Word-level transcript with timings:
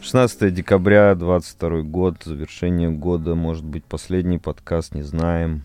16 0.00 0.54
декабря 0.54 1.14
22 1.14 1.82
год, 1.82 2.22
завершение 2.24 2.90
года, 2.90 3.34
может 3.34 3.64
быть, 3.64 3.84
последний 3.84 4.38
подкаст, 4.38 4.94
не 4.94 5.02
знаем. 5.02 5.64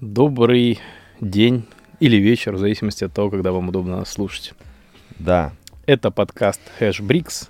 Добрый 0.00 0.80
день 1.20 1.66
или 2.00 2.16
вечер, 2.16 2.54
в 2.54 2.58
зависимости 2.58 3.04
от 3.04 3.12
того, 3.12 3.30
когда 3.30 3.52
вам 3.52 3.68
удобно 3.68 3.98
нас 3.98 4.10
слушать. 4.10 4.52
Да, 5.18 5.52
Это 5.86 6.10
подкаст 6.10 6.60
Hashbricks, 6.80 7.48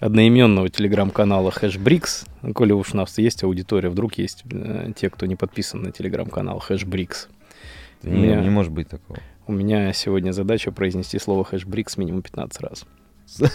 одноименного 0.00 0.68
телеграм-канала 0.70 1.50
Hashbricks. 1.50 2.26
Коли 2.52 2.72
уж 2.72 2.94
у 2.94 2.96
нас 2.96 3.16
есть 3.18 3.44
аудитория, 3.44 3.90
вдруг 3.90 4.14
есть 4.14 4.44
э, 4.50 4.92
те, 4.96 5.10
кто 5.10 5.26
не 5.26 5.36
подписан 5.36 5.82
на 5.82 5.92
телеграм-канал 5.92 6.62
Hashbricks. 6.68 7.28
Не, 8.02 8.10
меня, 8.10 8.40
не 8.40 8.50
может 8.50 8.72
быть 8.72 8.88
такого. 8.88 9.20
У 9.46 9.52
меня 9.52 9.92
сегодня 9.92 10.32
задача 10.32 10.72
произнести 10.72 11.18
слово 11.18 11.46
Hashbricks 11.50 11.98
минимум 11.98 12.22
15 12.22 12.60
раз. 12.62 12.84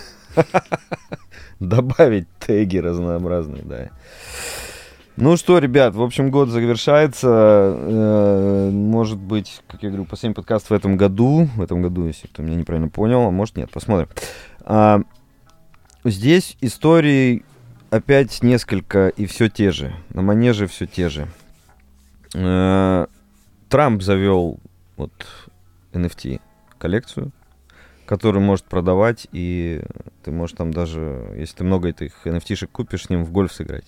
Добавить 1.60 2.28
теги 2.40 2.78
разнообразные, 2.78 3.64
да. 3.64 3.90
Ну 5.18 5.36
что, 5.36 5.58
ребят, 5.58 5.96
в 5.96 6.02
общем, 6.02 6.32
год 6.32 6.48
завершается. 6.50 7.28
Э, 7.28 8.70
Может 8.72 9.18
быть, 9.18 9.62
как 9.68 9.84
я 9.84 9.90
говорю, 9.90 10.06
последний 10.06 10.36
подкаст 10.36 10.70
в 10.70 10.74
этом 10.74 10.96
году. 10.96 11.50
В 11.58 11.62
этом 11.62 11.82
году, 11.82 12.06
если 12.06 12.28
кто 12.28 12.42
меня 12.42 12.56
неправильно 12.56 12.88
понял. 12.88 13.24
А 13.28 13.32
может, 13.32 13.58
нет, 13.58 13.70
посмотрим. 13.70 14.08
А, 14.62 15.02
Здесь 16.06 16.56
историй 16.62 17.44
опять 17.90 18.42
несколько 18.42 19.10
и 19.10 19.26
все 19.26 19.50
те 19.50 19.72
же. 19.72 19.94
На 20.14 20.22
манеже 20.22 20.68
все 20.68 20.86
те 20.86 21.10
же. 21.10 21.28
Э, 22.34 23.08
Трамп 23.68 24.02
завел 24.02 24.60
вот 24.96 25.12
NFT 25.94 26.42
коллекцию, 26.78 27.32
которую 28.06 28.44
может 28.44 28.66
продавать, 28.66 29.28
и 29.32 29.84
ты 30.24 30.32
можешь 30.32 30.56
там 30.56 30.72
даже, 30.72 31.34
если 31.38 31.58
ты 31.58 31.64
много 31.64 31.90
этих 31.90 32.26
NFT-шек 32.26 32.68
купишь, 32.68 33.06
с 33.06 33.10
ним 33.10 33.24
в 33.24 33.32
гольф 33.32 33.54
сыграть. 33.54 33.86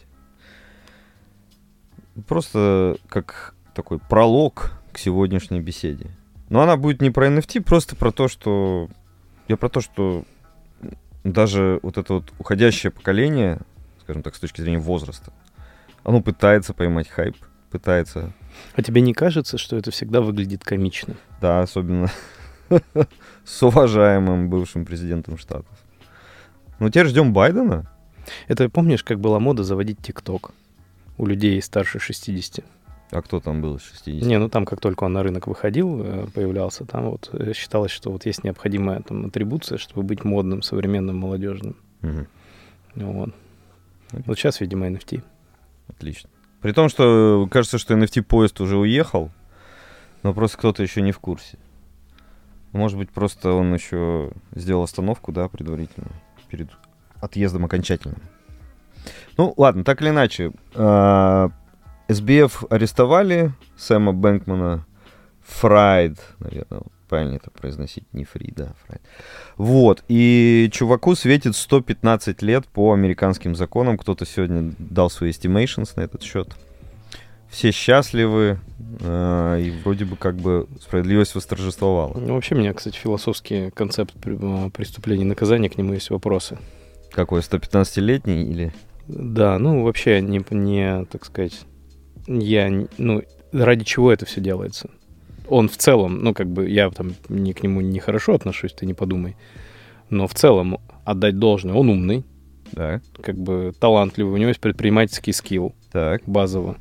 Просто 2.27 2.97
как 3.07 3.55
такой 3.73 3.99
пролог 3.99 4.73
к 4.91 4.97
сегодняшней 4.97 5.61
беседе. 5.61 6.11
Но 6.49 6.61
она 6.61 6.75
будет 6.75 7.01
не 7.01 7.09
про 7.09 7.29
NFT, 7.29 7.61
просто 7.61 7.95
про 7.95 8.11
то, 8.11 8.27
что... 8.27 8.89
Я 9.47 9.57
про 9.57 9.69
то, 9.69 9.81
что 9.81 10.25
даже 11.23 11.79
вот 11.81 11.97
это 11.97 12.15
вот 12.15 12.31
уходящее 12.37 12.91
поколение, 12.91 13.59
скажем 14.01 14.23
так, 14.23 14.35
с 14.35 14.39
точки 14.39 14.61
зрения 14.61 14.79
возраста, 14.79 15.33
оно 16.03 16.21
пытается 16.21 16.73
поймать 16.73 17.07
хайп, 17.07 17.37
пытается 17.69 18.33
А 18.75 18.81
тебе 18.81 19.01
не 19.01 19.13
кажется, 19.13 19.57
что 19.57 19.75
это 19.75 19.91
всегда 19.91 20.21
выглядит 20.21 20.63
комично? 20.63 21.15
Да, 21.41 21.61
особенно 21.61 22.09
с 23.45 23.63
уважаемым 23.63 24.49
бывшим 24.49 24.85
президентом 24.85 25.37
Штатов. 25.37 25.77
Ну, 26.79 26.89
теперь 26.89 27.07
ждем 27.07 27.33
Байдена. 27.33 27.91
Это 28.47 28.69
помнишь, 28.69 29.03
как 29.03 29.19
была 29.19 29.39
мода 29.39 29.63
заводить 29.63 29.99
ТикТок 30.01 30.51
у 31.17 31.25
людей 31.25 31.61
старше 31.61 31.99
60? 31.99 32.65
А 33.11 33.21
кто 33.21 33.39
там 33.39 33.61
был 33.61 33.75
из 33.75 33.83
60? 33.83 34.27
Не, 34.27 34.39
ну 34.39 34.49
там, 34.49 34.65
как 34.65 34.79
только 34.79 35.03
он 35.03 35.13
на 35.13 35.21
рынок 35.21 35.47
выходил, 35.47 36.01
э, 36.01 36.27
появлялся, 36.33 36.85
там 36.85 37.11
вот 37.11 37.29
э, 37.33 37.53
считалось, 37.53 37.91
что 37.91 38.09
вот 38.09 38.25
есть 38.25 38.43
необходимая 38.43 39.01
там 39.01 39.25
атрибуция, 39.25 39.77
чтобы 39.77 40.03
быть 40.03 40.23
модным, 40.23 40.61
современным, 40.61 41.17
молодежным. 41.17 41.75
Ну 42.01 42.25
Вот. 42.95 43.29
Окей. 44.11 44.23
Вот 44.25 44.37
сейчас, 44.39 44.59
видимо, 44.61 44.87
NFT. 44.87 45.21
Отлично. 45.87 46.30
При 46.61 46.71
том, 46.73 46.89
что 46.89 47.47
кажется, 47.49 47.77
что 47.77 47.95
NFT-поезд 47.95 48.61
уже 48.61 48.77
уехал, 48.77 49.31
но 50.23 50.33
просто 50.33 50.57
кто-то 50.57 50.83
еще 50.83 51.01
не 51.01 51.11
в 51.11 51.19
курсе. 51.19 51.57
Может 52.71 52.97
быть, 52.97 53.09
просто 53.09 53.51
он 53.51 53.73
еще 53.73 54.31
сделал 54.53 54.83
остановку, 54.83 55.31
да, 55.31 55.49
предварительно, 55.49 56.07
перед 56.49 56.69
отъездом 57.19 57.65
окончательным. 57.65 58.21
Ну, 59.37 59.53
ладно, 59.57 59.83
так 59.83 60.01
или 60.01 60.09
иначе. 60.09 60.51
а, 60.75 61.49
SBF 62.07 62.67
арестовали 62.69 63.53
Сэма 63.77 64.13
Бэнкмана. 64.13 64.85
Фрайд, 65.41 66.19
наверное, 66.39 66.83
правильно 67.11 67.35
это 67.35 67.51
произносить, 67.51 68.05
не 68.13 68.23
Фри, 68.23 68.53
да, 68.55 68.73
Фрайд. 68.85 69.01
Вот, 69.57 70.01
и 70.07 70.69
чуваку 70.71 71.13
светит 71.15 71.57
115 71.57 72.41
лет 72.41 72.65
по 72.67 72.93
американским 72.93 73.53
законам. 73.53 73.97
Кто-то 73.97 74.25
сегодня 74.25 74.73
дал 74.79 75.09
свои 75.09 75.31
estimations 75.31 75.91
на 75.97 76.01
этот 76.03 76.23
счет. 76.23 76.55
Все 77.49 77.71
счастливы, 77.71 78.61
э, 79.01 79.61
и 79.61 79.71
вроде 79.83 80.05
бы 80.05 80.15
как 80.15 80.37
бы 80.37 80.69
справедливость 80.79 81.35
восторжествовала. 81.35 82.17
Ну, 82.17 82.35
вообще, 82.35 82.55
у 82.55 82.59
меня, 82.59 82.73
кстати, 82.73 82.95
философский 82.95 83.71
концепт 83.71 84.13
э, 84.23 84.69
преступления 84.73 85.23
и 85.23 85.27
наказания, 85.27 85.69
к 85.69 85.77
нему 85.77 85.91
есть 85.91 86.11
вопросы. 86.11 86.59
Какой, 87.11 87.41
115-летний 87.41 88.43
или... 88.49 88.73
Да, 89.09 89.59
ну, 89.59 89.83
вообще, 89.83 90.21
не, 90.21 90.41
не 90.51 91.03
так 91.11 91.25
сказать, 91.25 91.59
я, 92.25 92.71
ну, 92.97 93.21
ради 93.51 93.83
чего 93.83 94.13
это 94.13 94.25
все 94.25 94.39
делается? 94.39 94.89
Он 95.51 95.67
в 95.67 95.75
целом, 95.75 96.23
ну, 96.23 96.33
как 96.33 96.47
бы, 96.47 96.69
я 96.69 96.89
там 96.89 97.13
не 97.27 97.51
к 97.51 97.61
нему 97.61 97.81
нехорошо 97.81 98.33
отношусь, 98.33 98.71
ты 98.71 98.85
не 98.85 98.93
подумай, 98.93 99.35
но 100.09 100.25
в 100.25 100.33
целом 100.33 100.79
отдать 101.03 101.39
должное, 101.39 101.73
он 101.73 101.89
умный, 101.89 102.23
Да, 102.71 103.01
как 103.21 103.35
бы 103.35 103.73
талантливый, 103.77 104.33
у 104.33 104.37
него 104.37 104.47
есть 104.47 104.61
предпринимательский 104.61 105.33
скилл 105.33 105.75
так. 105.91 106.21
базово. 106.25 106.77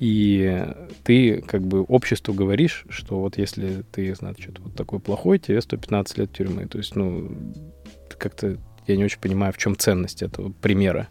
И 0.00 0.64
ты 1.04 1.42
как 1.42 1.62
бы 1.62 1.82
обществу 1.82 2.34
говоришь, 2.34 2.86
что 2.88 3.20
вот 3.20 3.38
если 3.38 3.84
ты, 3.92 4.12
значит, 4.16 4.58
вот 4.58 4.74
такой 4.74 4.98
плохой, 4.98 5.38
тебе 5.38 5.60
115 5.60 6.18
лет 6.18 6.32
тюрьмы. 6.32 6.66
То 6.66 6.78
есть, 6.78 6.96
ну, 6.96 7.30
как-то 8.18 8.56
я 8.88 8.96
не 8.96 9.04
очень 9.04 9.20
понимаю, 9.20 9.52
в 9.52 9.58
чем 9.58 9.76
ценность 9.76 10.22
этого 10.22 10.50
примера. 10.60 11.06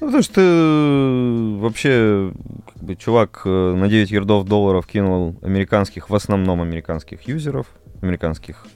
Ну, 0.00 0.06
потому 0.06 0.22
что 0.22 0.40
э, 0.40 1.56
вообще, 1.60 2.32
как 2.72 2.82
бы, 2.82 2.96
чувак 2.96 3.42
э, 3.44 3.74
на 3.74 3.88
9 3.88 4.10
ярдов 4.10 4.46
долларов 4.46 4.86
кинул 4.86 5.36
американских, 5.42 6.10
в 6.10 6.14
основном 6.14 6.60
американских 6.62 7.28
юзеров, 7.28 7.66
американских 8.02 8.66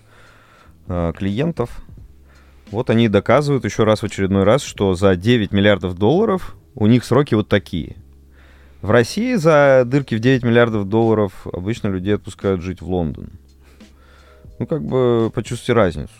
э, 0.87 1.13
клиентов. 1.17 1.83
Вот 2.71 2.91
они 2.91 3.09
доказывают 3.09 3.65
еще 3.65 3.85
раз 3.85 4.01
в 4.01 4.05
очередной 4.05 4.45
раз, 4.45 4.63
что 4.63 4.95
за 4.95 5.17
9 5.17 5.53
миллиардов 5.53 5.95
долларов 5.99 6.57
у 6.75 6.87
них 6.87 7.05
сроки 7.05 7.35
вот 7.35 7.49
такие. 7.49 7.97
В 8.81 8.91
России 8.91 9.35
за 9.35 9.83
дырки 9.85 10.15
в 10.15 10.21
9 10.21 10.45
миллиардов 10.45 10.89
долларов 10.89 11.47
обычно 11.53 11.89
людей 11.89 12.15
отпускают 12.15 12.63
жить 12.63 12.81
в 12.81 12.89
Лондон. 12.89 13.33
Ну, 14.59 14.67
как 14.67 14.85
бы 14.85 15.31
почувствуйте 15.35 15.73
разницу. 15.73 16.13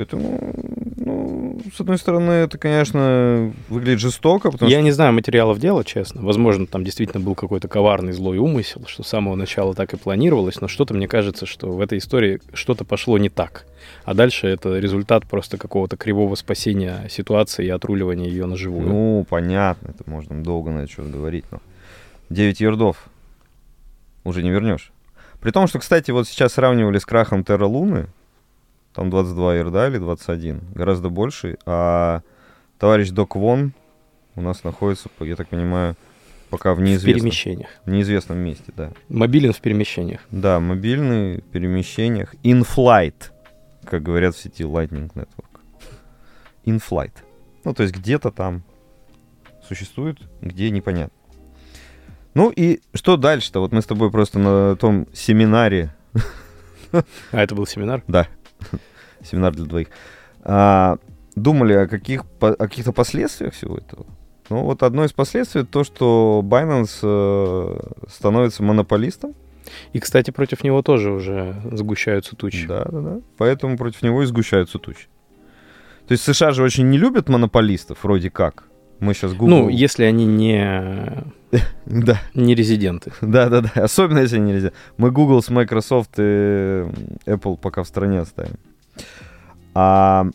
Поэтому, 0.00 0.54
ну, 0.96 1.60
с 1.76 1.78
одной 1.78 1.98
стороны, 1.98 2.30
это, 2.30 2.56
конечно, 2.56 3.52
выглядит 3.68 4.00
жестоко, 4.00 4.50
потому 4.50 4.70
Я 4.70 4.80
не 4.80 4.92
знаю 4.92 5.12
материалов 5.12 5.58
дела, 5.58 5.84
честно. 5.84 6.22
Возможно, 6.22 6.66
там 6.66 6.84
действительно 6.84 7.22
был 7.22 7.34
какой-то 7.34 7.68
коварный 7.68 8.14
злой 8.14 8.38
умысел, 8.38 8.82
что 8.86 9.02
с 9.02 9.08
самого 9.08 9.34
начала 9.34 9.74
так 9.74 9.92
и 9.92 9.98
планировалось, 9.98 10.58
но 10.62 10.68
что-то 10.68 10.94
мне 10.94 11.06
кажется, 11.06 11.44
что 11.44 11.72
в 11.72 11.82
этой 11.82 11.98
истории 11.98 12.40
что-то 12.54 12.86
пошло 12.86 13.18
не 13.18 13.28
так. 13.28 13.66
А 14.06 14.14
дальше 14.14 14.46
это 14.46 14.78
результат 14.78 15.26
просто 15.26 15.58
какого-то 15.58 15.98
кривого 15.98 16.34
спасения 16.34 17.06
ситуации 17.10 17.66
и 17.66 17.68
отруливания 17.68 18.26
ее 18.26 18.46
на 18.46 18.56
что... 18.56 18.64
живую. 18.64 18.88
Ну, 18.88 19.26
понятно, 19.28 19.88
это 19.88 20.08
можно 20.10 20.42
долго 20.42 20.70
на 20.70 20.84
это 20.84 20.92
что 20.92 21.02
говорить, 21.02 21.44
но 21.50 21.60
9 22.30 22.58
ярдов 22.58 23.04
уже 24.24 24.42
не 24.42 24.48
вернешь. 24.48 24.92
При 25.40 25.50
том, 25.50 25.66
что, 25.66 25.78
кстати, 25.78 26.10
вот 26.10 26.26
сейчас 26.26 26.54
сравнивали 26.54 26.96
с 26.96 27.04
крахом 27.04 27.44
Терра 27.44 27.66
Луны, 27.66 28.06
там 28.94 29.10
22 29.10 29.54
ярда 29.56 29.88
или 29.88 29.98
21, 29.98 30.60
гораздо 30.74 31.08
больше, 31.10 31.58
а 31.66 32.22
товарищ 32.78 33.10
Док 33.10 33.36
Вон 33.36 33.72
у 34.36 34.42
нас 34.42 34.64
находится, 34.64 35.08
я 35.20 35.36
так 35.36 35.48
понимаю, 35.48 35.96
пока 36.50 36.74
в 36.74 36.78
в 36.78 36.82
неизвестном, 36.82 37.14
перемещениях. 37.22 37.68
в 37.84 37.90
неизвестном 37.90 38.38
месте, 38.38 38.72
да. 38.76 38.92
Мобилен 39.08 39.52
в 39.52 39.60
перемещениях. 39.60 40.20
Да, 40.30 40.60
мобильный, 40.60 41.38
в 41.38 41.44
перемещениях. 41.44 42.34
In-flight, 42.42 43.30
как 43.84 44.02
говорят 44.02 44.34
в 44.34 44.40
сети 44.40 44.64
Lightning 44.64 45.12
Network. 45.14 45.60
In-flight. 46.64 47.12
Ну, 47.64 47.74
то 47.74 47.82
есть 47.82 47.94
где-то 47.94 48.30
там 48.30 48.62
существует, 49.66 50.18
где 50.40 50.70
непонятно. 50.70 51.16
Ну 52.34 52.50
и 52.50 52.80
что 52.94 53.16
дальше-то? 53.16 53.60
Вот 53.60 53.72
мы 53.72 53.82
с 53.82 53.86
тобой 53.86 54.10
просто 54.10 54.38
на 54.38 54.76
том 54.76 55.06
семинаре, 55.12 55.94
А 56.92 57.02
это 57.42 57.54
был 57.54 57.66
семинар? 57.66 58.02
да, 58.08 58.26
семинар 59.22 59.54
для 59.54 59.64
двоих, 59.64 59.88
а, 60.42 60.98
думали 61.34 61.74
о, 61.74 61.86
каких, 61.86 62.24
о 62.40 62.54
каких-то 62.54 62.92
последствиях 62.92 63.54
всего 63.54 63.76
этого. 63.76 64.06
Ну 64.48 64.64
вот 64.64 64.82
одно 64.82 65.04
из 65.04 65.12
последствий 65.12 65.64
то, 65.64 65.84
что 65.84 66.42
Binance 66.44 66.98
э, 67.02 67.78
становится 68.08 68.62
монополистом. 68.62 69.34
И, 69.92 70.00
кстати, 70.00 70.32
против 70.32 70.64
него 70.64 70.82
тоже 70.82 71.12
уже 71.12 71.54
сгущаются 71.70 72.34
тучи. 72.34 72.66
Да, 72.66 72.84
да, 72.90 73.00
да. 73.00 73.20
Поэтому 73.36 73.76
против 73.76 74.02
него 74.02 74.22
и 74.22 74.26
сгущаются 74.26 74.78
тучи. 74.78 75.06
То 76.08 76.12
есть 76.12 76.24
США 76.24 76.50
же 76.50 76.64
очень 76.64 76.90
не 76.90 76.98
любят 76.98 77.28
монополистов, 77.28 78.02
вроде 78.02 78.30
как. 78.30 78.64
Мы 78.98 79.14
сейчас 79.14 79.32
Google... 79.32 79.48
Ну, 79.48 79.68
если 79.68 80.02
они 80.02 80.26
не 80.26 81.24
Да, 81.86 82.20
Не 82.34 82.54
резиденты. 82.54 83.12
да, 83.20 83.48
да, 83.48 83.60
да. 83.62 83.70
Особенно 83.82 84.20
если 84.20 84.38
нельзя. 84.38 84.72
Мы 84.96 85.10
Google 85.10 85.42
с 85.42 85.50
Microsoft 85.50 86.12
и 86.18 86.84
Apple 87.26 87.56
пока 87.56 87.82
в 87.82 87.88
стране 87.88 88.20
оставим. 88.20 88.54
А, 89.74 90.26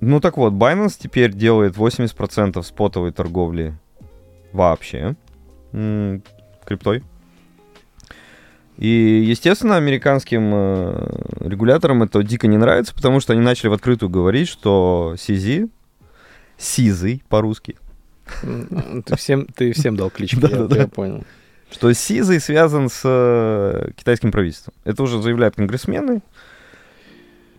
ну 0.00 0.20
так 0.20 0.36
вот, 0.36 0.52
Binance 0.52 0.96
теперь 0.98 1.32
делает 1.32 1.76
80% 1.76 2.62
спотовой 2.62 3.12
торговли 3.12 3.74
вообще 4.52 5.14
м, 5.72 6.22
криптой. 6.64 7.02
И, 8.76 9.24
естественно, 9.28 9.76
американским 9.76 10.50
э, 10.54 11.08
регуляторам 11.40 12.02
это 12.02 12.22
дико 12.22 12.46
не 12.46 12.56
нравится, 12.56 12.94
потому 12.94 13.20
что 13.20 13.34
они 13.34 13.42
начали 13.42 13.68
в 13.68 13.74
открытую 13.74 14.08
говорить, 14.08 14.48
что 14.48 15.16
CZ, 15.18 15.68
CZ 16.58 17.20
по-русски, 17.28 17.76
Ты 19.04 19.16
всем, 19.16 19.46
ты 19.46 19.72
всем 19.72 19.96
дал 19.96 20.10
кличку, 20.10 20.40
я, 20.40 20.48
Да-да-да. 20.48 20.76
я 20.82 20.88
понял. 20.88 21.24
что 21.70 21.90
CZ 21.90 22.40
связан 22.40 22.88
с 22.88 23.02
э, 23.04 23.90
китайским 23.96 24.32
правительством. 24.32 24.74
Это 24.84 25.02
уже 25.02 25.20
заявляют 25.22 25.56
конгрессмены. 25.56 26.22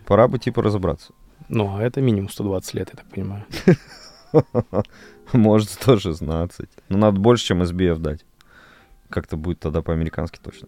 Пора 0.06 0.28
бы 0.28 0.40
типа 0.40 0.62
разобраться. 0.62 1.14
Ну, 1.50 1.78
а 1.78 1.82
это 1.82 2.02
минимум 2.02 2.30
120 2.30 2.74
лет, 2.74 2.90
я 2.94 2.98
так 2.98 3.10
понимаю. 3.10 3.46
Может, 5.34 5.70
116. 5.70 6.70
Но 6.90 6.98
надо 6.98 7.20
больше, 7.20 7.46
чем 7.46 7.62
SBF 7.62 7.98
дать. 7.98 8.26
Как-то 9.10 9.38
будет 9.38 9.60
тогда 9.60 9.82
по-американски 9.82 10.40
точно. 10.42 10.68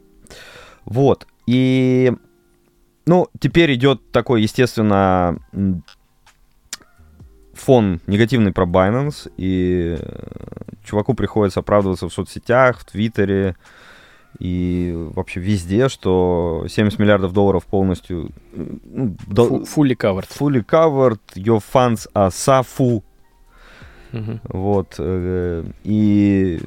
Вот. 0.86 1.28
И... 1.46 2.14
Ну, 3.06 3.28
теперь 3.40 3.74
идет 3.74 4.12
такой, 4.12 4.42
естественно, 4.42 5.38
фон 7.64 8.00
негативный 8.08 8.52
про 8.52 8.66
Binance, 8.66 9.32
и 9.38 9.98
э, 10.00 10.24
чуваку 10.84 11.14
приходится 11.14 11.62
оправдываться 11.62 12.08
в 12.10 12.14
соцсетях, 12.14 12.80
в 12.80 12.86
Твиттере 12.86 13.56
и 14.40 14.92
вообще 15.16 15.40
везде, 15.40 15.90
что 15.90 16.66
70 16.68 17.00
миллиардов 17.00 17.34
долларов 17.34 17.66
полностью 17.66 18.32
ну, 18.54 19.16
до- 19.28 19.60
Fully 19.64 19.96
covered. 19.96 20.28
fully 20.28 20.66
covered, 20.66 21.20
your 21.36 21.62
funds 21.74 22.08
are 22.16 22.30
SAFU, 22.32 23.04
Мгм. 24.12 24.42
вот. 24.46 24.96
э, 25.00 25.64
И 25.84 26.60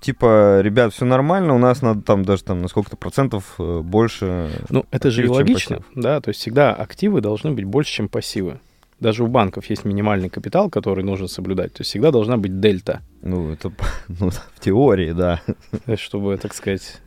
типа, 0.00 0.60
ребят, 0.60 0.92
все 0.92 1.04
нормально, 1.04 1.54
у 1.54 1.58
нас 1.58 1.80
надо 1.82 2.02
там 2.02 2.24
даже 2.24 2.44
там 2.44 2.60
на 2.62 2.68
сколько-то 2.68 2.96
процентов 2.96 3.54
э, 3.58 3.80
больше. 3.80 4.50
Ну, 4.70 4.84
это 4.90 5.10
же 5.10 5.24
и 5.24 5.28
логично, 5.28 5.76
пассив. 5.78 5.92
да, 5.94 6.20
то 6.20 6.28
есть 6.28 6.40
всегда 6.40 6.74
активы 6.74 7.20
должны 7.20 7.52
быть 7.52 7.64
больше, 7.64 7.92
чем 7.92 8.08
пассивы. 8.08 8.60
Даже 9.00 9.22
у 9.22 9.28
банков 9.28 9.66
есть 9.66 9.84
минимальный 9.84 10.28
капитал, 10.28 10.68
который 10.70 11.04
нужно 11.04 11.28
соблюдать. 11.28 11.72
То 11.72 11.82
есть 11.82 11.90
всегда 11.90 12.10
должна 12.10 12.36
быть 12.36 12.58
дельта, 12.60 13.02
Ну, 13.22 13.52
это 13.52 13.72
ну, 14.08 14.30
в 14.30 14.60
теории, 14.60 15.12
да. 15.12 15.40
есть 15.86 16.02
чтобы, 16.02 16.36
так 16.36 16.52
сказать, 16.52 17.00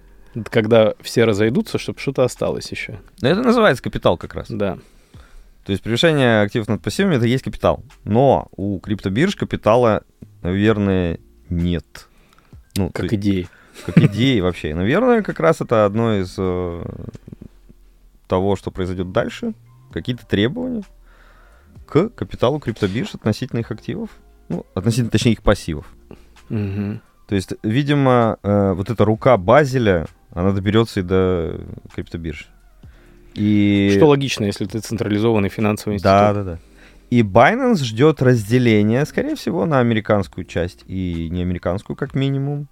когда 0.49 0.93
все 1.01 1.25
разойдутся, 1.25 1.77
чтобы 1.77 1.99
что-то 1.99 2.23
осталось 2.23 2.71
еще. 2.71 2.99
Но 3.21 3.27
это 3.29 3.41
называется 3.41 3.83
капитал 3.83 4.17
как 4.17 4.35
раз. 4.35 4.47
Да. 4.49 4.77
То 5.65 5.71
есть 5.73 5.83
превышение 5.83 6.41
активов 6.41 6.69
над 6.69 6.81
пассивами 6.81 7.15
это 7.17 7.25
есть 7.25 7.43
капитал. 7.43 7.83
Но 8.05 8.47
у 8.55 8.79
криптобирж 8.79 9.35
капитала, 9.35 10.03
наверное, 10.41 11.19
нет. 11.49 12.07
Ну, 12.77 12.89
Как 12.89 13.03
есть- 13.11 13.15
идеи. 13.15 13.49
как 13.85 13.97
идеи 13.97 14.39
вообще. 14.39 14.73
Наверное, 14.73 15.21
как 15.23 15.39
раз 15.41 15.59
это 15.59 15.85
одно 15.85 16.15
из 16.15 16.35
э, 16.37 16.83
того, 18.27 18.55
что 18.55 18.71
произойдет 18.71 19.11
дальше. 19.11 19.53
Какие-то 19.91 20.25
требования 20.25 20.83
к 21.91 22.09
капиталу 22.09 22.59
криптобирж 22.59 23.15
относительно 23.15 23.59
их 23.59 23.69
активов. 23.69 24.09
Ну, 24.47 24.65
относительно, 24.73 25.09
точнее, 25.09 25.33
их 25.33 25.43
пассивов. 25.43 25.85
Мгм. 26.47 27.01
То 27.27 27.35
есть, 27.35 27.53
видимо, 27.63 28.37
э, 28.43 28.71
вот 28.73 28.89
эта 28.89 29.03
рука 29.03 29.35
Базеля, 29.35 30.07
она 30.31 30.53
доберется 30.53 31.01
и 31.01 31.03
до 31.03 31.59
криптобирж. 31.93 32.47
И... 33.33 33.93
Что 33.97 34.07
логично, 34.07 34.45
если 34.45 34.65
ты 34.65 34.79
централизованный 34.79 35.49
финансовый 35.49 35.95
институт. 35.95 36.11
Да, 36.11 36.33
да, 36.33 36.43
да. 36.43 36.59
И 37.09 37.23
Binance 37.23 37.83
ждет 37.83 38.21
разделения, 38.21 39.05
скорее 39.05 39.35
всего, 39.35 39.65
на 39.65 39.79
американскую 39.79 40.45
часть 40.45 40.83
и 40.87 41.27
не 41.29 41.41
американскую, 41.41 41.97
как 41.97 42.15
минимум, 42.15 42.69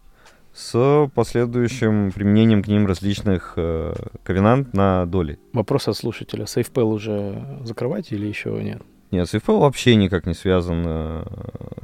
с 0.53 1.09
последующим 1.13 2.13
применением 2.13 2.63
к 2.63 2.67
ним 2.67 2.87
различных 2.87 3.53
э, 3.57 3.93
ковенант 4.23 4.73
на 4.73 5.05
доли. 5.05 5.39
Вопрос 5.51 5.89
от 5.89 5.97
слушателя. 5.97 6.45
SafePal 6.45 6.83
уже 6.83 7.59
закрывать 7.65 8.13
или 8.13 8.27
еще 8.27 8.51
нет? 8.63 8.81
Нет, 9.11 9.27
SafePal 9.27 9.59
вообще 9.59 9.95
никак 9.95 10.27
не 10.27 10.35
связан 10.35 10.83
э, 10.85 11.23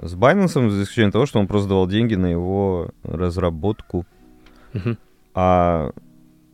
с 0.04 0.14
Binance, 0.16 0.70
за 0.70 0.84
исключением 0.84 1.12
того, 1.12 1.26
что 1.26 1.40
он 1.40 1.48
просто 1.48 1.70
давал 1.70 1.88
деньги 1.88 2.14
на 2.14 2.28
его 2.28 2.92
разработку. 3.04 4.06
Мгм. 4.74 4.98
А, 5.34 5.92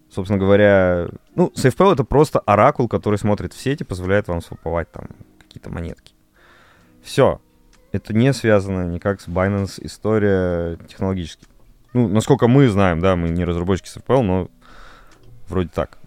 собственно 0.09 0.39
говоря, 0.39 1.09
ну, 1.35 1.51
SafePal 1.56 1.94
это 1.94 2.06
просто 2.06 2.39
оракул, 2.39 2.88
который 2.88 3.19
смотрит 3.19 3.53
в 3.53 3.59
сети, 3.59 3.83
позволяет 3.83 4.29
вам 4.29 4.41
сваповать 4.41 4.89
там 4.91 5.07
какие-то 5.39 5.69
монетки. 5.69 6.13
Все. 7.01 7.41
Это 7.91 8.13
не 8.13 8.31
связано 8.31 8.88
никак 8.88 9.19
с 9.19 9.27
Binance 9.27 9.73
история 9.81 10.77
технологически. 10.88 11.45
Ну, 11.91 12.07
насколько 12.07 12.47
мы 12.47 12.69
знаем, 12.69 13.01
да, 13.01 13.18
мы 13.18 13.27
не 13.27 13.44
разработчики 13.44 13.89
SafePal, 13.89 14.21
но 14.21 14.47
вроде 15.50 15.68
так. 15.68 15.97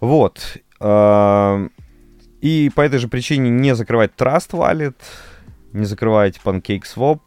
Вот. 0.00 0.58
И 2.40 2.70
по 2.74 2.82
этой 2.82 2.98
же 2.98 3.08
причине 3.08 3.50
не 3.50 3.74
закрывать 3.74 4.12
Trust 4.16 4.50
Wallet, 4.50 4.96
не 5.72 5.84
закрывайте 5.84 6.40
PancakeSwap, 6.44 7.20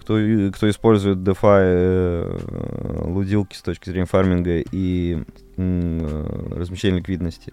кто, 0.00 0.18
кто 0.52 0.70
использует 0.70 1.18
DeFi 1.18 1.62
э, 1.62 2.38
лудилки 3.04 3.56
с 3.56 3.62
точки 3.62 3.90
зрения 3.90 4.06
фарминга 4.06 4.60
и 4.60 5.24
э, 5.56 6.50
размещения 6.56 6.98
ликвидности. 6.98 7.52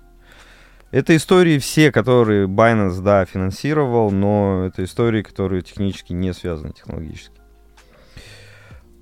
Это 0.91 1.15
истории 1.15 1.57
все, 1.57 1.91
которые 1.91 2.47
Binance, 2.47 3.01
да, 3.01 3.25
финансировал, 3.25 4.11
но 4.11 4.65
это 4.67 4.83
истории, 4.83 5.23
которые 5.23 5.63
технически 5.63 6.13
не 6.13 6.33
связаны 6.33 6.71
технологически. 6.71 7.41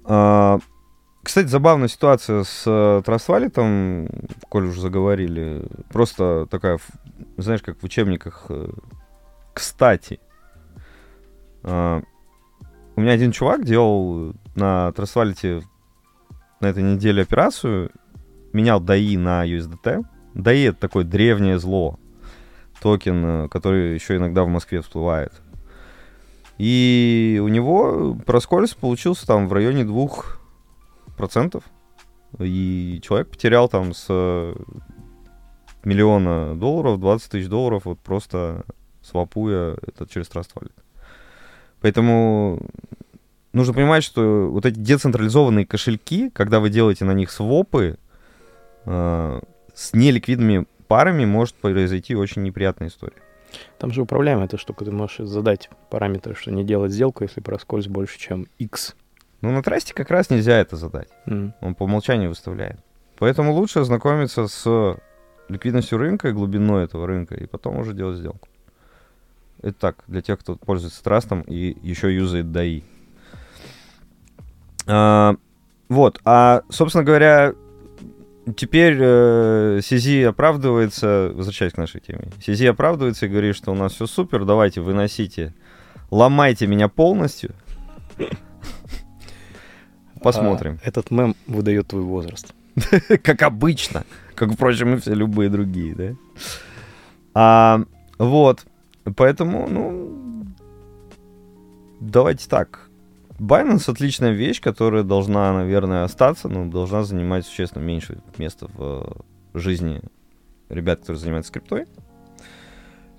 А, 0.06 0.60
Кстати, 1.24 1.48
забавная 1.48 1.88
ситуация 1.88 2.44
с 2.44 2.64
э, 2.66 3.02
Trust 3.06 3.28
Wallet, 3.28 4.40
коль 4.50 4.68
уже 4.68 4.82
заговорили. 4.82 5.64
Просто 5.92 6.48
такая, 6.50 6.80
знаешь, 7.38 7.62
как 7.62 7.80
в 7.80 7.84
учебниках. 7.84 8.46
э, 8.50 8.70
Кстати, 9.54 10.20
а, 11.64 12.02
у 12.96 13.02
меня 13.02 13.14
один 13.14 13.32
чувак 13.32 13.66
делал 13.66 14.34
на 14.56 14.90
Wallet 14.96 15.64
на 16.60 16.68
этой 16.68 16.84
неделе 16.84 17.24
операцию, 17.24 17.92
менял 18.54 18.82
DAI 18.82 19.18
на 19.18 19.46
USDT. 19.46 20.04
DAI 20.36 20.70
это 20.70 20.80
такое 20.80 21.04
древнее 21.04 21.60
зло. 21.60 22.00
Токен, 22.82 23.26
э, 23.26 23.50
который 23.50 23.94
еще 23.94 24.18
иногда 24.18 24.44
в 24.44 24.48
Москве 24.48 24.82
всплывает. 24.82 25.34
И 26.58 27.42
у 27.44 27.48
него 27.48 28.16
проскольз 28.26 28.74
получился 28.74 29.26
там 29.26 29.48
в 29.48 29.54
районе 29.54 29.84
двух 29.84 30.40
процентов. 31.18 31.64
И 32.40 33.00
человек 33.04 33.30
потерял 33.30 33.68
там 33.68 33.94
с 33.94 34.54
миллиона 35.86 36.56
долларов, 36.56 37.00
20 37.00 37.32
тысяч 37.32 37.48
долларов, 37.48 37.86
вот 37.86 38.00
просто 38.00 38.64
свапуя 39.02 39.76
это 39.82 40.08
через 40.08 40.28
Trust 40.30 40.52
Wallet. 40.56 40.72
Поэтому 41.82 42.60
нужно 43.54 43.74
понимать, 43.74 44.04
что 44.04 44.50
вот 44.52 44.66
эти 44.66 44.78
децентрализованные 44.78 45.66
кошельки, 45.66 46.30
когда 46.30 46.60
вы 46.60 46.70
делаете 46.70 47.06
на 47.06 47.14
них 47.14 47.32
свопы, 47.32 47.98
э, 48.86 49.42
с 49.74 49.94
неликвидными 49.94 50.66
парами 50.88 51.26
может 51.26 51.56
произойти 51.56 52.16
очень 52.16 52.44
неприятная 52.44 52.90
история. 52.90 53.22
Там 53.78 53.92
же 53.92 54.02
управляемая 54.02 54.46
эта 54.46 54.58
штука. 54.58 54.86
Ты 54.86 54.92
можешь 54.92 55.28
задать 55.28 55.70
параметры, 55.90 56.36
что 56.36 56.52
не 56.52 56.64
делать 56.64 56.92
сделку, 56.92 57.24
если 57.24 57.42
проскользь 57.42 57.88
больше, 57.88 58.20
чем 58.20 58.48
X. 58.60 58.96
Но 59.42 59.52
на 59.52 59.64
трасте 59.64 59.94
как 59.94 60.12
раз 60.12 60.30
нельзя 60.30 60.58
это 60.60 60.76
задать. 60.78 61.10
М. 61.26 61.54
Он 61.62 61.76
по 61.76 61.84
умолчанию 61.84 62.30
выставляет. 62.30 62.80
Поэтому 63.18 63.54
лучше 63.54 63.80
ознакомиться 63.80 64.48
с 64.48 64.98
ликвидностью 65.52 65.98
рынка 65.98 66.30
и 66.30 66.32
глубиной 66.32 66.86
этого 66.86 67.08
рынка, 67.08 67.36
и 67.36 67.46
потом 67.46 67.78
уже 67.78 67.94
делать 67.94 68.18
сделку. 68.18 68.48
Это 69.62 69.74
так, 69.74 70.04
для 70.08 70.22
тех, 70.22 70.40
кто 70.40 70.56
пользуется 70.56 71.04
трастом 71.04 71.42
и 71.42 71.78
еще 71.82 72.14
юзает 72.14 72.48
DAI. 72.48 72.84
А, 74.88 75.36
вот, 75.90 76.20
а, 76.26 76.64
собственно 76.70 77.04
говоря, 77.04 77.54
теперь 78.56 78.98
э, 79.00 79.80
CZ 79.82 80.26
оправдывается, 80.26 81.32
возвращаясь 81.36 81.74
к 81.74 81.78
нашей 81.78 82.02
теме, 82.02 82.32
CZ 82.40 82.70
оправдывается 82.70 83.28
и 83.28 83.30
говорит, 83.30 83.56
что 83.56 83.72
у 83.72 83.76
нас 83.76 83.94
все 83.94 84.08
супер, 84.08 84.46
давайте 84.46 84.82
выносите, 84.82 85.54
ломайте 86.10 86.66
меня 86.66 86.88
полностью. 86.88 87.52
Посмотрим. 90.22 90.80
А 90.84 90.88
этот 90.88 91.12
мем 91.12 91.36
выдает 91.48 91.88
твой 91.88 92.04
возраст. 92.04 92.54
как 93.24 93.42
обычно, 93.42 94.04
как, 94.36 94.54
впрочем, 94.54 94.96
и 94.96 94.98
все 94.98 95.14
любые 95.14 95.50
другие, 95.50 95.96
да. 95.96 96.16
А, 97.34 97.84
вот, 98.18 98.66
поэтому, 99.16 99.68
ну, 99.68 100.46
давайте 102.00 102.48
так. 102.50 102.90
Binance 103.40 103.90
отличная 103.90 104.32
вещь, 104.32 104.62
которая 104.62 105.04
должна, 105.04 105.52
наверное, 105.54 106.04
остаться, 106.04 106.48
но 106.48 106.66
должна 106.66 107.04
занимать 107.04 107.46
существенно 107.46 107.84
меньше 107.84 108.20
места 108.38 108.68
в 108.68 109.26
э, 109.54 109.60
жизни 109.60 110.02
ребят, 110.70 111.00
которые 111.00 111.20
занимаются 111.20 111.52
криптой. 111.52 111.88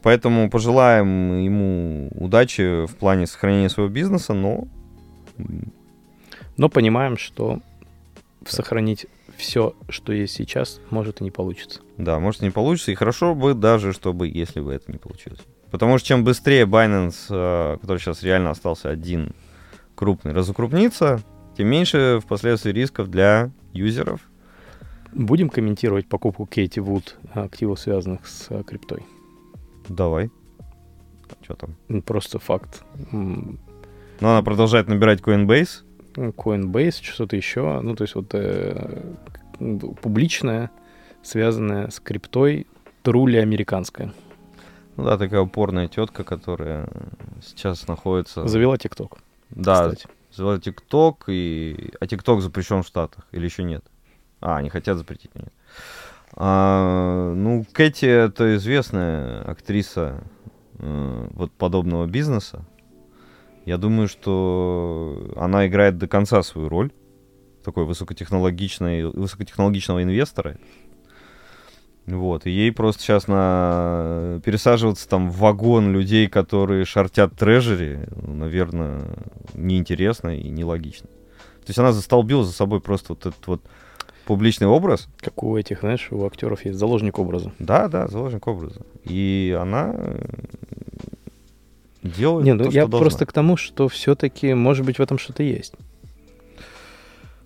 Поэтому 0.02 0.50
пожелаем 0.50 1.38
ему 1.40 2.08
удачи 2.14 2.86
в 2.86 2.96
плане 2.96 3.26
сохранения 3.26 3.68
своего 3.68 3.92
бизнеса, 3.92 4.34
но 4.34 4.66
Но 6.56 6.68
понимаем, 6.68 7.16
что 7.16 7.60
сохранить 8.46 9.06
все, 9.42 9.74
что 9.88 10.12
есть 10.12 10.34
сейчас, 10.34 10.80
может 10.90 11.20
и 11.20 11.24
не 11.24 11.30
получится. 11.30 11.80
да, 11.98 12.18
может 12.18 12.40
не 12.40 12.50
получится. 12.50 12.90
И 12.92 12.94
хорошо 12.94 13.34
бы 13.34 13.54
даже, 13.54 13.92
чтобы, 13.92 14.28
если 14.28 14.60
бы 14.60 14.72
это 14.72 14.90
не 14.90 14.98
получилось. 14.98 15.40
Потому 15.70 15.98
что 15.98 16.08
чем 16.08 16.24
быстрее 16.24 16.64
Binance, 16.64 17.26
э, 17.30 17.78
который 17.80 17.98
сейчас 17.98 18.22
реально 18.22 18.50
остался 18.50 18.90
один 18.90 19.34
крупный, 19.94 20.32
разукрупнится, 20.32 21.20
тем 21.56 21.68
меньше 21.68 22.20
впоследствии 22.22 22.72
рисков 22.72 23.08
для 23.08 23.50
юзеров. 23.72 24.20
Будем 25.12 25.50
комментировать 25.50 26.08
покупку 26.08 26.46
Кейти 26.46 26.80
Вуд 26.80 27.16
активов, 27.34 27.80
связанных 27.80 28.26
с 28.26 28.46
э, 28.50 28.62
криптой. 28.62 29.04
Давай. 29.88 30.30
Что 31.42 31.54
там? 31.54 32.02
Просто 32.02 32.38
факт. 32.38 32.82
Но 33.10 33.58
она 34.20 34.42
продолжает 34.42 34.88
набирать 34.88 35.20
Coinbase. 35.20 35.82
Coinbase, 36.14 37.02
что-то 37.02 37.36
еще. 37.36 37.80
Ну, 37.80 37.94
то 37.94 38.02
есть 38.02 38.14
вот 38.14 38.26
э, 38.32 39.14
публичное, 40.00 40.70
связанное 41.22 41.90
с 41.90 42.00
криптой, 42.00 42.66
трули 43.02 43.38
американская. 43.38 44.12
Ну 44.96 45.04
да, 45.04 45.16
такая 45.16 45.40
упорная 45.40 45.88
тетка, 45.88 46.24
которая 46.24 46.88
сейчас 47.42 47.88
находится... 47.88 48.46
Завела 48.46 48.76
ТикТок, 48.76 49.18
Да, 49.50 49.88
кстати. 49.88 50.08
завела 50.32 50.58
ТикТок, 50.58 51.24
и... 51.28 51.92
а 51.98 52.06
ТикТок 52.06 52.42
запрещен 52.42 52.82
в 52.82 52.86
Штатах 52.86 53.26
или 53.32 53.44
еще 53.44 53.62
нет? 53.62 53.84
А, 54.40 54.56
они 54.56 54.68
хотят 54.68 54.98
запретить, 54.98 55.34
нет. 55.34 55.52
А, 56.34 57.32
ну, 57.34 57.64
Кэти 57.72 58.06
это 58.06 58.56
известная 58.56 59.42
актриса 59.42 60.22
э, 60.78 61.28
вот 61.30 61.52
подобного 61.52 62.06
бизнеса. 62.06 62.64
Я 63.64 63.78
думаю, 63.78 64.08
что 64.08 65.32
она 65.36 65.66
играет 65.66 65.98
до 65.98 66.08
конца 66.08 66.42
свою 66.42 66.68
роль 66.68 66.90
такой 67.64 67.84
высокотехнологичной, 67.84 69.04
высокотехнологичного 69.04 70.02
инвестора. 70.02 70.58
Вот, 72.06 72.46
и 72.46 72.50
ей 72.50 72.72
просто 72.72 73.02
сейчас 73.02 73.28
на 73.28 74.40
пересаживаться 74.44 75.08
там 75.08 75.30
в 75.30 75.36
вагон 75.38 75.92
людей, 75.92 76.26
которые 76.26 76.84
шортят 76.84 77.36
трежери, 77.36 78.08
наверное, 78.26 79.04
неинтересно 79.54 80.36
и 80.36 80.48
нелогично. 80.48 81.06
То 81.06 81.68
есть 81.68 81.78
она 81.78 81.92
застолбила 81.92 82.44
за 82.44 82.52
собой 82.52 82.80
просто 82.80 83.12
вот 83.12 83.26
этот 83.26 83.46
вот 83.46 83.62
публичный 84.24 84.66
образ. 84.66 85.08
Как 85.20 85.44
у 85.44 85.56
этих, 85.56 85.80
знаешь, 85.80 86.08
у 86.10 86.26
актеров 86.26 86.64
есть 86.64 86.76
заложник 86.76 87.20
образа. 87.20 87.52
Да, 87.60 87.86
да, 87.86 88.08
заложник 88.08 88.48
образа. 88.48 88.80
И 89.04 89.56
она 89.56 89.94
делает 92.02 92.44
Не, 92.46 92.54
ну 92.54 92.64
то, 92.64 92.70
я 92.70 92.86
просто 92.86 93.26
к 93.26 93.32
тому, 93.32 93.56
что 93.56 93.88
все-таки, 93.88 94.54
может 94.54 94.84
быть, 94.84 94.98
в 94.98 95.02
этом 95.02 95.18
что-то 95.18 95.42
есть. 95.42 95.74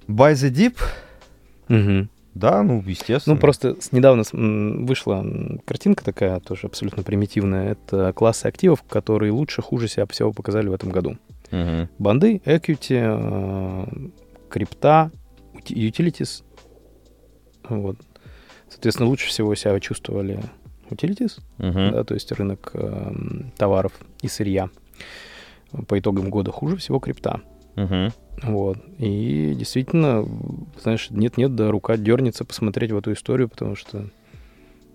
Buy 0.09 0.33
the 0.35 0.51
Deep, 0.51 0.77
Мгм. 1.69 2.09
да, 2.35 2.63
ну, 2.63 2.83
естественно. 2.87 3.35
Ну, 3.35 3.41
просто 3.41 3.81
с- 3.81 3.93
недавно 3.93 4.23
вышла 4.33 5.25
картинка 5.65 6.05
такая, 6.05 6.39
тоже 6.41 6.67
абсолютно 6.69 7.03
примитивная. 7.03 7.73
Это 7.73 8.13
классы 8.13 8.47
активов, 8.47 8.83
которые 8.85 9.33
лучше, 9.33 9.63
хуже 9.63 9.89
себя 9.89 10.07
всего 10.07 10.33
показали 10.33 10.69
в 10.69 10.73
этом 10.73 10.91
году. 10.91 11.17
Мгм. 11.51 11.89
Банды, 11.99 12.41
equity, 12.45 12.99
э, 13.03 13.87
крипта, 14.49 15.11
utilities. 15.65 16.43
Вот. 17.69 17.97
Соответственно, 18.69 19.09
лучше 19.09 19.27
всего 19.29 19.55
себя 19.55 19.79
чувствовали 19.81 20.39
utilities, 20.91 21.41
Мгм. 21.59 21.93
да, 21.93 22.05
то 22.05 22.15
есть 22.15 22.31
рынок 22.33 22.71
эм, 22.75 23.53
товаров 23.57 23.93
и 24.23 24.29
сырья. 24.29 24.71
По 25.89 25.99
итогам 25.99 26.31
года 26.31 26.53
хуже 26.53 26.77
всего 26.77 26.99
крипта. 27.01 27.41
Мгм. 27.75 28.13
Вот. 28.43 28.79
И 28.99 29.55
действительно, 29.55 30.25
знаешь, 30.83 31.09
нет-нет, 31.11 31.55
да 31.55 31.71
рука 31.71 31.97
дернется 31.97 32.45
посмотреть 32.45 32.93
в 32.93 32.97
эту 32.97 33.13
историю, 33.13 33.49
потому 33.49 33.77
что, 33.77 34.07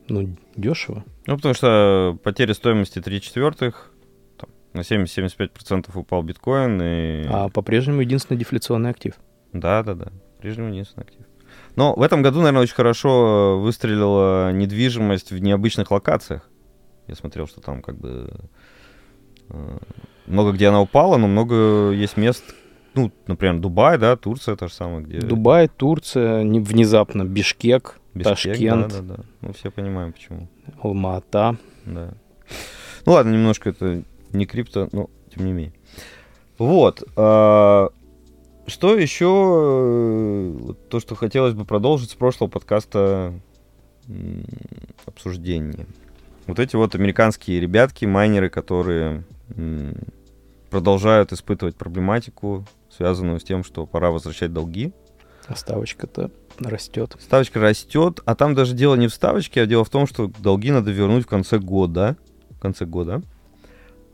ну, 0.07 0.29
дешево. 0.55 1.03
Ну, 1.27 1.36
потому 1.36 1.53
что 1.53 2.17
потеря 2.24 2.53
стоимости 2.53 3.00
3 3.01 3.21
четвертых, 3.21 3.91
там, 4.38 4.50
на 4.74 4.81
70-75% 4.81 5.89
упал 5.95 6.24
биткоин, 6.24 6.81
и... 6.81 7.25
А 7.29 7.50
по-прежнему 7.50 8.01
единственный 8.01 8.38
дефляционный 8.38 8.89
актив. 8.89 9.13
Да, 9.53 9.83
да, 9.83 9.93
да. 9.95 10.07
Прежнему 10.39 10.69
единственный 10.69 11.03
актив. 11.03 11.25
Но 11.75 11.93
в 11.95 12.01
этом 12.01 12.21
году, 12.21 12.39
наверное, 12.39 12.63
очень 12.63 12.75
хорошо 12.75 13.59
выстрелила 13.59 14.51
недвижимость 14.51 15.31
в 15.31 15.37
необычных 15.39 15.91
локациях. 15.91 16.49
Я 17.07 17.15
смотрел, 17.15 17.47
что 17.47 17.61
там 17.61 17.81
как 17.81 17.97
бы 17.97 18.29
э, 19.49 19.77
много 20.27 20.51
где 20.51 20.67
она 20.67 20.81
упала, 20.81 21.17
но 21.17 21.27
много 21.27 21.91
есть 21.91 22.17
мест, 22.17 22.43
ну, 22.93 23.11
например, 23.27 23.59
Дубай, 23.59 23.97
да, 23.97 24.15
Турция, 24.15 24.55
то 24.55 24.67
же 24.67 24.73
самое, 24.73 25.01
где... 25.01 25.19
Дубай, 25.19 25.67
Турция, 25.69 26.43
не- 26.43 26.59
внезапно 26.59 27.23
Бишкек, 27.23 27.99
Бишкек, 28.13 28.33
Ташкент, 28.33 28.87
Да, 28.89 29.01
да, 29.01 29.15
да. 29.17 29.23
Ну, 29.41 29.53
все 29.53 29.71
понимаем, 29.71 30.11
почему. 30.13 30.49
Алма-Ата. 30.81 31.55
Да. 31.85 32.13
Ну 33.05 33.13
ладно, 33.13 33.31
немножко 33.31 33.69
это 33.69 34.03
не 34.33 34.45
крипто, 34.45 34.89
но 34.91 35.09
тем 35.33 35.45
не 35.45 35.53
менее. 35.53 35.73
Вот. 36.57 37.03
а, 37.15 37.89
Что 38.68 38.98
еще? 38.98 40.56
э, 40.70 40.74
То, 40.89 41.00
что 41.00 41.15
хотелось 41.15 41.53
бы 41.53 41.65
продолжить 41.65 42.12
с 42.12 42.15
прошлого 42.15 42.50
подкаста 42.50 43.34
обсуждения. 45.06 45.86
Вот 46.48 46.60
эти 46.60 46.75
вот 46.75 46.96
американские 46.96 47.60
ребятки, 47.60 48.06
майнеры, 48.06 48.50
которые 48.50 49.24
продолжают 50.70 51.34
испытывать 51.34 51.75
проблематику, 51.75 52.65
связанную 52.89 53.39
с 53.39 53.44
тем, 53.44 53.63
что 53.63 53.86
пора 53.86 54.12
возвращать 54.12 54.53
долги. 54.53 54.94
А 55.48 55.56
ставочка-то 55.56 56.32
растет. 56.60 57.18
Ставочка 57.20 57.60
растет, 57.60 58.22
а 58.25 58.36
там 58.36 58.56
даже 58.56 58.74
дело 58.74 58.96
не 58.96 59.08
в 59.08 59.13
ставочке, 59.13 59.62
а 59.62 59.65
дело 59.65 59.84
в 59.84 59.89
том, 59.89 60.08
что 60.08 60.32
долги 60.39 60.72
надо 60.72 60.91
вернуть 60.91 61.25
в 61.25 61.27
конце 61.27 61.60
года. 61.60 62.15
В 62.50 62.60
конце 62.60 62.86
года. 62.86 63.22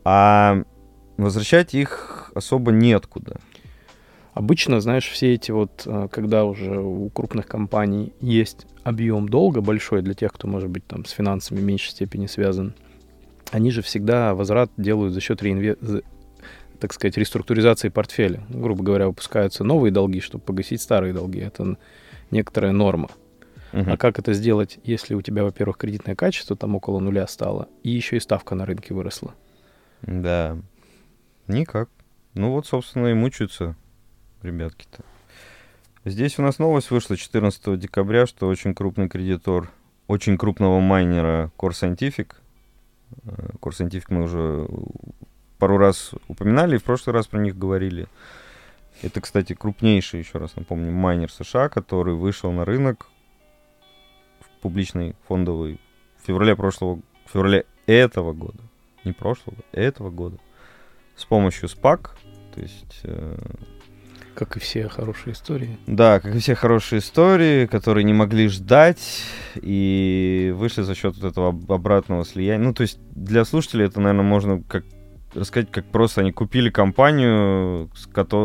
А 0.03 0.63
возвращать 1.17 1.73
их 1.73 2.31
особо 2.33 2.71
неоткуда. 2.71 3.39
Обычно, 4.37 4.79
знаешь, 4.81 5.09
все 5.09 5.33
эти 5.33 5.49
вот, 5.49 5.81
э, 5.87 6.09
когда 6.11 6.45
уже 6.45 6.79
у 6.79 7.09
крупных 7.09 7.47
компаний 7.47 8.13
есть 8.21 8.67
объем 8.83 9.27
долга 9.27 9.61
большой 9.61 10.03
для 10.03 10.13
тех, 10.13 10.31
кто, 10.31 10.47
может 10.47 10.69
быть, 10.69 10.85
там 10.85 11.05
с 11.05 11.09
финансами 11.09 11.57
в 11.57 11.63
меньшей 11.63 11.89
степени 11.89 12.27
связан, 12.27 12.75
они 13.49 13.71
же 13.71 13.81
всегда 13.81 14.35
возврат 14.35 14.69
делают 14.77 15.15
за 15.15 15.21
счет 15.21 15.41
реинве... 15.41 15.75
так 16.79 16.93
сказать, 16.93 17.17
реструктуризации 17.17 17.89
портфеля. 17.89 18.43
Грубо 18.49 18.83
говоря, 18.83 19.07
выпускаются 19.07 19.63
новые 19.63 19.91
долги, 19.91 20.19
чтобы 20.19 20.43
погасить 20.43 20.83
старые 20.83 21.15
долги. 21.15 21.39
Это 21.39 21.75
некоторая 22.29 22.73
норма. 22.73 23.09
Мгм. 23.73 23.93
А 23.93 23.97
как 23.97 24.19
это 24.19 24.33
сделать, 24.33 24.77
если 24.83 25.15
у 25.15 25.23
тебя, 25.23 25.45
во-первых, 25.45 25.77
кредитное 25.77 26.13
качество 26.13 26.55
там 26.55 26.75
около 26.75 26.99
нуля 26.99 27.25
стало, 27.25 27.69
и 27.81 27.89
еще 27.89 28.17
и 28.17 28.19
ставка 28.19 28.53
на 28.53 28.67
рынке 28.67 28.93
выросла? 28.93 29.33
Да. 30.03 30.59
Никак. 31.47 31.89
Ну 32.35 32.51
вот, 32.51 32.67
собственно, 32.67 33.07
и 33.07 33.15
мучаются 33.15 33.75
ребятки-то. 34.47 35.03
Здесь 36.05 36.39
у 36.39 36.41
нас 36.41 36.57
новость 36.57 36.91
вышла 36.91 37.15
14 37.15 37.79
декабря, 37.79 38.25
что 38.25 38.47
очень 38.47 38.73
крупный 38.73 39.09
кредитор 39.09 39.69
очень 40.07 40.37
крупного 40.37 40.79
майнера 40.79 41.51
Core 41.57 41.71
Scientific. 41.71 42.33
э, 43.25 43.49
Core 43.61 43.71
Scientific 43.71 44.05
мы 44.09 44.23
уже 44.23 44.67
пару 45.59 45.77
раз 45.77 46.11
упоминали, 46.27 46.75
и 46.75 46.79
в 46.79 46.83
прошлый 46.83 47.13
раз 47.13 47.27
про 47.27 47.39
них 47.39 47.57
говорили. 47.57 48.07
Это, 49.01 49.21
кстати, 49.21 49.53
крупнейший, 49.53 50.21
еще 50.21 50.39
раз 50.39 50.55
напомню, 50.55 50.91
майнер 50.91 51.31
США, 51.31 51.69
который 51.69 52.15
вышел 52.15 52.51
на 52.51 52.65
рынок 52.65 53.07
в 54.39 54.61
публичный 54.61 55.15
фондовый 55.27 55.79
в 56.21 56.25
феврале 56.25 56.55
прошлого, 56.55 57.01
в 57.25 57.31
феврале 57.31 57.65
этого 57.85 58.33
года 58.33 58.59
не 59.03 59.13
прошлого, 59.13 59.57
этого 59.71 60.09
года, 60.09 60.37
с 61.15 61.25
помощью 61.25 61.69
SPAC, 61.69 62.09
то 62.53 62.61
есть, 62.61 62.99
э, 63.03 63.37
Как 64.37 64.55
и 64.55 64.59
все 64.59 64.87
хорошие 64.87 65.33
истории. 65.33 65.77
да, 65.87 66.19
как 66.19 66.35
и 66.35 66.39
все 66.39 66.53
хорошие 66.53 66.99
истории, 66.99 67.65
которые 67.65 68.03
не 68.03 68.13
могли 68.13 68.47
ждать 68.49 69.23
и 69.55 70.53
вышли 70.55 70.83
за 70.83 70.93
счет 70.93 71.15
вот 71.17 71.31
этого 71.31 71.49
об- 71.49 71.71
обратного 71.71 72.23
слияния. 72.23 72.67
Ну, 72.67 72.73
то 72.75 72.83
есть 72.83 72.99
для 73.15 73.43
слушателей 73.45 73.85
это, 73.85 73.99
наверное, 73.99 74.23
можно 74.25 74.61
как 74.61 74.83
рассказать, 75.33 75.71
как 75.71 75.85
просто 75.85 76.21
они 76.21 76.31
купили 76.31 76.69
компанию, 76.69 77.89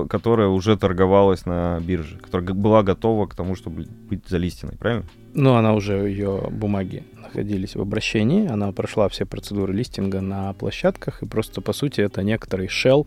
которая 0.08 0.48
уже 0.48 0.76
торговалась 0.78 1.44
на 1.46 1.78
бирже, 1.80 2.16
которая 2.18 2.54
была 2.54 2.82
готова 2.82 3.26
к 3.26 3.34
тому, 3.34 3.54
чтобы 3.54 3.86
быть 4.08 4.26
залистиной, 4.26 4.76
правильно? 4.78 5.04
Ну, 5.34 5.54
она 5.54 5.74
уже, 5.74 5.92
ее 6.08 6.48
бумаги 6.50 7.04
находились 7.16 7.76
в 7.76 7.80
обращении, 7.82 8.46
она 8.48 8.72
прошла 8.72 9.08
все 9.10 9.26
процедуры 9.26 9.74
листинга 9.74 10.20
на 10.22 10.52
площадках, 10.54 11.22
и 11.22 11.26
просто, 11.26 11.60
по 11.60 11.72
сути, 11.74 12.00
это 12.00 12.22
некоторый 12.22 12.66
shell, 12.68 13.06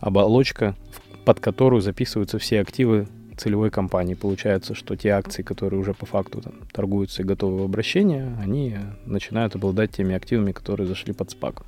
оболочка, 0.00 0.74
в- 0.92 1.07
под 1.28 1.40
которую 1.40 1.82
записываются 1.82 2.38
все 2.38 2.58
активы 2.58 3.06
целевой 3.36 3.70
компании. 3.70 4.14
Получается, 4.14 4.74
что 4.74 4.96
те 4.96 5.10
акции, 5.10 5.42
которые 5.42 5.78
уже 5.78 5.92
по 5.92 6.06
факту 6.06 6.40
там, 6.40 6.54
торгуются 6.72 7.20
и 7.20 7.26
готовы 7.26 7.58
в 7.58 7.64
обращение, 7.64 8.34
они 8.40 8.76
начинают 9.04 9.54
обладать 9.54 9.90
теми 9.90 10.14
активами, 10.14 10.52
которые 10.52 10.86
зашли 10.86 11.12
под 11.12 11.30
спак. 11.30 11.66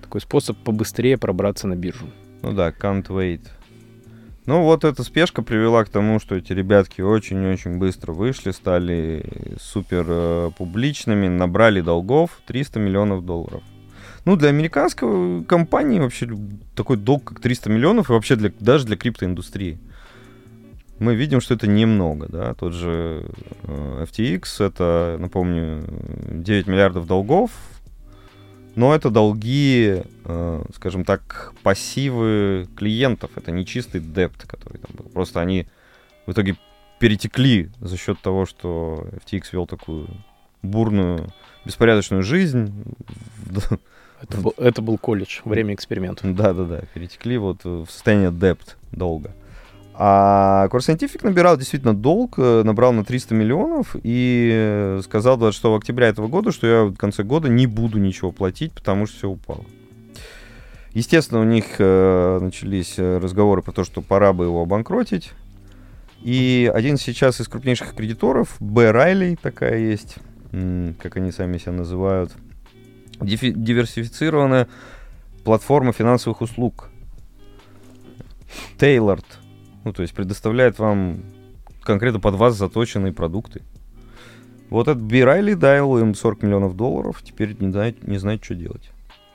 Такой 0.00 0.20
способ 0.20 0.56
побыстрее 0.58 1.18
пробраться 1.18 1.66
на 1.66 1.74
биржу. 1.74 2.06
Ну 2.42 2.52
да, 2.52 2.70
can't 2.70 3.08
wait. 3.08 3.40
Ну 4.46 4.62
вот 4.62 4.84
эта 4.84 5.02
спешка 5.02 5.42
привела 5.42 5.84
к 5.84 5.88
тому, 5.88 6.20
что 6.20 6.36
эти 6.36 6.52
ребятки 6.52 7.00
очень-очень 7.00 7.78
быстро 7.78 8.12
вышли, 8.12 8.52
стали 8.52 9.24
супер 9.60 10.04
э, 10.06 10.50
публичными, 10.56 11.26
набрали 11.26 11.80
долгов 11.80 12.40
300 12.46 12.78
миллионов 12.78 13.26
долларов. 13.26 13.64
Ну, 14.24 14.36
для 14.36 14.50
американской 14.50 15.44
компании 15.44 15.98
вообще 15.98 16.28
такой 16.74 16.96
долг, 16.96 17.24
как 17.24 17.40
300 17.40 17.70
миллионов, 17.70 18.10
и 18.10 18.12
вообще 18.12 18.36
для, 18.36 18.52
даже 18.60 18.86
для 18.86 18.96
криптоиндустрии. 18.96 19.78
Мы 20.98 21.14
видим, 21.14 21.40
что 21.40 21.54
это 21.54 21.66
немного, 21.66 22.26
да, 22.28 22.52
тот 22.52 22.74
же 22.74 23.24
э, 23.62 24.04
FTX, 24.04 24.66
это, 24.66 25.16
напомню, 25.18 25.82
9 26.30 26.66
миллиардов 26.66 27.06
долгов, 27.06 27.50
но 28.74 28.94
это 28.94 29.10
долги, 29.10 30.02
э, 30.24 30.64
скажем 30.74 31.04
так, 31.04 31.54
пассивы 31.62 32.68
клиентов, 32.76 33.30
это 33.36 33.50
не 33.50 33.64
чистый 33.64 34.00
депт, 34.00 34.46
который 34.46 34.78
там 34.78 34.90
был. 34.96 35.06
Просто 35.06 35.40
они 35.40 35.66
в 36.26 36.32
итоге 36.32 36.56
перетекли 36.98 37.70
за 37.80 37.96
счет 37.96 38.20
того, 38.20 38.44
что 38.44 39.06
FTX 39.24 39.44
вел 39.52 39.66
такую 39.66 40.08
бурную, 40.62 41.32
беспорядочную 41.64 42.22
жизнь. 42.22 42.72
Это 44.22 44.36
был, 44.38 44.54
это 44.56 44.82
был 44.82 44.98
колледж, 44.98 45.40
время 45.44 45.74
эксперимента. 45.74 46.26
Да-да-да, 46.26 46.82
перетекли 46.92 47.38
вот 47.38 47.64
в 47.64 47.86
состояние 47.86 48.30
депт 48.30 48.76
долго. 48.92 49.32
А 49.94 50.68
Core 50.68 50.78
Scientific 50.78 51.20
набирал 51.22 51.58
действительно 51.58 51.94
долг, 51.94 52.34
э, 52.38 52.62
набрал 52.64 52.94
на 52.94 53.04
300 53.04 53.34
миллионов 53.34 53.96
и 54.02 54.98
сказал 55.04 55.36
26 55.36 55.76
октября 55.76 56.08
этого 56.08 56.28
года, 56.28 56.52
что 56.52 56.66
я 56.66 56.84
в 56.84 56.96
конце 56.96 57.22
года 57.22 57.50
не 57.50 57.66
буду 57.66 57.98
ничего 57.98 58.32
платить, 58.32 58.72
потому 58.72 59.06
что 59.06 59.16
все 59.18 59.28
упало. 59.28 59.64
Естественно, 60.92 61.40
у 61.40 61.44
них 61.44 61.66
э, 61.78 62.38
начались 62.40 62.94
э, 62.98 63.18
разговоры 63.18 63.60
про 63.60 63.72
то, 63.72 63.84
что 63.84 64.00
пора 64.00 64.32
бы 64.32 64.44
его 64.44 64.62
обанкротить. 64.62 65.32
И 66.22 66.70
один 66.74 66.96
сейчас 66.96 67.40
из 67.40 67.48
крупнейших 67.48 67.94
кредиторов, 67.94 68.56
Б. 68.58 68.90
Райли 68.90 69.38
такая 69.40 69.78
есть, 69.78 70.16
как 70.50 71.16
они 71.16 71.30
сами 71.30 71.58
себя 71.58 71.72
называют, 71.72 72.32
диверсифицированная 73.20 74.68
платформа 75.44 75.92
финансовых 75.92 76.40
услуг. 76.40 76.90
Tailored 78.78 79.24
ну, 79.84 79.92
то 79.92 80.02
есть 80.02 80.14
предоставляет 80.14 80.78
вам 80.78 81.22
конкретно 81.82 82.20
под 82.20 82.34
вас 82.34 82.56
заточенные 82.56 83.12
продукты. 83.12 83.62
Вот 84.68 84.88
этот 84.88 85.02
Бирайли 85.02 85.54
дал 85.54 85.98
им 85.98 86.14
40 86.14 86.42
миллионов 86.42 86.76
долларов, 86.76 87.22
теперь 87.24 87.56
не 87.58 87.72
знает, 87.72 88.06
не 88.06 88.18
знает, 88.18 88.44
что 88.44 88.54
делать 88.54 88.90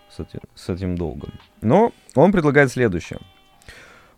с 0.10 0.20
этим, 0.20 0.39
с 0.54 0.70
этим 0.70 0.96
долгом. 0.96 1.34
Но 1.62 1.92
он 2.13 2.32
предлагает 2.32 2.72
следующее. 2.72 3.20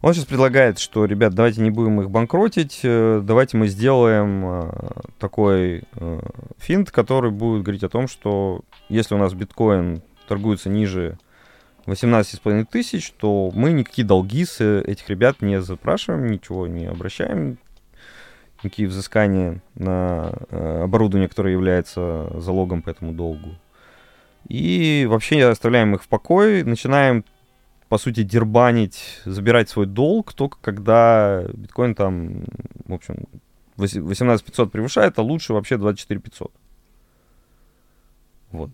Он 0.01 0.13
сейчас 0.13 0.25
предлагает, 0.25 0.77
что, 0.77 1.05
ребят, 1.05 1.33
давайте 1.33 1.61
не 1.61 1.71
будем 1.71 1.99
их 2.01 2.11
банкротить, 2.11 2.81
э, 2.83 3.21
давайте 3.23 3.57
мы 3.57 3.67
сделаем 3.67 4.43
э, 4.45 4.71
такой 5.17 5.83
э, 5.95 6.19
финт, 6.59 6.91
который 6.91 7.31
будет 7.31 7.63
говорить 7.63 7.83
о 7.83 7.89
том, 7.89 8.07
что 8.07 8.61
если 8.89 9.15
у 9.15 9.17
нас 9.17 9.33
биткоин 9.33 10.03
торгуется 10.27 10.69
ниже 10.69 11.17
18,5 11.87 12.65
тысяч, 12.69 13.11
то 13.11 13.51
мы 13.55 13.71
никакие 13.71 14.05
долги 14.05 14.45
с 14.45 14.63
этих 14.63 15.09
ребят 15.09 15.41
не 15.41 15.61
запрашиваем, 15.61 16.27
ничего 16.27 16.67
не 16.67 16.85
обращаем, 16.85 17.57
никакие 18.61 18.87
взыскания 18.87 19.61
на 19.73 20.29
оборудование, 20.83 21.29
которое 21.29 21.53
является 21.53 22.29
залогом 22.39 22.81
по 22.81 22.89
этому 22.89 23.13
долгу. 23.13 23.55
И 24.47 25.07
вообще 25.09 25.45
оставляем 25.45 25.95
их 25.95 26.03
в 26.03 26.07
покое, 26.07 26.63
начинаем, 26.63 27.23
по 27.89 27.97
сути, 27.97 28.23
дербанить, 28.23 29.21
забирать 29.25 29.69
свой 29.69 29.85
долг 29.85 30.33
только 30.33 30.57
когда 30.61 31.43
биткоин 31.53 31.95
там, 31.95 32.43
в 32.85 32.93
общем, 32.93 33.27
18 33.77 34.45
500 34.45 34.71
превышает, 34.71 35.19
а 35.19 35.21
лучше 35.21 35.53
вообще 35.53 35.77
24 35.77 36.19
500. 36.19 36.51
Вот. 38.51 38.71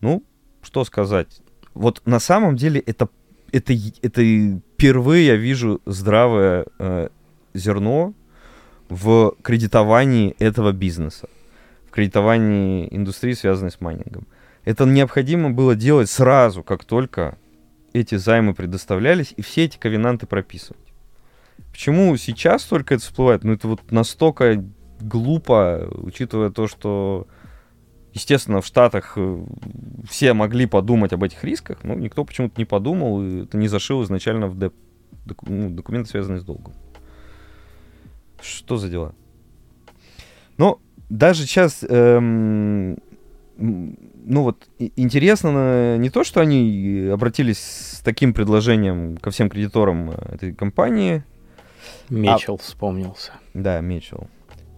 Ну, 0.00 0.22
что 0.62 0.84
сказать 0.84 1.40
вот 1.76 2.02
на 2.06 2.18
самом 2.18 2.56
деле 2.56 2.80
это, 2.80 3.08
это, 3.52 3.74
это 4.02 4.22
впервые 4.74 5.26
я 5.26 5.36
вижу 5.36 5.80
здравое 5.84 6.66
э, 6.78 7.08
зерно 7.54 8.14
в 8.88 9.34
кредитовании 9.42 10.34
этого 10.38 10.72
бизнеса, 10.72 11.28
в 11.86 11.90
кредитовании 11.90 12.88
индустрии, 12.90 13.34
связанной 13.34 13.70
с 13.70 13.80
майнингом. 13.80 14.26
Это 14.64 14.86
необходимо 14.86 15.50
было 15.50 15.76
делать 15.76 16.08
сразу, 16.08 16.62
как 16.62 16.84
только 16.84 17.36
эти 18.00 18.16
займы 18.16 18.54
предоставлялись, 18.54 19.34
и 19.36 19.42
все 19.42 19.64
эти 19.64 19.78
ковенанты 19.78 20.26
прописывать. 20.26 20.92
Почему 21.70 22.16
сейчас 22.16 22.64
только 22.64 22.94
это 22.94 23.04
всплывает? 23.04 23.44
Ну, 23.44 23.52
это 23.52 23.68
вот 23.68 23.90
настолько 23.90 24.64
глупо, 25.00 25.88
учитывая 25.92 26.50
то, 26.50 26.68
что 26.68 27.26
Естественно, 28.16 28.62
в 28.62 28.66
Штатах 28.66 29.12
э, 29.16 29.44
все 30.08 30.32
могли 30.32 30.64
подумать 30.64 31.12
об 31.12 31.22
этих 31.22 31.44
рисках, 31.44 31.84
но 31.84 31.92
никто 31.92 32.24
почему-то 32.24 32.54
не 32.56 32.64
подумал, 32.64 33.22
и 33.22 33.42
это 33.42 33.58
не 33.58 33.68
зашил 33.68 34.02
изначально 34.04 34.46
в 34.46 34.58
деп... 34.58 34.72
ну, 35.42 35.68
документы, 35.68 36.08
связанные 36.08 36.40
с 36.40 36.44
долгом. 36.44 36.72
Что 38.40 38.78
за 38.78 38.88
дела? 38.88 39.14
Но 40.56 40.80
даже 41.10 41.42
сейчас, 41.42 41.84
эм, 41.86 42.96
ну 43.58 44.42
вот, 44.42 44.68
интересно 44.78 45.96
не 45.96 46.10
то, 46.10 46.24
что 46.24 46.40
они 46.40 47.08
обратились 47.12 47.58
с 47.58 48.00
таким 48.00 48.34
предложением 48.34 49.16
ко 49.16 49.30
всем 49.30 49.48
кредиторам 49.48 50.10
э, 50.10 50.34
этой 50.34 50.54
компании. 50.54 51.24
Мечел 52.08 52.54
а... 52.54 52.58
вспомнился. 52.58 53.32
Да, 53.54 53.80
Мечел. 53.80 54.28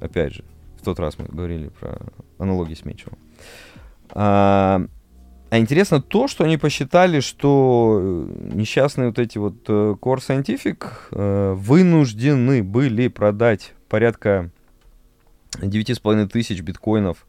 Опять 0.01 0.35
же, 0.35 0.45
в 0.81 0.85
тот 0.85 1.01
раз 1.01 1.19
мы 1.19 1.27
говорили 1.27 1.69
про 1.69 1.99
аналогии 2.39 2.75
с 2.75 2.85
Мечелом. 2.85 3.19
А, 4.11 4.83
а 5.51 5.59
интересно 5.59 6.01
то, 6.01 6.29
что 6.29 6.45
они 6.45 6.57
посчитали, 6.57 7.21
что 7.21 7.99
э, 8.01 8.55
несчастные 8.55 9.09
вот 9.09 9.19
эти 9.19 9.39
вот 9.39 9.55
э, 9.69 9.95
Core 10.01 10.19
Scientific 10.19 10.87
э, 11.11 11.55
вынуждены 11.55 12.63
были 12.63 13.09
продать 13.09 13.75
порядка 13.89 14.51
9,5 15.53 16.29
тысяч 16.29 16.61
биткоинов 16.61 17.27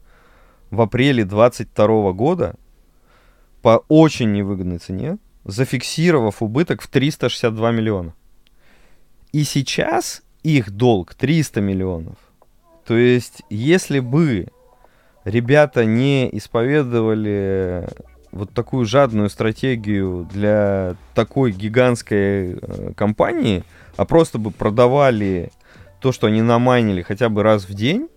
в 0.70 0.80
апреле 0.80 1.24
22 1.24 2.12
года 2.12 2.54
по 3.62 3.84
очень 3.88 4.32
невыгодной 4.32 4.78
цене, 4.78 5.18
зафиксировав 5.44 6.42
убыток 6.42 6.82
в 6.82 6.88
362 6.88 7.72
миллиона. 7.72 8.14
И 9.32 9.44
сейчас 9.44 10.22
их 10.42 10.70
долг 10.70 11.14
300 11.14 11.60
миллионов. 11.60 12.16
То 12.86 12.96
есть, 12.96 13.42
если 13.50 14.00
бы 14.00 14.48
ребята 15.24 15.84
не 15.84 16.28
исповедовали 16.36 17.88
вот 18.32 18.52
такую 18.52 18.86
жадную 18.86 19.28
стратегию 19.28 20.28
для 20.32 20.96
такой 21.14 21.52
гигантской 21.52 22.54
э, 22.54 22.92
компании, 22.96 23.64
а 23.96 24.04
просто 24.04 24.38
бы 24.38 24.50
продавали 24.50 25.50
то, 26.00 26.12
что 26.12 26.28
они 26.28 26.42
намайнили 26.42 27.02
хотя 27.02 27.28
бы 27.28 27.42
раз 27.42 27.68
в 27.68 27.74
день, 27.74 28.08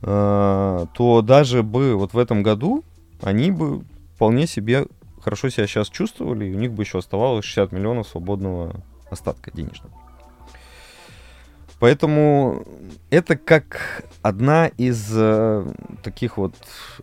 то 0.00 1.22
даже 1.24 1.62
бы 1.62 1.96
вот 1.96 2.14
в 2.14 2.18
этом 2.18 2.42
году 2.42 2.84
они 3.20 3.50
бы 3.50 3.82
вполне 4.14 4.46
себе 4.46 4.86
хорошо 5.20 5.48
себя 5.48 5.66
сейчас 5.66 5.88
чувствовали, 5.88 6.46
и 6.46 6.54
у 6.54 6.58
них 6.58 6.72
бы 6.72 6.82
еще 6.82 6.98
оставалось 6.98 7.44
60 7.44 7.72
миллионов 7.72 8.08
свободного 8.08 8.76
остатка 9.10 9.50
денежного. 9.50 9.92
Поэтому 11.80 12.64
это 13.10 13.36
как 13.36 14.04
одна 14.22 14.66
из 14.66 15.08
э, 15.12 15.64
таких 16.02 16.36
вот, 16.36 16.54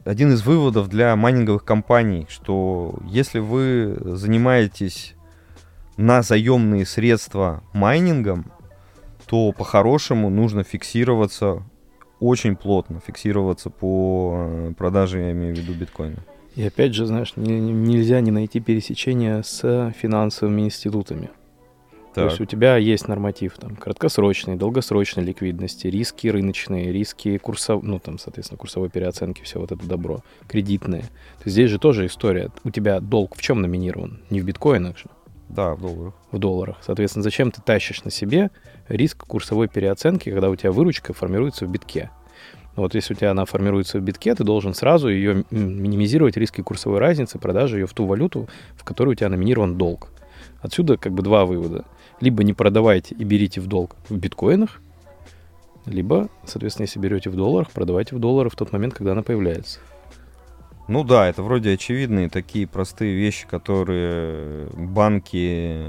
один 0.03 0.34
из 0.34 0.45
выводов 0.45 0.89
для 0.89 1.15
майнинговых 1.15 1.63
компаний, 1.63 2.27
что 2.29 2.99
если 3.05 3.39
вы 3.39 3.97
занимаетесь 4.03 5.15
на 5.95 6.23
заемные 6.23 6.86
средства 6.86 7.63
майнингом, 7.71 8.51
то 9.27 9.53
по-хорошему 9.53 10.29
нужно 10.29 10.63
фиксироваться 10.63 11.63
очень 12.19 12.56
плотно, 12.56 12.99
фиксироваться 13.06 13.69
по 13.69 14.34
э, 14.38 14.73
продаже, 14.78 15.19
я 15.19 15.32
имею 15.32 15.56
в 15.56 15.58
виду 15.58 15.73
биткоина. 15.73 16.23
И 16.56 16.63
опять 16.63 16.93
же, 16.93 17.06
знаешь, 17.06 17.34
не, 17.36 17.60
нельзя 17.60 18.21
не 18.21 18.32
найти 18.32 18.60
пересечения 18.60 19.41
с 19.41 19.93
финансовыми 19.97 20.62
институтами. 20.62 21.30
Так. 22.15 22.23
То 22.23 22.30
есть 22.30 22.39
у 22.39 22.45
тебя 22.45 22.78
есть 22.78 23.10
норматив 23.10 23.58
там 23.58 23.75
краткосрочной, 23.75 24.56
долгосрочной 24.56 25.25
ликвидности, 25.25 25.88
риски 25.88 26.30
рыночные, 26.30 26.93
риски 26.93 27.38
курсов, 27.38 27.84
ну 27.84 27.99
там, 27.99 28.19
соответственно, 28.19 28.58
курсовой 28.58 28.89
переоценки, 28.89 29.43
все 29.43 29.60
вот 29.60 29.73
это 29.73 29.86
добро, 29.86 30.23
кредитные. 30.47 31.01
То 31.01 31.43
есть 31.45 31.56
здесь 31.56 31.69
же 31.69 31.78
тоже 31.78 32.06
история. 32.06 32.51
У 32.63 32.69
тебя 32.69 33.01
долг 33.01 33.36
в 33.36 33.41
чем 33.41 33.62
номинирован? 33.62 34.21
Не 34.30 34.39
в 34.39 34.45
биткоинах 34.45 34.97
же. 34.97 35.08
Да, 35.49 35.75
в 35.75 35.82
долларах. 35.82 36.13
в 36.32 36.39
долларах. 36.39 36.78
Соответственно, 36.82 37.23
зачем 37.23 37.51
ты 37.51 37.62
тащишь 37.62 38.06
на 38.06 38.12
себе 38.12 38.49
риск 38.88 39.26
курсовой 39.26 39.67
переоценки, 39.67 40.30
когда 40.30 40.50
у 40.50 40.56
тебя 40.56 40.71
выручка 40.71 41.13
формируется 41.13 41.65
в 41.65 41.69
битке? 41.69 42.12
Вот 42.76 42.93
если 42.93 43.13
у 43.13 43.17
тебя 43.17 43.32
она 43.32 43.45
формируется 43.45 44.00
в 44.00 44.02
битке, 44.02 44.36
ты 44.36 44.43
должен 44.43 44.74
сразу 44.74 45.08
ее 45.08 45.45
минимизировать 45.50 46.36
риски 46.36 46.62
курсовой 46.62 47.00
разницы, 47.00 47.39
продажи 47.39 47.80
ее 47.80 47.88
в 47.88 47.93
ту 47.93 48.06
валюту, 48.06 48.50
в 48.76 48.84
которую 48.84 49.13
у 49.13 49.15
тебя 49.15 49.30
номинирован 49.30 49.78
долг. 49.78 50.10
Отсюда 50.62 50.98
как 50.98 51.13
бы 51.13 51.24
два 51.24 51.45
вывода. 51.45 51.86
Либо 52.19 52.43
не 52.43 52.54
продавайте 52.54 53.15
и 53.15 53.24
берите 53.24 53.62
в 53.62 53.67
долг 53.67 53.95
в 54.10 54.17
биткоинах, 54.17 54.82
либо, 55.86 56.30
соответственно, 56.45 56.86
если 56.86 57.00
берете 57.00 57.30
в 57.30 57.36
долларах, 57.36 57.71
продавайте 57.71 58.15
в 58.15 58.19
долларах 58.19 58.54
в 58.54 58.56
тот 58.56 58.71
момент, 58.71 58.93
когда 58.93 59.12
она 59.12 59.21
появляется. 59.21 59.80
Ну 60.88 61.04
да, 61.04 61.28
это 61.28 61.41
вроде 61.41 61.74
очевидные 61.74 62.30
такие 62.30 62.67
простые 62.67 63.15
вещи, 63.15 63.48
которые 63.48 64.67
банки, 64.74 65.82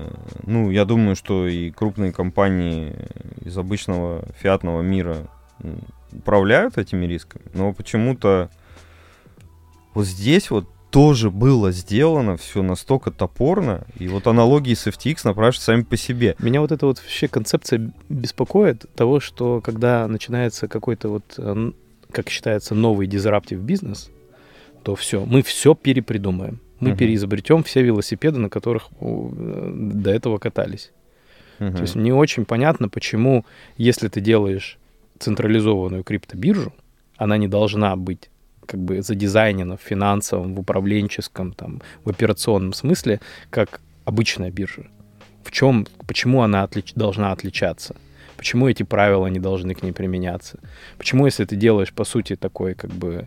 ну, 0.44 0.70
я 0.70 0.86
думаю, 0.86 1.16
что 1.16 1.46
и 1.46 1.70
крупные 1.70 2.12
компании 2.12 2.94
из 3.44 3.58
обычного 3.58 4.24
фиатного 4.38 4.80
мира 4.80 5.28
управляют 6.12 6.78
этими 6.78 7.04
рисками, 7.04 7.44
но 7.52 7.74
почему-то 7.74 8.50
вот 9.92 10.06
здесь 10.06 10.50
вот 10.50 10.66
тоже 10.90 11.30
было 11.30 11.72
сделано 11.72 12.38
все 12.38 12.62
настолько 12.62 13.10
топорно, 13.10 13.84
и 13.98 14.08
вот 14.08 14.26
аналогии 14.26 14.72
с 14.72 14.86
FTX 14.86 15.20
напрашиваются 15.24 15.66
сами 15.66 15.82
по 15.82 15.98
себе. 15.98 16.36
Меня 16.38 16.62
вот 16.62 16.72
эта 16.72 16.86
вот 16.86 16.98
вообще 17.00 17.28
концепция 17.28 17.92
беспокоит 18.08 18.86
того, 18.94 19.20
что 19.20 19.60
когда 19.60 20.06
начинается 20.08 20.68
какой-то 20.68 21.10
вот, 21.10 21.34
э, 21.36 21.72
как 22.12 22.30
считается, 22.30 22.74
новый 22.74 23.06
дизраптив 23.06 23.60
бизнес, 23.60 24.10
то 24.86 24.94
все, 24.94 25.24
мы 25.26 25.42
все 25.42 25.74
перепридумаем. 25.74 26.60
Мы 26.78 26.90
Мгм. 26.90 26.98
переизобретем 26.98 27.62
все 27.64 27.82
велосипеды, 27.82 28.38
на 28.38 28.48
которых 28.48 28.88
э, 29.00 29.70
до 29.74 30.10
этого 30.10 30.38
катались. 30.38 30.92
Мгм. 31.58 31.74
То 31.74 31.82
есть 31.82 31.96
не 31.96 32.12
очень 32.12 32.44
понятно, 32.44 32.88
почему, 32.88 33.44
если 33.78 34.06
ты 34.08 34.20
делаешь 34.20 34.78
централизованную 35.18 36.04
криптобиржу, 36.04 36.72
она 37.16 37.36
не 37.36 37.48
должна 37.48 37.96
быть 37.96 38.30
как 38.66 38.80
бы 38.80 39.02
задизайнена 39.02 39.76
в 39.76 39.80
финансовом, 39.82 40.54
в 40.54 40.60
управленческом, 40.60 41.52
там, 41.52 41.80
в 42.04 42.10
операционном 42.10 42.72
смысле, 42.72 43.18
как 43.50 43.80
обычная 44.04 44.52
биржа. 44.52 44.84
В 45.42 45.50
чем, 45.50 45.86
почему 46.06 46.42
она 46.42 46.62
отлич- 46.64 46.92
должна 46.94 47.32
отличаться? 47.32 47.96
Почему 48.36 48.68
эти 48.68 48.84
правила 48.84 49.26
не 49.28 49.40
должны 49.40 49.74
к 49.74 49.82
ней 49.82 49.92
применяться? 49.92 50.58
Почему, 50.98 51.26
если 51.26 51.44
ты 51.44 51.56
делаешь, 51.56 51.92
по 51.92 52.04
сути, 52.04 52.36
такой 52.36 52.74
как 52.74 52.90
бы 52.90 53.26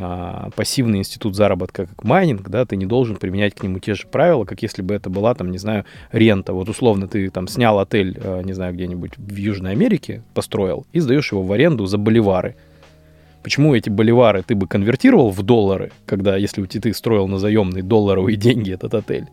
а, 0.00 0.50
пассивный 0.56 0.98
институт 0.98 1.36
заработка, 1.36 1.86
как 1.86 2.02
майнинг, 2.02 2.48
да, 2.48 2.64
ты 2.64 2.76
не 2.76 2.86
должен 2.86 3.16
применять 3.16 3.54
к 3.54 3.62
нему 3.62 3.78
те 3.78 3.94
же 3.94 4.06
правила, 4.06 4.44
как 4.44 4.62
если 4.62 4.82
бы 4.82 4.94
это 4.94 5.08
была, 5.08 5.34
там, 5.34 5.50
не 5.50 5.58
знаю, 5.58 5.84
рента. 6.10 6.52
Вот 6.52 6.68
условно 6.68 7.06
ты 7.06 7.30
там 7.30 7.46
снял 7.46 7.78
отель, 7.78 8.18
э, 8.20 8.42
не 8.44 8.52
знаю, 8.52 8.74
где-нибудь 8.74 9.12
в 9.16 9.36
Южной 9.36 9.72
Америке, 9.72 10.22
построил, 10.34 10.86
и 10.92 11.00
сдаешь 11.00 11.30
его 11.30 11.42
в 11.42 11.52
аренду 11.52 11.86
за 11.86 11.98
боливары. 11.98 12.56
Почему 13.42 13.74
эти 13.74 13.90
боливары 13.90 14.42
ты 14.42 14.54
бы 14.54 14.66
конвертировал 14.66 15.30
в 15.30 15.42
доллары, 15.42 15.92
когда, 16.06 16.36
если 16.36 16.62
у 16.62 16.66
тебя 16.66 16.82
ты 16.82 16.94
строил 16.94 17.28
на 17.28 17.38
заемные 17.38 17.82
долларовые 17.82 18.36
деньги 18.38 18.72
этот 18.72 18.94
отель, 18.94 19.26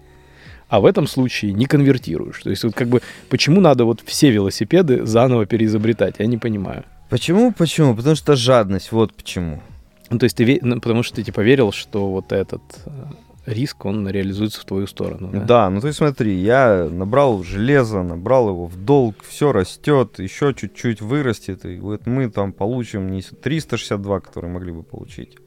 а 0.70 0.80
в 0.80 0.86
этом 0.86 1.08
случае 1.08 1.54
не 1.54 1.66
конвертируешь. 1.66 2.40
То 2.44 2.50
есть 2.50 2.64
вот 2.64 2.76
как 2.76 2.88
бы 2.88 3.02
почему 3.30 3.62
надо 3.62 3.86
вот 3.86 4.02
все 4.06 4.30
велосипеды 4.30 5.06
заново 5.06 5.46
переизобретать, 5.46 6.16
я 6.20 6.28
не 6.28 6.38
понимаю. 6.38 6.84
Почему? 7.10 7.52
Почему? 7.52 7.96
Потому 7.96 8.16
что 8.16 8.36
жадность, 8.36 8.92
вот 8.92 9.14
почему. 9.14 9.62
Ну, 10.12 10.20
то 10.20 10.26
есть 10.26 10.36
ты, 10.36 10.60
ну, 10.62 10.76
потому 10.76 11.04
что 11.04 11.16
ты 11.16 11.24
типа 11.24 11.40
верил, 11.40 11.72
что 11.72 12.12
вот 12.12 12.34
этот 12.34 12.62
э, 12.86 12.92
риск, 13.46 13.86
он 13.86 14.08
реализуется 14.10 14.60
в 14.60 14.66
твою 14.66 14.86
сторону. 14.86 15.30
Да? 15.32 15.40
Да, 15.40 15.70
ну 15.70 15.80
ты 15.80 15.94
смотри, 15.94 16.36
я 16.36 16.90
набрал 16.92 17.44
железо, 17.44 18.04
набрал 18.04 18.50
его 18.50 18.68
в 18.68 18.76
долг, 18.76 19.16
все 19.24 19.54
растет, 19.54 20.20
еще 20.20 20.54
чуть-чуть 20.54 21.02
вырастет, 21.02 21.66
и 21.66 21.78
вот 21.80 22.06
мы 22.08 22.30
там 22.30 22.52
получим 22.52 23.10
не 23.10 23.22
362, 23.22 24.20
которые 24.20 24.52
могли 24.52 24.74
бы 24.74 24.84
получить 24.84 25.38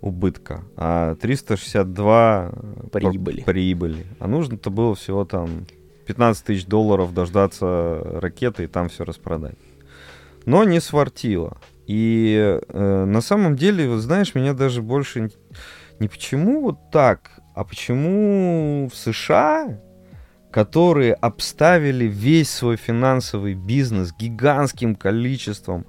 убытка, 0.00 0.64
а 0.76 1.14
362 1.14 2.50
э, 2.52 2.88
Прибыли. 2.90 3.42
прибыли. 3.42 4.06
А 4.18 4.26
нужно-то 4.26 4.70
было 4.70 4.96
всего 4.96 5.24
там 5.24 5.66
15 6.06 6.44
тысяч 6.44 6.66
долларов 6.66 7.14
дождаться 7.14 8.00
ракеты 8.20 8.64
и 8.64 8.66
там 8.66 8.88
все 8.88 9.04
распродать. 9.04 9.56
Но 10.44 10.64
не 10.64 10.80
свартило. 10.80 11.58
И 11.86 12.60
э, 12.68 13.04
на 13.04 13.20
самом 13.20 13.56
деле, 13.56 13.88
вот 13.88 14.00
знаешь, 14.00 14.34
меня 14.34 14.54
даже 14.54 14.82
больше 14.82 15.30
не 15.98 16.08
почему 16.08 16.62
вот 16.62 16.90
так, 16.90 17.40
а 17.54 17.64
почему 17.64 18.88
в 18.92 18.96
США, 18.96 19.80
которые 20.50 21.14
обставили 21.14 22.04
весь 22.04 22.50
свой 22.50 22.76
финансовый 22.76 23.54
бизнес 23.54 24.12
гигантским 24.12 24.94
количеством 24.94 25.86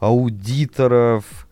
аудиторов, 0.00 1.48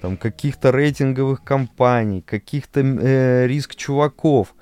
там 0.00 0.16
каких-то 0.16 0.72
рейтинговых 0.72 1.44
компаний, 1.44 2.22
каких-то 2.22 2.80
э, 2.80 3.46
риск-чуваков, 3.46 4.54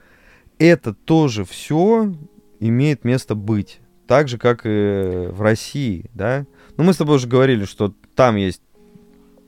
это 0.58 0.92
тоже 0.92 1.44
все 1.44 2.12
имеет 2.60 3.04
место 3.04 3.34
быть. 3.34 3.80
Так 4.06 4.28
же, 4.28 4.36
как 4.36 4.62
и 4.64 5.28
в 5.30 5.40
России, 5.40 6.10
да? 6.12 6.44
Ну, 6.76 6.84
мы 6.84 6.92
с 6.92 6.98
тобой 6.98 7.16
уже 7.16 7.26
говорили, 7.26 7.64
что 7.64 7.94
там 8.20 8.36
есть 8.36 8.62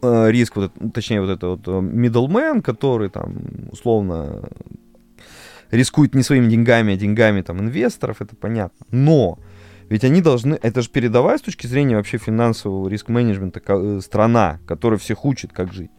э, 0.02 0.30
риск, 0.30 0.56
вот, 0.56 0.72
это- 0.74 0.90
точнее, 0.90 1.20
вот 1.20 1.30
это 1.30 1.46
вот 1.48 1.68
э, 1.68 1.70
middleman, 1.70 2.62
который 2.62 3.08
там 3.08 3.35
условно 3.70 4.48
рискует 5.70 6.14
не 6.14 6.22
своими 6.22 6.48
деньгами, 6.48 6.94
а 6.94 6.96
деньгами 6.96 7.42
там 7.42 7.61
инвесторов, 7.61 8.20
это 8.20 8.35
понятно. 8.35 8.87
Но 8.90 9.38
ведь 9.88 10.04
они 10.04 10.20
должны, 10.22 10.58
это 10.62 10.82
же 10.82 10.88
передовая 10.88 11.37
с 11.38 11.42
точки 11.42 11.66
зрения 11.66 11.96
вообще 11.96 12.18
финансового 12.18 12.88
риск-менеджмента 12.88 13.61
э, 13.66 14.00
страна, 14.02 14.58
которая 14.66 14.98
всех 14.98 15.24
учит, 15.24 15.52
как 15.52 15.72
жить. 15.72 15.90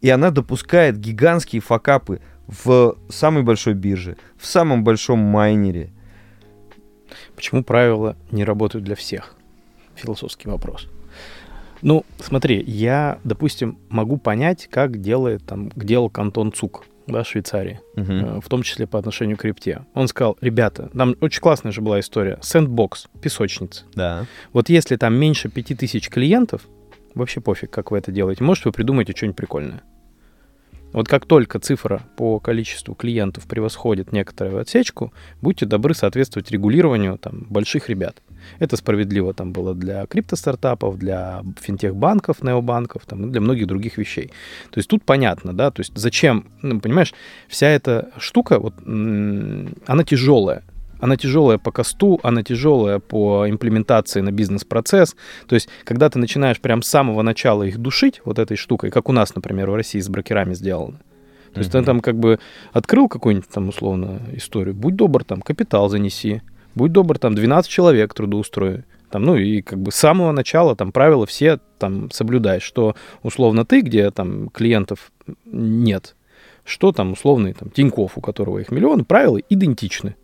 И 0.00 0.10
она 0.10 0.30
допускает 0.30 0.98
гигантские 0.98 1.62
факапы 1.62 2.20
в 2.46 2.96
самой 3.08 3.42
большой 3.42 3.74
бирже, 3.74 4.16
в 4.36 4.46
самом 4.46 4.84
большом 4.84 5.20
майнере. 5.20 5.90
Почему 7.34 7.64
правила 7.64 8.16
не 8.30 8.44
работают 8.44 8.84
для 8.84 8.94
всех? 8.94 9.34
Философский 9.94 10.48
вопрос. 10.48 10.88
Ну, 11.82 12.04
смотри, 12.18 12.62
я, 12.66 13.18
допустим, 13.24 13.78
могу 13.88 14.16
понять, 14.18 14.68
как 14.70 15.00
делает 15.00 15.44
там, 15.46 15.70
делал 15.70 16.10
Кантон 16.10 16.52
Цук, 16.52 16.84
да, 17.06 17.22
в 17.22 17.28
Швейцарии, 17.28 17.80
э, 17.96 18.40
в 18.42 18.48
том 18.48 18.62
числе 18.62 18.86
по 18.86 18.98
отношению 18.98 19.36
к 19.36 19.40
крипте. 19.40 19.84
Он 19.94 20.08
сказал, 20.08 20.36
ребята, 20.40 20.90
там 20.96 21.16
очень 21.20 21.40
классная 21.40 21.72
же 21.72 21.80
была 21.80 22.00
история, 22.00 22.38
сэндбокс, 22.42 23.08
песочница. 23.20 23.84
Да. 23.94 24.26
Вот 24.52 24.68
если 24.68 24.96
там 24.96 25.14
меньше 25.14 25.48
5000 25.48 26.08
клиентов, 26.08 26.62
вообще 27.14 27.40
пофиг, 27.40 27.70
как 27.70 27.90
вы 27.90 27.98
это 27.98 28.12
делаете, 28.12 28.44
может, 28.44 28.64
вы 28.64 28.72
придумаете 28.72 29.14
что-нибудь 29.16 29.36
прикольное. 29.36 29.82
Вот 30.92 31.06
как 31.06 31.26
только 31.26 31.58
цифра 31.58 32.02
по 32.16 32.40
количеству 32.40 32.94
клиентов 32.94 33.46
превосходит 33.46 34.12
некоторую 34.12 34.60
отсечку, 34.60 35.12
будьте 35.42 35.66
добры 35.66 35.94
соответствовать 35.94 36.50
регулированию 36.50 37.18
там, 37.18 37.46
больших 37.50 37.88
ребят. 37.88 38.22
Это 38.58 38.76
справедливо 38.76 39.34
там 39.34 39.52
было 39.52 39.74
для 39.74 40.06
криптостартапов, 40.06 40.98
для 40.98 41.42
финтех-банков, 41.60 42.42
необанков, 42.42 43.04
там, 43.06 43.26
и 43.26 43.30
для 43.30 43.40
многих 43.40 43.66
других 43.66 43.98
вещей. 43.98 44.28
То 44.70 44.78
есть 44.78 44.88
тут 44.88 45.04
понятно, 45.04 45.52
да, 45.52 45.70
то 45.70 45.80
есть 45.80 45.92
зачем, 45.94 46.46
ну, 46.62 46.80
понимаешь, 46.80 47.12
вся 47.48 47.68
эта 47.68 48.10
штука, 48.18 48.58
вот, 48.58 48.74
она 48.86 50.04
тяжелая. 50.04 50.62
Она 51.00 51.16
тяжелая 51.16 51.58
по 51.58 51.70
косту, 51.70 52.18
она 52.22 52.42
тяжелая 52.42 52.98
по 52.98 53.48
имплементации 53.48 54.20
на 54.20 54.32
бизнес-процесс. 54.32 55.16
То 55.46 55.54
есть, 55.54 55.68
когда 55.84 56.08
ты 56.10 56.18
начинаешь 56.18 56.60
прям 56.60 56.82
с 56.82 56.88
самого 56.88 57.22
начала 57.22 57.62
их 57.62 57.78
душить 57.78 58.20
вот 58.24 58.38
этой 58.38 58.56
штукой, 58.56 58.90
как 58.90 59.08
у 59.08 59.12
нас, 59.12 59.34
например, 59.34 59.70
в 59.70 59.74
России 59.74 60.00
с 60.00 60.08
брокерами 60.08 60.54
сделано. 60.54 60.98
То 61.54 61.60
есть 61.60 61.72
ты 61.72 61.78
Мгм. 61.78 61.86
там 61.86 62.00
как 62.00 62.18
бы 62.18 62.38
открыл 62.72 63.08
какую-нибудь 63.08 63.48
там 63.48 63.68
условно 63.68 64.20
историю, 64.34 64.74
будь 64.74 64.96
добр, 64.96 65.24
там 65.24 65.40
капитал 65.40 65.88
занеси, 65.88 66.42
будь 66.74 66.92
добр, 66.92 67.18
там 67.18 67.34
12 67.34 67.70
человек 67.70 68.12
трудоустрой. 68.14 68.84
Там, 69.10 69.24
ну 69.24 69.36
и 69.36 69.62
как 69.62 69.78
бы 69.78 69.90
с 69.90 69.96
самого 69.96 70.32
начала 70.32 70.76
там 70.76 70.92
правила 70.92 71.24
все 71.24 71.58
там 71.78 72.10
соблюдай, 72.10 72.60
что 72.60 72.94
условно 73.22 73.64
ты, 73.64 73.80
где 73.80 74.10
там 74.10 74.50
клиентов 74.50 75.10
нет, 75.46 76.14
что 76.64 76.92
там 76.92 77.12
условный 77.12 77.54
там 77.54 77.70
Тиньков, 77.70 78.18
у 78.18 78.20
которого 78.20 78.58
их 78.58 78.70
миллион, 78.70 79.06
правила 79.06 79.38
идентичны. 79.38 80.14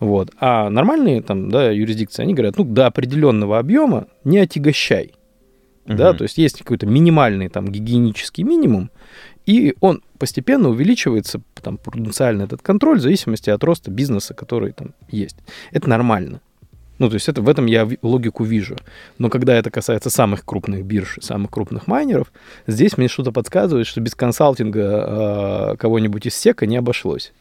Вот. 0.00 0.30
А 0.38 0.70
нормальные 0.70 1.22
там, 1.22 1.50
да, 1.50 1.70
юрисдикции, 1.70 2.22
они 2.22 2.34
говорят, 2.34 2.56
ну, 2.56 2.64
до 2.64 2.86
определенного 2.86 3.58
объема 3.58 4.06
не 4.24 4.38
отягощай. 4.38 5.12
Да, 5.86 6.10
Мгм. 6.10 6.18
то 6.18 6.22
есть 6.24 6.36
есть 6.38 6.58
какой-то 6.58 6.86
минимальный 6.86 7.48
там 7.48 7.68
гигиенический 7.68 8.44
минимум, 8.44 8.90
и 9.46 9.74
он 9.80 10.02
постепенно 10.18 10.68
увеличивается, 10.68 11.40
там, 11.62 11.78
пруденциально 11.78 12.42
этот 12.42 12.60
контроль 12.60 12.98
в 12.98 13.02
зависимости 13.02 13.48
от 13.48 13.64
роста 13.64 13.90
бизнеса, 13.90 14.34
который 14.34 14.72
там 14.72 14.92
есть. 15.10 15.36
Это 15.72 15.88
нормально. 15.88 16.40
Ну, 16.98 17.08
то 17.08 17.14
есть 17.14 17.28
это, 17.28 17.40
в 17.40 17.48
этом 17.48 17.66
я 17.66 17.88
логику 18.02 18.44
вижу. 18.44 18.76
Но 19.18 19.30
когда 19.30 19.54
это 19.54 19.70
касается 19.70 20.10
самых 20.10 20.44
крупных 20.44 20.84
бирж, 20.84 21.18
самых 21.20 21.50
крупных 21.50 21.86
майнеров, 21.86 22.32
здесь 22.66 22.98
мне 22.98 23.08
что-то 23.08 23.32
подсказывает, 23.32 23.86
что 23.86 24.00
без 24.00 24.14
консалтинга 24.14 25.72
э, 25.72 25.76
кого-нибудь 25.78 26.26
из 26.26 26.34
сека 26.34 26.66
не 26.66 26.76
обошлось. 26.76 27.32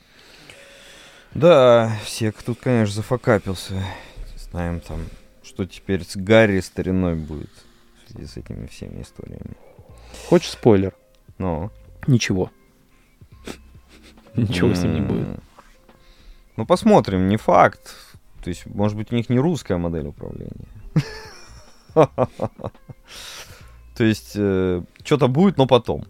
Да, 1.34 1.96
всех 2.04 2.42
тут, 2.42 2.60
конечно, 2.60 2.96
зафакапился. 2.96 3.84
Знаем 4.52 4.80
там, 4.80 5.02
что 5.44 5.66
теперь 5.66 6.04
с 6.04 6.16
Гарри 6.16 6.60
стариной 6.62 7.16
будет 7.16 7.52
в 8.06 8.12
связи 8.12 8.28
с 8.28 8.38
этими 8.38 8.66
всеми 8.68 9.02
историями. 9.02 9.56
Хочешь 10.28 10.52
спойлер? 10.52 10.94
Но... 11.38 11.72
Ничего. 12.08 12.52
Ничего 14.36 14.74
с 14.74 14.84
ним 14.84 14.94
не 14.94 15.02
будет. 15.02 15.28
Ну, 16.56 16.66
посмотрим, 16.66 17.28
не 17.28 17.38
факт. 17.38 17.96
То 18.44 18.50
есть, 18.50 18.66
может 18.66 18.98
быть, 18.98 19.12
у 19.12 19.16
них 19.16 19.30
не 19.30 19.40
русская 19.40 19.78
модель 19.78 20.08
управления. 20.08 20.68
То 23.96 24.04
есть, 24.04 24.32
что-то 24.32 25.28
будет, 25.28 25.58
но 25.58 25.68
потом. 25.68 26.06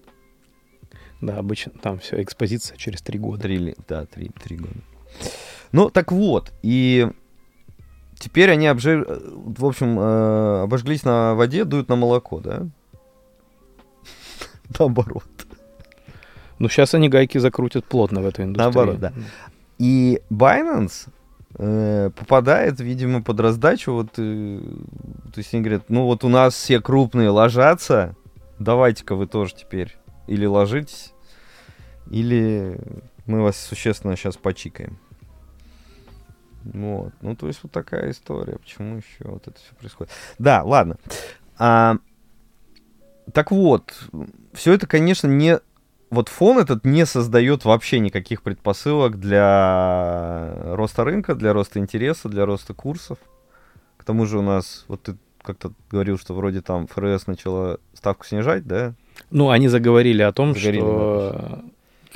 Да, 1.22 1.38
обычно 1.38 1.72
там 1.72 2.00
все, 2.00 2.22
экспозиция 2.22 2.78
через 2.78 3.02
три 3.02 3.18
года. 3.18 3.42
Три, 3.42 3.76
да, 3.88 4.06
три, 4.06 4.30
три 4.30 4.58
года. 4.58 4.80
Ну, 5.72 5.90
так 5.90 6.12
вот, 6.12 6.54
и 6.62 7.10
теперь 8.18 8.52
они 8.52 8.68
обжи... 8.68 9.06
в 9.06 9.66
общем, 9.66 10.00
э, 10.00 10.64
обожглись 10.64 11.04
на 11.04 11.36
воде, 11.36 11.66
дуют 11.66 11.90
на 11.90 11.96
молоко, 11.96 12.40
да? 12.40 12.68
Наоборот. 14.80 15.24
Ну, 16.60 16.70
сейчас 16.70 16.94
они 16.94 17.10
гайки 17.10 17.38
закрутят 17.38 17.86
плотно 17.86 18.22
в 18.22 18.26
эту 18.26 18.44
индустрию. 18.44 18.74
Наоборот, 18.74 19.00
да. 19.00 19.14
И 19.78 20.22
Binance 20.32 21.10
э, 21.58 22.10
попадает, 22.16 22.80
видимо, 22.80 23.22
под 23.22 23.40
раздачу. 23.40 23.94
Вот, 23.94 24.10
э, 24.18 24.60
то 25.34 25.38
есть 25.38 25.54
они 25.54 25.64
говорят, 25.64 25.90
ну 25.90 26.06
вот 26.06 26.24
у 26.24 26.30
нас 26.30 26.56
все 26.56 26.80
крупные 26.80 27.30
ложатся, 27.30 28.16
давайте-ка 28.60 29.16
вы 29.16 29.28
тоже 29.28 29.54
теперь 29.56 29.96
или 30.28 30.46
ложитесь, 30.46 31.14
или 32.10 32.80
мы 33.26 33.42
вас 33.42 33.58
существенно 33.58 34.16
сейчас 34.16 34.36
почикаем. 34.38 34.98
Вот. 36.74 37.14
Ну, 37.22 37.36
то 37.36 37.48
есть 37.48 37.60
вот 37.64 37.72
такая 37.72 38.12
история. 38.12 38.58
Почему 38.58 38.98
еще 38.98 39.26
вот 39.26 39.48
это 39.48 39.58
все 39.60 39.76
происходит? 39.76 40.12
Да, 40.40 40.64
ладно. 40.64 40.98
А, 41.58 41.98
так 43.34 43.52
вот, 43.52 43.94
все 44.54 44.74
это, 44.74 44.88
конечно, 44.88 45.28
не... 45.28 45.60
Вот 46.10 46.30
фон 46.30 46.58
этот 46.58 46.86
не 46.86 47.06
создает 47.06 47.66
вообще 47.66 48.00
никаких 48.00 48.42
предпосылок 48.42 49.20
для 49.20 50.54
роста 50.76 51.04
рынка, 51.04 51.36
для 51.36 51.52
роста 51.52 51.80
интереса, 51.80 52.30
для 52.30 52.46
роста 52.46 52.74
курсов. 52.74 53.18
К 53.98 54.06
тому 54.06 54.26
же 54.26 54.40
у 54.40 54.42
нас, 54.42 54.86
вот 54.88 55.04
ты 55.04 55.18
как-то 55.42 55.74
говорил, 55.92 56.18
что 56.18 56.34
вроде 56.34 56.62
там 56.62 56.88
ФРС 56.88 57.28
начала 57.28 57.80
ставку 57.94 58.26
снижать, 58.26 58.66
да? 58.66 58.94
Ну, 59.32 59.50
они 59.50 59.68
заговорили 59.68 60.22
о 60.22 60.32
том, 60.32 60.54
Заговорили, 60.54 60.80
что 60.80 61.64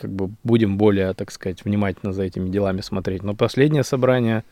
как 0.01 0.11
бы 0.11 0.31
будем 0.43 0.77
более, 0.77 1.13
так 1.13 1.31
сказать, 1.31 1.63
внимательно 1.63 2.11
за 2.13 2.23
этими 2.23 2.49
делами 2.49 2.81
смотреть. 2.81 3.23
Но 3.23 3.35
последнее 3.35 3.83
собрание 3.83 4.43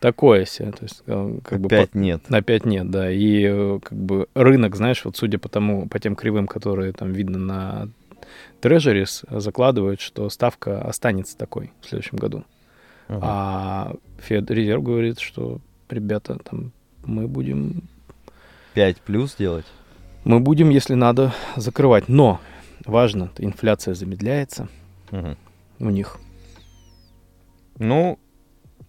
такое 0.00 0.44
себе. 0.46 0.72
То 0.72 0.82
есть, 0.82 1.02
э, 1.06 1.38
как 1.44 1.60
бы 1.60 1.66
Опять 1.66 1.94
нет. 1.94 2.22
по- 2.22 2.36
опять 2.36 2.64
нет, 2.64 2.90
да. 2.90 3.10
И 3.10 3.44
э, 3.44 3.78
как 3.82 3.98
бы 3.98 4.26
рынок, 4.34 4.76
знаешь, 4.76 5.04
вот 5.04 5.16
судя 5.16 5.38
по 5.38 5.48
тому, 5.48 5.88
по 5.88 5.98
тем 5.98 6.16
кривым, 6.16 6.46
которые 6.46 6.92
там 6.92 7.12
видно 7.12 7.38
на 7.38 7.88
Treasuries, 8.62 9.24
закладывают, 9.40 10.00
что 10.00 10.28
ставка 10.30 10.80
останется 10.80 11.36
такой 11.36 11.72
в 11.82 11.88
следующем 11.88 12.18
году. 12.18 12.44
Ага. 13.08 13.20
А 13.22 13.94
Федрезерв 14.18 14.82
говорит, 14.82 15.20
что 15.20 15.60
ребята, 15.90 16.38
там 16.42 16.72
мы 17.04 17.28
будем 17.28 17.82
5 18.72 18.96
плюс 19.02 19.34
делать? 19.36 19.66
мы 20.24 20.40
будем, 20.40 20.70
если 20.70 20.94
надо, 20.94 21.34
закрывать. 21.56 22.08
Но 22.08 22.40
важно, 22.86 23.30
инфляция 23.38 23.94
замедляется 23.94 24.68
Мгм. 25.10 25.36
у 25.80 25.90
них. 25.90 26.18
Ну, 27.78 28.18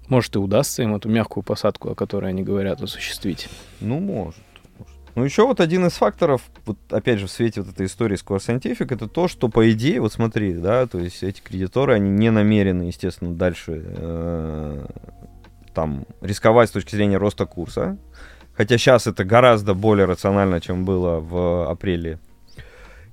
Может, 0.07 0.35
и 0.35 0.39
удастся 0.39 0.83
им 0.83 0.95
эту 0.95 1.09
мягкую 1.09 1.43
посадку, 1.43 1.89
о 1.89 1.95
которой 1.95 2.29
они 2.29 2.43
говорят, 2.43 2.79
осуществить. 2.81 3.49
Ну, 3.79 3.99
может. 3.99 4.39
может. 4.77 4.93
Ну, 5.15 5.23
еще 5.23 5.47
вот 5.47 5.59
один 5.59 5.87
из 5.87 5.93
факторов, 5.93 6.43
вот 6.65 6.77
опять 6.91 7.17
же, 7.17 7.25
в 7.25 7.31
свете 7.31 7.61
вот 7.61 7.71
этой 7.73 7.87
истории 7.87 8.15
с 8.15 8.23
Core 8.23 8.37
Scientific, 8.37 8.93
это 8.93 9.07
то, 9.07 9.27
что, 9.27 9.49
по 9.49 9.71
идее, 9.71 9.99
вот 10.01 10.13
смотри, 10.13 10.53
да, 10.53 10.85
то 10.85 10.99
есть 10.99 11.23
эти 11.23 11.41
кредиторы, 11.41 11.95
они 11.95 12.11
не 12.11 12.29
намерены, 12.29 12.83
естественно, 12.83 13.33
дальше 13.33 13.81
э, 13.83 14.85
там 15.73 16.05
рисковать 16.21 16.69
с 16.69 16.73
точки 16.73 16.95
зрения 16.95 17.17
роста 17.17 17.47
курса. 17.47 17.97
Хотя 18.53 18.77
сейчас 18.77 19.07
это 19.07 19.23
гораздо 19.23 19.73
более 19.73 20.05
рационально, 20.05 20.61
чем 20.61 20.85
было 20.85 21.19
в 21.19 21.67
апреле. 21.69 22.19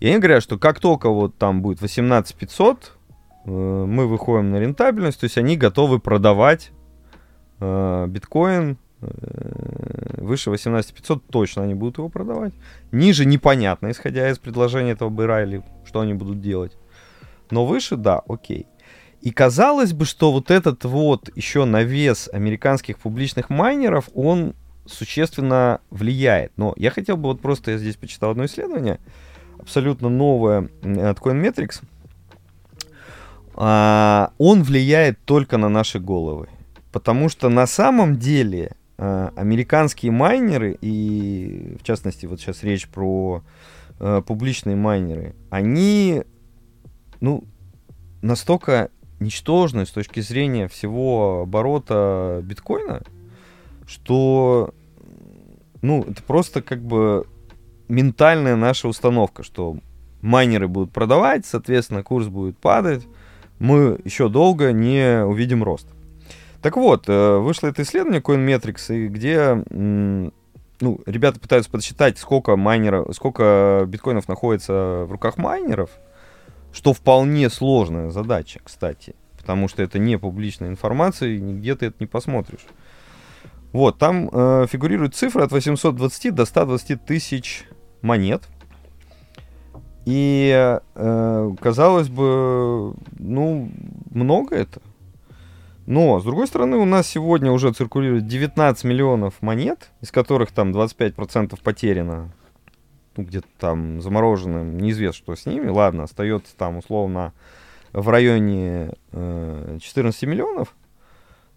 И 0.03 0.09
они 0.09 0.19
говорят, 0.19 0.43
что 0.43 0.59
как 0.59 0.81
только 0.81 1.11
вот 1.11 1.39
там 1.39 1.63
будет 1.63 1.81
18 1.81 2.35
500, 2.35 2.93
э, 3.45 3.49
мы 3.49 4.09
выходим 4.09 4.51
на 4.51 4.59
рентабельность, 4.59 5.21
то 5.21 5.25
есть 5.27 5.39
они 5.39 5.57
готовы 5.57 6.01
продавать 6.01 6.73
э, 7.61 8.07
биткоин 8.09 8.79
э, 9.01 9.07
выше 10.21 10.51
18 10.51 10.93
500 10.93 11.27
точно 11.29 11.63
они 11.63 11.75
будут 11.75 11.99
его 11.99 12.09
продавать. 12.09 12.53
Ниже 12.91 13.25
непонятно, 13.25 13.93
исходя 13.93 14.29
из 14.29 14.41
предложения 14.41 14.91
этого 14.91 15.09
быра 15.09 15.45
или 15.45 15.63
что 15.85 16.01
они 16.01 16.15
будут 16.15 16.41
делать. 16.41 16.77
Но 17.53 17.65
выше, 17.65 17.95
да, 17.95 18.23
окей. 18.27 18.67
И 19.21 19.31
казалось 19.31 19.93
бы, 19.93 20.05
что 20.05 20.33
вот 20.33 20.51
этот 20.51 20.85
вот 20.85 21.31
еще 21.37 21.65
навес 21.65 22.29
американских 22.33 22.99
публичных 22.99 23.51
майнеров, 23.51 24.09
он 24.15 24.57
существенно 24.85 25.81
влияет. 25.91 26.51
Но 26.57 26.75
я 26.77 26.91
хотел 26.91 27.17
бы 27.17 27.29
вот 27.29 27.41
просто, 27.41 27.71
я 27.71 27.79
здесь 27.79 27.95
почитал 27.95 28.33
одно 28.33 28.47
исследование, 28.47 28.99
абсолютно 29.63 30.09
новое 30.09 30.69
м, 30.83 30.99
от 30.99 31.19
Coinmetrics. 31.19 31.83
А, 33.55 34.33
он 34.39 34.63
влияет 34.63 35.19
только 35.25 35.57
на 35.57 35.69
наши 35.69 35.99
головы. 35.99 36.49
Потому 36.91 37.29
что 37.29 37.49
на 37.49 37.67
самом 37.67 38.19
деле 38.19 38.73
а, 38.99 39.33
американские 39.37 40.13
майнеры, 40.13 40.77
и 40.81 41.77
в 41.81 41.85
частности 41.85 42.27
вот 42.27 42.41
сейчас 42.41 42.63
речь 42.63 42.89
про 42.89 43.43
а, 43.99 44.21
публичные 44.23 44.77
майнеры, 44.77 45.35
они 45.51 46.23
ну, 47.21 47.45
настолько 48.21 48.91
ничтожны 49.21 49.87
с 49.87 49.91
точки 49.91 50.21
зрения 50.21 50.67
всего 50.67 51.43
оборота 51.43 52.41
биткоина, 52.43 53.03
что 53.87 54.75
ну, 55.83 56.03
это 56.03 56.23
просто 56.23 56.63
как 56.63 56.83
бы 56.83 57.27
ментальная 57.89 58.57
наша 58.57 58.89
установка, 58.89 59.43
что 59.43 59.77
майнеры 60.21 60.69
будут 60.69 60.93
продавать, 60.93 61.47
соответственно, 61.47 62.03
курс 62.03 62.29
будет 62.29 62.57
падать, 62.59 63.07
мы 63.59 63.99
еще 64.05 64.29
долго 64.29 64.73
не 64.73 65.25
увидим 65.25 65.63
рост. 65.63 65.87
Так 66.63 66.77
вот, 66.77 67.05
э, 67.09 67.37
вышло 67.39 67.67
это 67.69 67.83
исследование 67.83 68.21
Coinmetrics, 68.21 69.09
где 69.09 69.63
ну, 70.83 71.01
ребята 71.07 71.39
пытаются 71.39 71.71
подсчитать, 71.71 72.19
сколько 72.19 72.57
майнеров, 72.57 73.15
сколько 73.15 73.85
биткоинов 73.87 74.29
находится 74.29 75.05
в 75.07 75.13
руках 75.13 75.39
майнеров, 75.39 75.91
что 76.73 76.93
вполне 76.93 77.49
сложная 77.51 78.11
задача, 78.11 78.61
кстати, 78.65 79.15
потому 79.39 79.69
что 79.69 79.83
это 79.83 79.99
не 79.99 80.19
публичная 80.19 80.69
информация, 80.69 81.31
и 81.31 81.41
нигде 81.41 81.77
ты 81.77 81.87
это 81.87 81.97
не 82.01 82.07
посмотришь. 82.07 82.67
Вот, 83.73 83.99
там 83.99 84.29
э, 84.33 84.67
фигурирует 84.69 85.15
цифра 85.15 85.45
от 85.45 85.53
820 85.53 86.35
до 86.35 86.45
120 86.45 87.05
тысяч 87.05 87.65
монет. 88.03 88.43
И, 90.05 90.79
э, 90.95 91.51
казалось 91.61 92.09
бы, 92.09 92.95
ну, 93.19 93.71
много 94.11 94.57
это. 94.57 94.83
Но, 95.87 96.21
с 96.21 96.25
другой 96.25 96.47
стороны, 96.47 96.77
у 96.77 96.85
нас 96.85 97.07
сегодня 97.07 97.51
уже 97.51 97.73
циркулирует 97.73 98.27
19 98.27 98.85
миллионов 98.85 99.41
монет, 99.41 99.91
из 100.01 100.11
которых 100.11 100.53
там 100.53 100.73
25% 100.73 101.59
потеряно. 101.63 102.33
Ну, 103.17 103.25
где-то 103.25 103.49
там 103.59 104.01
заморожено, 104.01 104.63
неизвестно, 104.63 105.19
что 105.19 105.37
с 105.37 105.47
ними. 105.47 105.69
Ладно, 105.69 106.05
остается 106.05 106.57
там 106.57 106.79
условно 106.79 107.33
в 107.93 108.09
районе 108.09 108.93
э, 109.13 109.79
14 109.81 110.23
миллионов. 110.25 110.75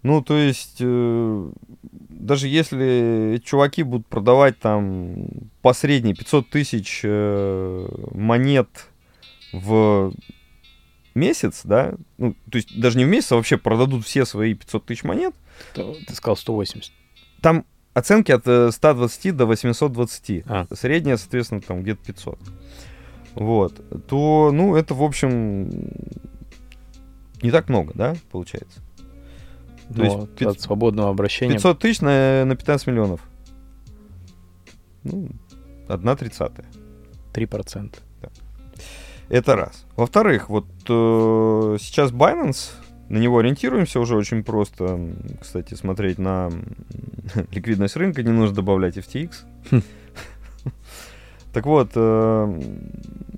Ну, 0.02 0.22
то 0.22 0.36
есть, 0.36 0.76
э, 0.80 1.50
даже 2.08 2.48
если 2.48 3.40
чуваки 3.44 3.82
будут 3.82 4.06
продавать 4.06 4.58
там 4.58 5.26
по 5.62 5.72
средней 5.72 6.14
500 6.14 6.48
тысяч 6.50 7.00
э, 7.04 7.88
монет 8.12 8.68
в 9.52 10.12
месяц, 11.14 11.62
да, 11.64 11.94
ну, 12.18 12.34
то 12.50 12.56
есть 12.56 12.78
даже 12.78 12.98
не 12.98 13.04
в 13.04 13.08
месяц, 13.08 13.32
а 13.32 13.36
вообще 13.36 13.56
продадут 13.56 14.04
все 14.04 14.24
свои 14.24 14.54
500 14.54 14.84
тысяч 14.86 15.02
монет, 15.04 15.34
То- 15.74 15.96
Ты 16.06 16.14
сказал 16.14 16.36
180. 16.36 16.92
там 17.40 17.64
оценки 17.94 18.30
от 18.30 18.46
э, 18.46 18.70
120 18.70 19.34
до 19.36 19.46
820. 19.46 20.44
А. 20.46 20.66
Средняя, 20.74 21.16
соответственно, 21.16 21.62
там 21.62 21.82
где-то 21.82 22.04
500. 22.04 22.38
Вот. 23.34 24.06
То, 24.06 24.50
ну, 24.52 24.76
это, 24.76 24.94
в 24.94 25.02
общем, 25.02 25.68
не 27.42 27.50
так 27.50 27.68
много, 27.68 27.92
да, 27.94 28.14
получается? 28.30 28.80
То 29.94 30.02
есть 30.02 30.16
от- 30.16 30.34
пят- 30.36 30.48
от 30.52 30.60
свободного 30.60 31.10
обращения 31.10 31.54
500 31.54 31.78
тысяч 31.78 32.00
на, 32.00 32.44
на 32.44 32.56
15 32.56 32.86
миллионов. 32.88 33.20
Ну, 35.04 35.28
одна 35.88 36.16
тридцатая. 36.16 36.66
3%. 37.32 37.94
Это 39.28 39.56
раз. 39.56 39.84
Во-вторых, 39.96 40.48
вот 40.48 40.66
э, 40.88 41.76
сейчас 41.80 42.12
Binance 42.12 42.70
на 43.08 43.18
него 43.18 43.38
ориентируемся 43.38 44.00
уже 44.00 44.16
очень 44.16 44.42
просто. 44.44 45.00
Кстати, 45.40 45.74
смотреть 45.74 46.18
на 46.18 46.50
ликвидность 47.50 47.96
рынка 47.96 48.22
не 48.22 48.30
нужно 48.30 48.54
добавлять 48.56 48.96
FTX. 48.96 49.30
Хм. 49.70 49.82
Так 51.52 51.64
вот, 51.64 51.92
э, 51.94 52.60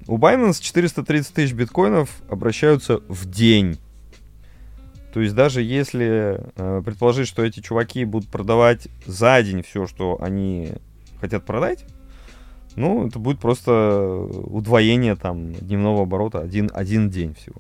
у 0.09 0.19
Binance 0.19 0.61
430 0.61 1.33
тысяч 1.35 1.53
биткоинов 1.53 2.11
обращаются 2.29 3.01
в 3.07 3.31
день. 3.31 3.79
То 5.13 5.21
есть 5.21 5.35
даже 5.35 5.63
если 5.63 6.41
э, 6.57 6.83
предположить, 6.85 7.29
что 7.29 7.43
эти 7.43 7.61
чуваки 7.61 8.05
будут 8.05 8.29
продавать 8.29 8.89
за 9.07 9.43
день 9.43 9.63
все, 9.63 9.87
что 9.87 10.19
они 10.21 10.73
хотят 11.21 11.45
продать, 11.45 11.85
ну, 12.77 13.07
это 13.07 13.19
будет 13.19 13.41
просто 13.41 14.29
удвоение 14.45 15.17
там 15.17 15.53
дневного 15.53 16.03
оборота 16.03 16.41
один, 16.41 16.71
один 16.73 17.11
день 17.11 17.35
всего. 17.35 17.57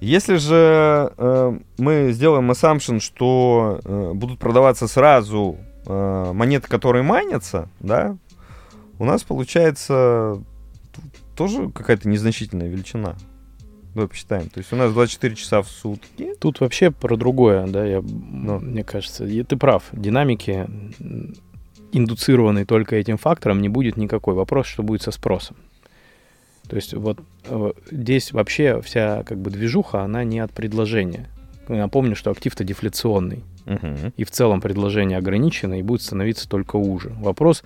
Если 0.00 0.36
же 0.36 1.12
э, 1.16 1.58
мы 1.76 2.12
сделаем 2.12 2.50
assumption, 2.50 3.00
что 3.00 3.80
э, 3.84 4.12
будут 4.14 4.38
продаваться 4.38 4.88
сразу 4.88 5.58
э, 5.86 6.32
монеты, 6.32 6.68
которые 6.68 7.02
майнятся, 7.02 7.68
да, 7.80 8.16
у 8.98 9.04
нас 9.04 9.22
получается 9.22 10.42
тоже 11.36 11.70
какая-то 11.70 12.08
незначительная 12.08 12.68
величина. 12.68 13.16
Давай 13.94 14.08
посчитаем. 14.08 14.48
То 14.48 14.58
есть 14.58 14.72
у 14.72 14.76
нас 14.76 14.92
24 14.92 15.34
часа 15.34 15.62
в 15.62 15.68
сутки. 15.68 16.34
Тут 16.38 16.60
вообще 16.60 16.90
про 16.90 17.16
другое, 17.16 17.66
да, 17.66 17.84
я, 17.84 18.00
Ну. 18.02 18.60
мне 18.60 18.84
кажется. 18.84 19.24
И 19.26 19.42
ты 19.42 19.56
прав, 19.56 19.84
динамики, 19.92 20.68
индуцированной 21.92 22.64
только 22.64 22.96
этим 22.96 23.16
фактором, 23.16 23.60
не 23.60 23.68
будет 23.68 23.96
никакой. 23.96 24.34
Вопрос, 24.34 24.66
что 24.66 24.82
будет 24.82 25.02
со 25.02 25.10
спросом. 25.10 25.56
То 26.68 26.76
есть 26.76 26.94
вот 26.94 27.18
э, 27.46 27.72
здесь 27.90 28.30
вообще 28.30 28.80
вся 28.80 29.24
как 29.24 29.38
бы 29.38 29.50
движуха, 29.50 30.02
она 30.02 30.22
не 30.22 30.38
от 30.38 30.52
предложения. 30.52 31.28
Напомню, 31.66 32.14
что 32.14 32.30
актив-то 32.30 32.62
дефляционный. 32.62 33.42
Мгм. 33.66 34.12
И 34.16 34.24
в 34.24 34.30
целом 34.30 34.60
предложение 34.60 35.18
ограничено 35.18 35.78
и 35.78 35.82
будет 35.82 36.02
становиться 36.02 36.48
только 36.48 36.76
уже. 36.76 37.10
Вопрос, 37.10 37.64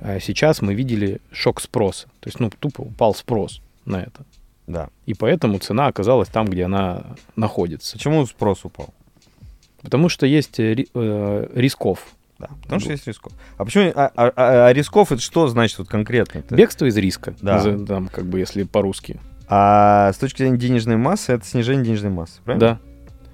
э, 0.00 0.18
сейчас 0.20 0.62
мы 0.62 0.72
видели 0.74 1.20
шок 1.30 1.60
спроса. 1.60 2.06
То 2.20 2.28
есть, 2.28 2.40
ну, 2.40 2.50
тупо 2.58 2.82
упал 2.82 3.14
спрос 3.14 3.60
на 3.84 4.00
это. 4.02 4.24
Да. 4.68 4.90
И 5.06 5.14
поэтому 5.14 5.58
цена 5.58 5.86
оказалась 5.88 6.28
там, 6.28 6.46
где 6.46 6.64
она 6.64 7.02
находится. 7.36 7.94
Почему 7.94 8.24
спрос 8.26 8.64
упал? 8.64 8.94
Потому 9.82 10.08
что 10.08 10.26
есть 10.26 10.60
э, 10.60 10.84
э, 10.94 11.48
рисков. 11.54 12.06
Да, 12.38 12.50
потому 12.62 12.80
что 12.80 12.92
есть 12.92 13.06
рисков. 13.06 13.32
А 13.56 13.64
почему 13.64 13.90
а, 13.96 14.12
а- 14.14 14.32
а- 14.36 14.66
а 14.68 14.72
рисков 14.72 15.10
это 15.10 15.20
что 15.20 15.48
значит 15.48 15.78
вот 15.78 15.88
конкретно? 15.88 16.44
Бегство 16.50 16.84
из 16.86 16.96
риска. 16.96 17.34
Да. 17.40 17.60
Там, 17.86 18.08
как 18.08 18.26
бы, 18.26 18.38
если 18.38 18.62
по-русски. 18.62 19.18
А 19.48 20.12
с 20.12 20.18
точки 20.18 20.38
зрения 20.42 20.58
денежной 20.58 20.96
массы 20.96 21.32
это 21.32 21.44
снижение 21.46 21.84
денежной 21.86 22.10
массы, 22.10 22.40
правильно? 22.44 22.78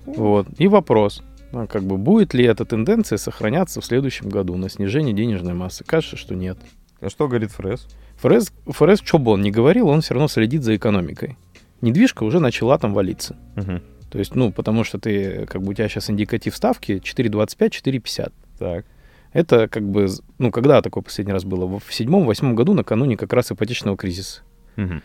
Да. 0.06 0.12
Вот. 0.12 0.46
И 0.58 0.68
вопрос. 0.68 1.22
а, 1.52 1.66
Как 1.66 1.82
бы 1.82 1.98
будет 1.98 2.32
ли 2.32 2.44
эта 2.44 2.64
тенденция 2.64 3.18
сохраняться 3.18 3.80
в 3.80 3.84
следующем 3.84 4.28
году 4.28 4.56
на 4.56 4.70
снижение 4.70 5.12
денежной 5.14 5.54
массы? 5.54 5.82
Кажется, 5.84 6.16
что 6.16 6.34
нет. 6.34 6.56
А 7.00 7.10
что 7.10 7.26
говорит 7.26 7.50
ФРС? 7.50 7.88
ФРС, 8.24 8.52
ФРС 8.66 9.00
что 9.04 9.18
бы 9.18 9.32
он 9.32 9.42
ни 9.42 9.50
говорил, 9.50 9.88
он 9.88 10.00
все 10.00 10.14
равно 10.14 10.28
следит 10.28 10.62
за 10.62 10.74
экономикой. 10.76 11.36
Недвижка 11.82 12.22
уже 12.24 12.40
начала 12.40 12.78
там 12.78 12.94
валиться. 12.94 13.36
Мгм. 13.54 13.82
То 14.10 14.18
есть, 14.18 14.34
ну, 14.34 14.50
потому 14.50 14.82
что 14.84 14.98
ты, 14.98 15.44
как 15.46 15.62
бы 15.62 15.70
у 15.70 15.74
тебя 15.74 15.88
сейчас 15.88 16.08
индикатив 16.08 16.56
ставки 16.56 17.02
4,25, 17.04 17.68
4,50. 17.68 18.32
Так. 18.58 18.86
Это 19.34 19.68
как 19.68 19.82
бы, 19.82 20.08
ну, 20.38 20.50
когда 20.50 20.80
такое 20.80 21.02
последний 21.02 21.34
раз 21.34 21.44
было? 21.44 21.78
В 21.78 21.92
седьмом-восьмом 21.92 22.54
году, 22.54 22.72
накануне 22.72 23.18
как 23.18 23.32
раз 23.34 23.52
ипотечного 23.52 23.96
кризиса. 23.98 24.40
Мгм. 24.76 25.02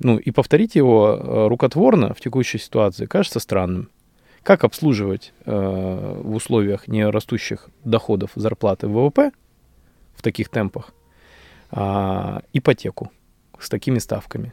Ну, 0.00 0.18
и 0.18 0.30
повторить 0.30 0.74
его 0.74 1.18
э, 1.18 1.48
рукотворно 1.48 2.12
в 2.12 2.20
текущей 2.20 2.58
ситуации 2.58 3.06
кажется 3.06 3.40
странным. 3.40 3.88
Как 4.42 4.64
обслуживать 4.64 5.32
э, 5.46 6.20
в 6.22 6.34
условиях 6.34 6.88
нерастущих 6.88 7.70
доходов 7.84 8.32
зарплаты 8.34 8.86
ВВП 8.86 9.30
в 10.14 10.22
таких 10.22 10.50
темпах 10.50 10.92
а, 11.70 12.42
ипотеку 12.52 13.10
с 13.58 13.68
такими 13.68 13.98
ставками? 13.98 14.52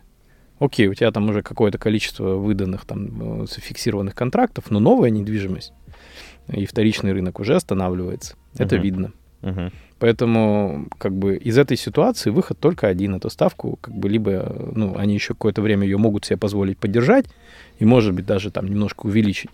Окей, 0.59 0.87
у 0.87 0.93
тебя 0.93 1.11
там 1.11 1.29
уже 1.29 1.43
какое-то 1.43 1.77
количество 1.77 2.35
выданных 2.35 2.85
там 2.85 3.43
э, 3.43 3.45
фиксированных 3.47 4.15
контрактов, 4.15 4.71
но 4.71 4.79
новая 4.79 5.11
недвижимость 5.11 5.71
и 6.51 6.65
вторичный 6.65 7.11
рынок 7.11 7.39
уже 7.39 7.55
останавливается. 7.55 8.35
Это 8.57 8.75
Мгм. 8.75 8.83
видно. 8.83 9.11
Мгм. 9.41 9.71
Поэтому, 9.99 10.87
как 10.97 11.13
бы, 11.13 11.35
из 11.35 11.57
этой 11.57 11.77
ситуации 11.77 12.29
выход 12.29 12.59
только 12.59 12.87
один. 12.87 13.15
Эту 13.15 13.29
ставку, 13.29 13.77
как 13.81 13.93
бы, 13.95 14.09
либо, 14.09 14.31
э, 14.31 14.71
ну, 14.75 14.95
они 14.97 15.13
еще 15.13 15.33
какое-то 15.33 15.61
время 15.61 15.83
ее 15.83 15.97
могут 15.97 16.25
себе 16.25 16.37
позволить 16.37 16.77
поддержать 16.77 17.25
и, 17.79 17.85
может 17.85 18.13
быть, 18.13 18.25
даже 18.25 18.51
там 18.51 18.67
немножко 18.67 19.05
увеличить. 19.05 19.51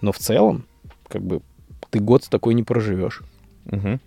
Но 0.00 0.12
в 0.12 0.18
целом, 0.18 0.66
как 1.08 1.22
бы, 1.22 1.40
ты 1.90 1.98
год 2.00 2.24
с 2.24 2.28
такой 2.28 2.54
не 2.54 2.62
проживешь. 2.62 3.22
Мгм. 3.64 4.00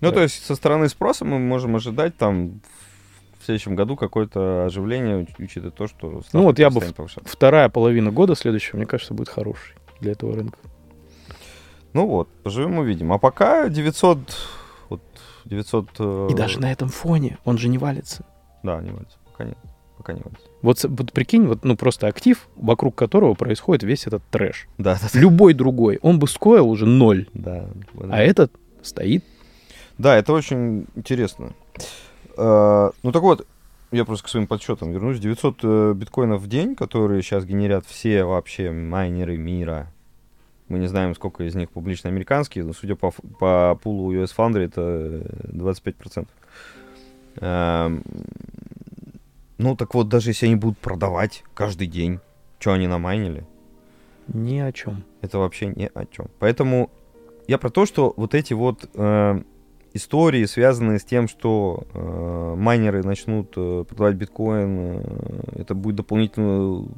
Ну, 0.00 0.08
Да. 0.10 0.16
то 0.16 0.22
есть 0.22 0.44
со 0.44 0.54
стороны 0.54 0.88
спроса 0.88 1.24
мы 1.24 1.38
можем 1.38 1.76
ожидать 1.76 2.16
там 2.16 2.60
в 3.40 3.44
следующем 3.44 3.74
году 3.76 3.96
какое-то 3.96 4.66
оживление, 4.66 5.22
уч- 5.22 5.34
учитывая 5.38 5.70
то, 5.70 5.86
что 5.86 6.22
Ну, 6.32 6.42
вот 6.42 6.58
я 6.58 6.70
бы 6.70 6.80
повышаться. 6.80 7.28
Вторая 7.30 7.68
половина 7.68 8.10
года 8.12 8.34
следующего, 8.34 8.76
мне 8.76 8.86
кажется, 8.86 9.14
будет 9.14 9.28
хорошей 9.28 9.74
для 10.00 10.12
этого 10.12 10.34
рынка. 10.34 10.58
Ну 11.94 12.06
вот, 12.06 12.28
поживем 12.42 12.78
увидим. 12.78 13.12
А 13.12 13.18
пока 13.18 13.68
900... 13.68 14.18
Вот 14.90 15.00
900... 15.46 15.88
э, 15.98 16.28
И 16.30 16.34
даже 16.34 16.60
на 16.60 16.70
этом 16.70 16.88
фоне 16.88 17.38
он 17.44 17.58
же 17.58 17.68
не 17.68 17.78
валится. 17.78 18.24
Да, 18.62 18.80
не 18.80 18.90
валится. 18.90 19.16
Пока 19.32 19.44
нет. 19.44 19.56
Пока 19.96 20.12
не 20.12 20.20
валится. 20.20 20.46
Вот, 20.62 20.84
вот 20.84 21.12
прикинь, 21.12 21.46
вот, 21.46 21.64
ну, 21.64 21.76
просто 21.76 22.06
актив, 22.06 22.46
вокруг 22.56 22.94
которого 22.94 23.34
происходит 23.34 23.82
весь 23.84 24.06
этот 24.06 24.22
трэш. 24.30 24.68
Да, 24.76 24.98
да. 25.00 25.18
Любой 25.18 25.54
другой, 25.54 25.98
он 26.02 26.18
бы 26.18 26.28
стоил 26.28 26.68
уже 26.68 26.84
ноль. 26.86 27.26
Да, 27.32 27.68
А 28.10 28.18
этот 28.20 28.52
стоит 28.82 29.24
Да, 29.98 30.16
это 30.16 30.32
очень 30.32 30.86
интересно. 30.94 31.52
Э, 32.36 32.90
Ну 33.02 33.12
так 33.12 33.22
вот, 33.22 33.46
я 33.90 34.04
просто 34.04 34.26
к 34.26 34.28
своим 34.28 34.46
подсчетам 34.46 34.92
вернусь. 34.92 35.18
900 35.18 35.58
э, 35.62 35.92
биткоинов 35.94 36.42
в 36.42 36.46
день, 36.46 36.76
которые 36.76 37.22
сейчас 37.22 37.44
генерят 37.44 37.84
все 37.86 38.24
вообще 38.24 38.70
майнеры 38.70 39.36
мира. 39.36 39.92
Мы 40.68 40.78
не 40.78 40.86
знаем, 40.86 41.14
сколько 41.14 41.44
из 41.44 41.54
них 41.54 41.70
публично 41.70 42.10
американские, 42.10 42.64
но 42.64 42.74
судя 42.74 42.94
по, 42.94 43.10
по 43.40 43.78
пулу 43.82 44.12
US 44.12 44.30
Foundry, 44.36 44.64
это 44.66 44.82
э, 44.82 45.22
25%. 45.52 46.28
Эм, 47.40 48.02
Ну 49.56 49.74
так 49.76 49.94
вот, 49.94 50.08
даже 50.08 50.30
если 50.30 50.46
они 50.46 50.56
будут 50.56 50.78
продавать 50.78 51.42
каждый 51.54 51.86
день, 51.88 52.20
что 52.60 52.72
они 52.72 52.86
намайнили, 52.86 53.44
ни 54.28 54.58
о 54.58 54.72
чем. 54.72 55.04
это 55.22 55.38
вообще 55.38 55.66
ни 55.66 55.90
о 55.92 56.04
чем. 56.06 56.26
Поэтому 56.38 56.90
я 57.48 57.56
про 57.58 57.70
то, 57.70 57.86
что 57.86 58.12
вот 58.16 58.34
эти 58.34 58.52
вот 58.52 58.88
э, 58.94 59.42
истории, 59.98 60.44
связанные 60.46 60.98
с 60.98 61.04
тем, 61.04 61.28
что 61.28 61.86
э, 61.92 62.54
майнеры 62.56 63.02
начнут 63.02 63.52
э, 63.56 63.84
продавать 63.86 64.16
биткоин, 64.16 64.78
э, 64.78 65.60
это 65.60 65.74
будет 65.74 65.96
дополнительное, 65.96 66.88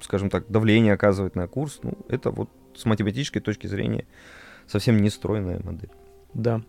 скажем 0.00 0.28
так, 0.28 0.48
давление 0.48 0.92
оказывать 0.92 1.34
на 1.34 1.48
курс. 1.48 1.80
Ну, 1.82 1.94
это 2.08 2.30
вот 2.30 2.50
с 2.74 2.84
математической 2.84 3.40
точки 3.40 3.66
зрения 3.66 4.04
совсем 4.66 5.00
не 5.00 5.08
стройная 5.08 5.60
модель. 5.64 5.90
Да. 6.34 6.60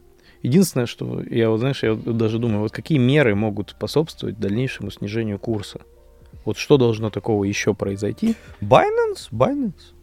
Единственное, 0.42 0.86
что 0.86 1.22
я 1.24 1.50
вот, 1.50 1.60
знаешь, 1.60 1.84
я 1.84 1.94
вот 1.94 2.16
даже 2.18 2.40
думаю, 2.40 2.62
вот 2.62 2.72
какие 2.72 2.98
меры 2.98 3.36
могут 3.36 3.72
способствовать 3.72 4.40
дальнейшему 4.40 4.92
снижению 4.92 5.40
курса? 5.40 5.82
Вот 6.46 6.58
что 6.58 6.78
должно 6.78 7.10
такого 7.10 7.44
еще 7.44 7.74
произойти? 7.74 8.36
Binance, 8.62 9.30
Binance. 9.32 9.97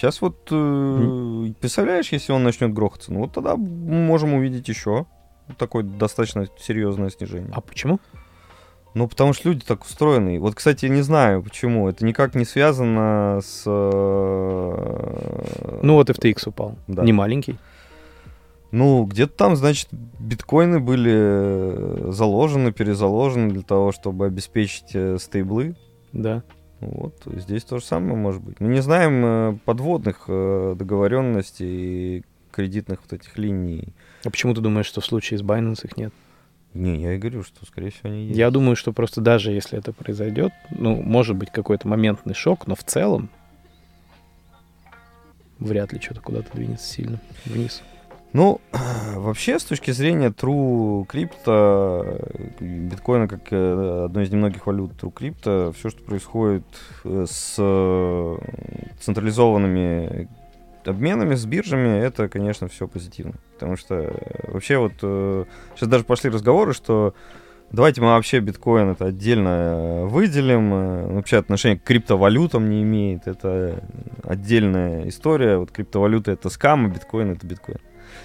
Сейчас 0.00 0.22
вот, 0.22 0.48
э, 0.50 1.52
представляешь, 1.60 2.10
если 2.10 2.32
он 2.32 2.42
начнет 2.42 2.72
грохаться, 2.72 3.12
ну 3.12 3.20
вот 3.20 3.32
тогда 3.32 3.54
можем 3.56 4.32
увидеть 4.32 4.66
еще 4.66 5.04
такое 5.58 5.82
достаточно 5.82 6.46
серьезное 6.58 7.10
снижение. 7.10 7.50
А 7.52 7.60
почему? 7.60 8.00
Ну, 8.94 9.08
потому 9.08 9.34
что 9.34 9.50
люди 9.50 9.62
так 9.66 9.84
устроены. 9.84 10.40
Вот, 10.40 10.54
кстати, 10.54 10.86
не 10.86 11.02
знаю, 11.02 11.42
почему. 11.42 11.86
Это 11.86 12.06
никак 12.06 12.34
не 12.34 12.46
связано 12.46 13.40
с... 13.42 13.64
э, 13.66 13.70
Ну 15.82 15.94
вот 15.96 16.08
FTX 16.08 16.48
упал. 16.48 16.76
Да. 16.86 17.04
Не 17.04 17.12
маленький. 17.12 17.58
Ну, 18.70 19.04
где-то 19.04 19.36
там, 19.36 19.54
значит, 19.54 19.88
биткоины 19.92 20.80
были 20.80 21.12
э, 21.14 22.10
заложены, 22.10 22.72
перезаложены 22.72 23.50
для 23.50 23.62
того, 23.62 23.92
чтобы 23.92 24.24
обеспечить 24.24 24.94
э, 24.94 25.18
стейблы. 25.18 25.76
Да. 26.14 26.42
Вот, 26.80 27.22
здесь 27.26 27.64
то 27.64 27.78
же 27.78 27.84
самое 27.84 28.16
может 28.16 28.42
быть. 28.42 28.58
Мы 28.58 28.68
не 28.68 28.80
знаем 28.80 29.24
э, 29.24 29.58
подводных 29.64 30.24
э, 30.28 30.74
договоренностей 30.78 32.24
кредитных 32.50 33.00
вот 33.02 33.12
этих 33.12 33.36
линий. 33.36 33.92
А 34.24 34.30
почему 34.30 34.54
ты 34.54 34.60
думаешь, 34.60 34.86
что 34.86 35.00
в 35.00 35.06
случае 35.06 35.38
с 35.38 35.42
Binance 35.42 35.84
их 35.84 35.96
нет? 35.96 36.12
Не, 36.72 37.02
я 37.02 37.14
и 37.14 37.18
говорю, 37.18 37.42
что, 37.42 37.66
скорее 37.66 37.90
всего, 37.90 38.10
они 38.10 38.26
есть. 38.26 38.38
Я 38.38 38.50
думаю, 38.50 38.76
что 38.76 38.92
просто 38.92 39.20
даже 39.20 39.50
если 39.50 39.78
это 39.78 39.92
произойдет, 39.92 40.52
ну, 40.70 41.02
может 41.02 41.36
быть 41.36 41.50
какой-то 41.50 41.88
моментный 41.88 42.34
шок, 42.34 42.66
но 42.66 42.74
в 42.74 42.84
целом 42.84 43.28
вряд 45.58 45.92
ли 45.92 46.00
что-то 46.00 46.20
куда-то 46.20 46.56
двинется 46.56 46.86
сильно 46.86 47.20
вниз. 47.44 47.82
Ну, 48.32 48.60
вообще, 49.16 49.58
с 49.58 49.64
точки 49.64 49.90
зрения 49.90 50.28
True 50.28 51.04
Crypto, 51.06 52.60
биткоина 52.60 53.26
как 53.26 53.40
э, 53.50 54.04
одной 54.04 54.24
из 54.24 54.30
немногих 54.30 54.66
валют 54.66 54.92
True 54.92 55.12
Crypto, 55.12 55.72
все, 55.72 55.90
что 55.90 56.02
происходит 56.04 56.64
э, 57.04 57.26
с 57.28 57.56
э, 57.58 58.36
централизованными 59.00 60.28
обменами, 60.84 61.34
с 61.34 61.44
биржами, 61.44 61.98
это, 62.00 62.28
конечно, 62.28 62.68
все 62.68 62.86
позитивно. 62.86 63.34
Потому 63.54 63.76
что 63.76 64.14
вообще 64.44 64.78
вот 64.78 64.92
сейчас 65.74 65.88
даже 65.88 66.04
пошли 66.04 66.30
разговоры, 66.30 66.72
что 66.72 67.14
давайте 67.70 68.00
мы 68.00 68.08
вообще 68.08 68.40
биткоин 68.40 68.90
это 68.90 69.06
отдельно 69.06 70.06
выделим. 70.06 71.14
Вообще 71.16 71.36
отношение 71.36 71.78
к 71.78 71.82
криптовалютам 71.82 72.70
не 72.70 72.82
имеет. 72.82 73.26
Это 73.26 73.84
отдельная 74.24 75.06
история. 75.06 75.58
Вот 75.58 75.70
криптовалюта 75.70 76.32
это 76.32 76.48
скам, 76.48 76.86
а 76.86 76.88
биткоин 76.88 77.32
это 77.32 77.46
биткоин. 77.46 77.78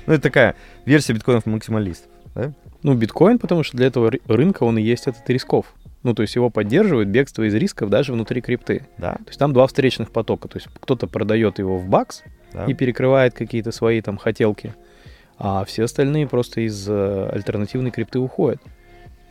Ну, 0.05 0.13
это 0.13 0.23
такая 0.23 0.55
версия 0.85 1.13
биткоинов 1.13 1.45
максималистов. 1.45 2.09
Да? 2.33 2.53
Ну, 2.83 2.93
биткоин, 2.93 3.39
потому 3.39 3.63
что 3.63 3.77
для 3.77 3.87
этого 3.87 4.09
ры- 4.09 4.21
рынка 4.27 4.63
он 4.63 4.77
и 4.77 4.81
есть 4.81 5.07
этот 5.07 5.27
рисков. 5.29 5.73
Ну, 6.03 6.13
то 6.13 6.21
есть 6.21 6.35
его 6.35 6.51
поддерживает 6.51 7.07
бегство 7.07 7.43
из 7.43 7.53
рисков 7.55 7.89
даже 7.89 8.13
внутри 8.13 8.41
крипты. 8.41 8.85
Да, 8.97 9.13
То 9.13 9.27
есть 9.27 9.39
там 9.39 9.53
два 9.53 9.65
встречных 9.65 10.11
потока. 10.11 10.47
То 10.47 10.57
есть 10.57 10.67
кто-то 10.79 11.07
продает 11.07 11.57
его 11.57 11.77
в 11.77 11.87
бакс 11.87 12.21
да. 12.53 12.65
и 12.65 12.73
перекрывает 12.73 13.33
какие-то 13.33 13.71
свои 13.71 14.01
там 14.01 14.17
хотелки, 14.17 14.75
а 15.37 15.65
все 15.65 15.85
остальные 15.85 16.27
просто 16.27 16.61
из 16.61 16.87
э, 16.87 17.29
альтернативной 17.31 17.91
крипты 17.91 18.19
уходят 18.19 18.61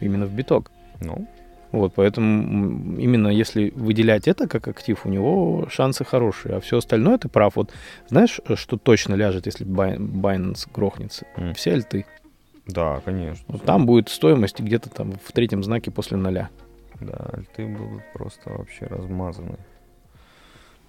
именно 0.00 0.26
в 0.26 0.32
биток. 0.32 0.70
Ну, 1.00 1.28
Вот, 1.74 1.94
поэтому 1.96 2.96
именно 2.98 3.26
если 3.26 3.70
выделять 3.74 4.28
это 4.28 4.46
как 4.46 4.68
актив, 4.68 5.04
у 5.04 5.08
него 5.08 5.66
шансы 5.68 6.04
хорошие. 6.04 6.54
А 6.56 6.60
все 6.60 6.78
остальное 6.78 7.18
ты 7.18 7.28
прав. 7.28 7.56
Вот 7.56 7.72
знаешь, 8.08 8.40
э, 8.46 8.54
что 8.54 8.76
точно 8.76 9.14
ляжет, 9.14 9.46
если 9.46 9.66
Binance 9.66 10.68
грохнется? 10.72 11.26
М. 11.36 11.52
Все 11.54 11.72
альты. 11.72 12.06
да, 12.66 13.00
конечно. 13.04 13.44
Вот 13.48 13.64
там 13.64 13.86
будет 13.86 14.08
стоимость 14.08 14.60
где-то 14.60 14.88
там 14.88 15.14
в 15.24 15.32
третьем 15.32 15.64
знаке 15.64 15.90
после 15.90 16.16
ноля. 16.16 16.48
Да, 17.00 17.30
альты 17.32 17.66
будут 17.66 18.02
просто 18.12 18.50
вообще 18.50 18.86
размазаны. 18.86 19.56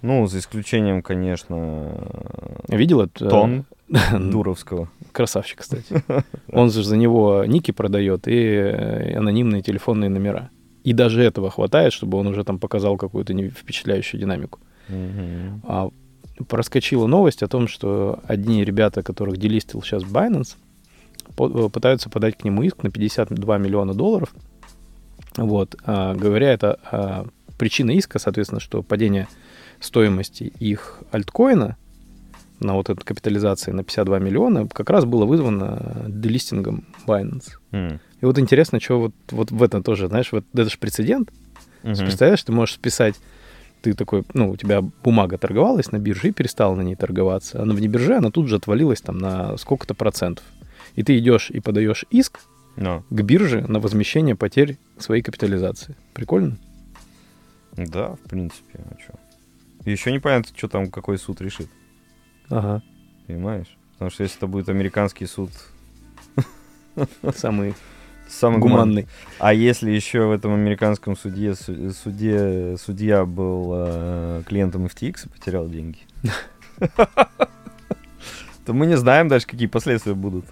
Ну, 0.02 0.26
за 0.28 0.38
исключением, 0.38 1.02
конечно, 1.02 1.94
Видел 2.68 3.00
это? 3.00 3.28
Тон 3.28 3.64
Дуровского. 4.12 4.88
Красавчик, 5.10 5.58
кстати. 5.62 6.04
Он 6.52 6.70
же 6.70 6.84
за 6.84 6.96
него 6.96 7.44
ники 7.44 7.72
продает 7.72 8.28
и 8.28 8.36
э, 8.36 9.16
анонимные 9.16 9.62
телефонные 9.62 10.10
номера. 10.10 10.50
И 10.86 10.92
даже 10.92 11.20
этого 11.20 11.50
хватает, 11.50 11.92
чтобы 11.92 12.16
он 12.16 12.28
уже 12.28 12.44
там 12.44 12.60
показал 12.60 12.96
какую-то 12.96 13.32
впечатляющую 13.50 14.20
динамику. 14.20 14.60
Мгм. 14.88 15.60
А 15.64 15.88
проскочила 16.48 17.08
новость 17.08 17.42
о 17.42 17.48
том, 17.48 17.66
что 17.66 18.20
одни 18.28 18.64
ребята, 18.64 19.02
которых 19.02 19.36
делистил 19.36 19.82
сейчас 19.82 20.04
Binance, 20.04 20.54
по- 21.34 21.48
э, 21.48 21.68
пытаются 21.70 22.08
подать 22.08 22.38
к 22.38 22.44
нему 22.44 22.62
иск 22.62 22.84
на 22.84 22.90
52 22.90 23.58
миллиона 23.58 23.94
долларов. 23.94 24.32
Вот, 25.36 25.74
а, 25.84 26.14
говоря 26.14 26.52
это, 26.52 26.78
а, 26.92 27.26
причина 27.58 27.90
иска, 27.90 28.20
соответственно, 28.20 28.60
что 28.60 28.84
падение 28.84 29.26
стоимости 29.80 30.52
их 30.60 31.02
альткоина 31.10 31.76
на 32.60 32.74
вот 32.74 32.90
эту 32.90 33.04
капитализации 33.04 33.72
на 33.72 33.82
52 33.82 34.20
миллиона 34.20 34.68
как 34.68 34.88
раз 34.90 35.04
было 35.04 35.24
вызвано 35.24 36.04
делистингом 36.06 36.84
Binance. 37.08 37.48
М. 37.72 37.98
И 38.20 38.24
вот 38.24 38.38
интересно, 38.38 38.80
что 38.80 38.98
вот, 39.00 39.12
вот 39.30 39.50
в 39.50 39.62
этом 39.62 39.82
тоже, 39.82 40.08
знаешь, 40.08 40.32
вот 40.32 40.44
это 40.52 40.68
же 40.70 40.78
прецедент, 40.78 41.30
Мгм. 41.82 41.94
Представляешь, 42.04 42.42
ты 42.42 42.50
можешь 42.50 42.74
списать, 42.74 43.14
ты 43.80 43.94
такой, 43.94 44.24
ну, 44.34 44.50
у 44.50 44.56
тебя 44.56 44.80
бумага 44.80 45.38
торговалась 45.38 45.92
на 45.92 45.98
бирже 45.98 46.28
и 46.28 46.32
перестала 46.32 46.74
на 46.74 46.80
ней 46.80 46.96
торговаться. 46.96 47.62
Она 47.62 47.74
вне 47.74 47.86
бирже, 47.86 48.16
она 48.16 48.30
тут 48.32 48.48
же 48.48 48.56
отвалилась 48.56 49.00
там 49.00 49.18
на 49.18 49.56
сколько-то 49.56 49.94
процентов. 49.94 50.44
И 50.96 51.04
ты 51.04 51.16
идешь 51.18 51.50
и 51.50 51.60
подаешь 51.60 52.04
иск 52.10 52.40
Ну, 52.76 53.04
к 53.08 53.20
бирже 53.22 53.60
на 53.68 53.78
возмещение 53.78 54.34
потерь 54.34 54.78
своей 54.98 55.22
капитализации. 55.22 55.94
Прикольно? 56.12 56.58
да, 57.76 58.16
в 58.16 58.20
принципе, 58.28 58.80
а 58.90 58.94
чё? 58.96 59.12
Еще 59.84 60.10
непонятно, 60.10 60.50
что 60.56 60.66
там, 60.66 60.90
какой 60.90 61.18
суд 61.18 61.40
решит, 61.40 61.68
Ага. 62.48 62.82
понимаешь? 63.28 63.76
Потому 63.92 64.10
что 64.10 64.24
если 64.24 64.38
это 64.38 64.46
будет 64.48 64.68
американский 64.68 65.26
суд, 65.26 65.50
Самый 67.36 67.74
самый 68.28 68.58
гуманный. 68.58 69.02
гуманный. 69.02 69.08
А 69.38 69.52
если 69.54 69.90
еще 69.90 70.26
в 70.26 70.30
этом 70.32 70.54
американском 70.54 71.16
суде, 71.16 71.54
су- 71.54 71.90
суде 71.92 72.76
судья 72.78 73.24
был 73.24 73.70
э, 73.74 74.42
клиентом 74.46 74.86
FTX 74.86 75.26
и 75.26 75.28
потерял 75.28 75.68
деньги, 75.68 75.98
то 78.64 78.72
мы 78.72 78.86
не 78.86 78.96
знаем 78.96 79.28
дальше, 79.28 79.46
какие 79.46 79.68
последствия 79.68 80.14
будут. 80.14 80.44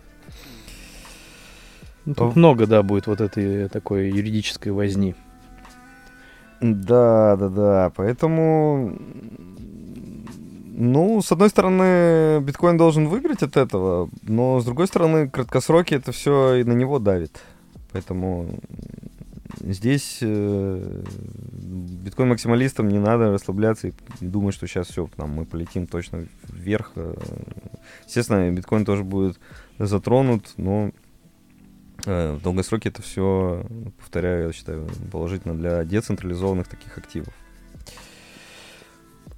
Ну, 2.05 2.15
Тут 2.15 2.37
много, 2.37 2.67
да, 2.67 2.83
будет 2.83 3.07
вот 3.07 3.21
этой 3.21 3.69
такой 3.69 4.11
юридической 4.11 4.69
возни. 4.69 5.15
Да, 6.61 7.37
да, 7.37 7.49
да. 7.49 7.93
Поэтому, 7.97 8.99
ну, 10.67 11.23
с 11.23 11.33
одной 11.33 11.49
стороны, 11.49 12.41
биткоин 12.41 12.77
должен 12.77 13.09
выиграть 13.09 13.43
от 13.43 13.57
этого, 13.57 14.11
но 14.23 14.61
с 14.61 14.65
другой 14.65 14.87
стороны, 14.87 15.29
краткосроки 15.31 15.95
это 15.95 16.13
все 16.13 16.57
и 16.57 16.65
на 16.65 16.73
него 16.73 16.99
давит. 16.99 17.41
Поэтому 17.95 18.59
здесь 19.61 20.19
э, 20.21 21.03
биткоин-максималистам 22.03 22.89
не 22.89 22.99
надо 22.99 23.31
расслабляться 23.31 23.87
и 23.89 23.93
думать, 24.21 24.53
что 24.53 24.67
сейчас 24.67 24.89
все, 24.89 25.09
там, 25.17 25.31
мы 25.31 25.45
полетим 25.45 25.87
точно 25.87 26.27
вверх. 26.49 26.91
Э, 26.97 27.15
Естественно, 28.05 28.51
биткоин 28.51 28.85
тоже 28.85 29.05
будет 29.05 29.39
затронут, 29.79 30.55
но 30.57 30.91
э, 32.05 32.35
в 32.35 32.43
долгосроке 32.43 32.89
это 32.89 33.01
все, 33.01 33.65
повторяю, 34.01 34.49
я 34.49 34.53
считаю, 34.53 34.89
положительно 35.13 35.55
для 35.55 35.85
децентрализованных 35.85 36.67
таких 36.67 36.99
активов. 36.99 37.33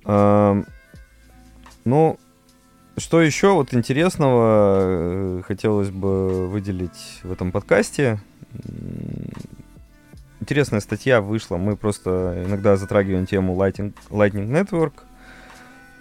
Ам, 0.05 0.65
Ну, 1.85 2.19
что 2.97 3.21
еще 3.21 3.53
вот 3.53 3.75
интересного 3.75 5.43
хотелось 5.43 5.91
бы 5.91 6.49
выделить 6.49 7.21
в 7.23 7.31
этом 7.31 7.53
подкасте? 7.53 8.19
Интересная 10.41 10.81
статья 10.81 11.21
вышла. 11.21 11.57
Мы 11.57 11.77
просто 11.77 12.45
иногда 12.47 12.77
затрагиваем 12.77 13.27
тему 13.27 13.57
Lightning, 13.57 13.95
Lightning 14.11 14.49
Network. 14.49 14.93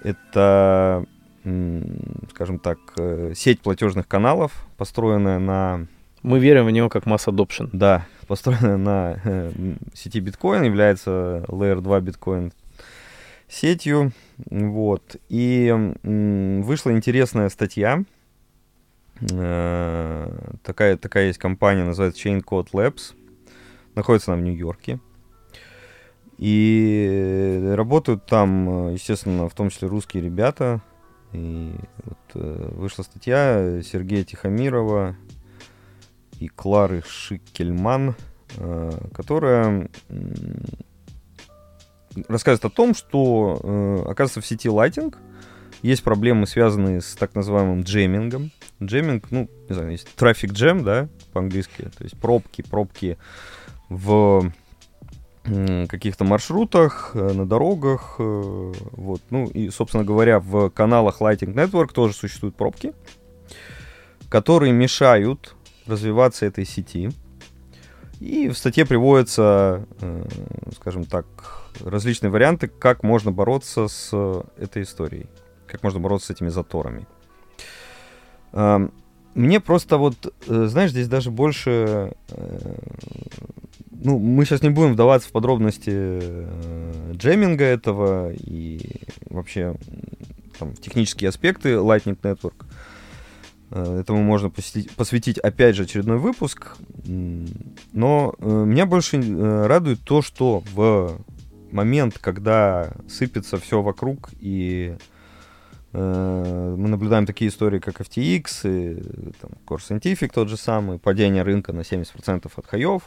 Это, 0.03 1.05
скажем 2.29 2.59
так, 2.59 2.77
э, 2.97 3.33
сеть 3.35 3.61
платежных 3.61 4.07
каналов, 4.07 4.67
построенная 4.77 5.39
на 5.39 5.87
Мы 6.21 6.39
верим 6.39 6.65
в 6.65 6.71
него 6.71 6.89
как 6.89 7.05
масс 7.05 7.27
adoption. 7.27 7.69
да, 7.73 8.05
построенная 8.27 8.77
на 8.77 9.19
э, 9.23 9.51
сети 9.93 10.19
биткоин, 10.19 10.63
является 10.63 11.43
Layer 11.47 11.81
2 11.81 12.01
биткоин 12.01 12.51
сетью. 13.47 14.11
Вот. 14.49 15.15
И 15.29 15.67
м, 16.03 16.61
вышла 16.61 16.91
интересная 16.91 17.49
статья. 17.49 18.03
Э, 19.21 20.29
Такая, 20.63 20.97
такая 20.97 21.27
есть 21.27 21.39
компания, 21.39 21.83
называется 21.83 22.27
Chain 22.27 22.43
Code 22.43 22.71
Labs. 22.71 23.13
Находится 23.95 24.33
она 24.33 24.41
в 24.41 24.43
Нью-Йорке. 24.43 24.99
И 26.37 27.71
работают 27.75 28.25
там, 28.25 28.91
естественно, 28.93 29.47
в 29.47 29.53
том 29.53 29.69
числе 29.69 29.87
русские 29.87 30.23
ребята. 30.23 30.81
И 31.31 31.73
вот, 32.03 32.17
э, 32.33 32.69
вышла 32.73 33.03
статья 33.03 33.81
Сергея 33.83 34.23
Тихомирова 34.23 35.15
и 36.39 36.47
Клары 36.47 37.03
Шикельман, 37.07 38.15
э, 38.57 38.91
которая 39.13 39.89
рассказывает 42.27 42.65
о 42.65 42.75
том, 42.75 42.93
что, 42.95 44.05
оказывается, 44.07 44.41
в 44.41 44.45
сети 44.45 44.69
Lighting 44.69 45.13
есть 45.81 46.03
проблемы, 46.03 46.47
связанные 46.47 47.01
с 47.01 47.15
так 47.15 47.35
называемым 47.35 47.83
джемингом. 47.83 48.51
Джеминг, 48.83 49.31
ну, 49.31 49.49
не 49.69 49.73
знаю, 49.73 49.91
есть 49.91 50.13
трафик 50.15 50.51
джем, 50.51 50.83
да, 50.83 51.07
по-английски, 51.33 51.89
то 51.97 52.03
есть 52.03 52.19
пробки, 52.19 52.61
пробки 52.61 53.17
в 53.89 54.51
каких-то 55.87 56.23
маршрутах, 56.23 57.11
э, 57.13 57.33
на 57.33 57.45
дорогах, 57.45 58.15
э, 58.17 58.73
вот, 58.91 59.21
ну, 59.29 59.45
и, 59.45 59.69
собственно 59.69 60.03
говоря, 60.03 60.39
в 60.39 60.69
каналах 60.69 61.21
Lighting 61.21 61.53
Network 61.53 61.93
тоже 61.93 62.13
существуют 62.15 62.55
пробки, 62.55 62.93
которые 64.29 64.73
мешают 64.73 65.55
развиваться 65.85 66.47
этой 66.47 66.65
сети. 66.65 67.11
И 68.19 68.47
в 68.49 68.57
статье 68.57 68.85
приводятся, 68.85 69.85
э, 70.01 70.25
скажем 70.75 71.05
так, 71.05 71.25
различные 71.79 72.31
варианты, 72.31 72.67
как 72.67 73.03
можно 73.03 73.31
бороться 73.31 73.87
с 73.87 74.43
этой 74.57 74.81
историей, 74.81 75.27
как 75.67 75.83
можно 75.83 75.99
бороться 75.99 76.27
с 76.27 76.31
этими 76.31 76.49
заторами. 76.49 77.05
Мне 78.55 79.59
просто 79.59 79.97
вот, 79.97 80.33
э, 80.47 80.65
знаешь, 80.67 80.91
здесь 80.91 81.09
даже 81.09 81.29
больше... 81.29 82.13
э, 82.29 82.75
Ну, 83.91 84.17
мы 84.19 84.45
сейчас 84.45 84.61
не 84.61 84.69
будем 84.69 84.93
вдаваться 84.93 85.27
в 85.27 85.31
подробности 85.33 85.91
э, 85.91 87.11
джеминга 87.13 87.65
этого 87.65 88.31
и 88.31 88.79
вообще 89.29 89.75
там, 90.57 90.73
технические 90.73 91.29
аспекты 91.29 91.69
Lightning 91.71 92.17
Network. 92.21 92.65
Этому 93.71 94.23
можно 94.23 94.49
посвятить, 94.49 94.91
посвятить 94.91 95.37
опять 95.39 95.75
же 95.75 95.83
очередной 95.83 96.17
выпуск. 96.17 96.77
Но 97.03 98.35
меня 98.39 98.85
больше 98.85 99.19
радует 99.67 99.99
то, 100.01 100.21
что 100.21 100.63
в 100.73 101.19
момент, 101.71 102.19
когда 102.19 102.93
сыпется 103.09 103.57
все 103.57 103.81
вокруг, 103.81 104.29
и 104.39 104.95
мы 105.97 106.87
наблюдаем 106.89 107.25
такие 107.25 107.49
истории, 107.49 107.79
как 107.79 108.01
FTX, 108.01 108.47
и, 108.63 109.31
там, 109.39 109.51
Core 109.65 109.79
Scientific 109.79 110.31
тот 110.33 110.49
же 110.49 110.57
самый, 110.57 110.99
падение 110.99 111.43
рынка 111.43 111.73
на 111.73 111.81
70% 111.81 112.51
от 112.53 112.65
хаев, 112.65 113.03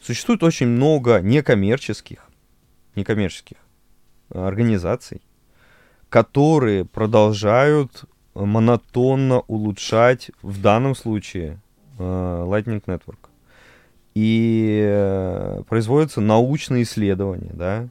существует 0.00 0.42
очень 0.42 0.66
много 0.66 1.20
некоммерческих, 1.20 2.24
некоммерческих 2.94 3.58
э, 4.30 4.46
организаций, 4.46 5.20
которые 6.08 6.84
продолжают 6.84 8.04
монотонно 8.34 9.40
улучшать 9.40 10.30
в 10.42 10.60
данном 10.60 10.94
случае 10.94 11.60
э, 11.98 12.02
Lightning 12.02 12.82
Network. 12.84 13.28
И 14.14 14.82
э, 14.84 15.62
производятся 15.68 16.20
научные 16.20 16.82
исследования, 16.82 17.52
да, 17.54 17.88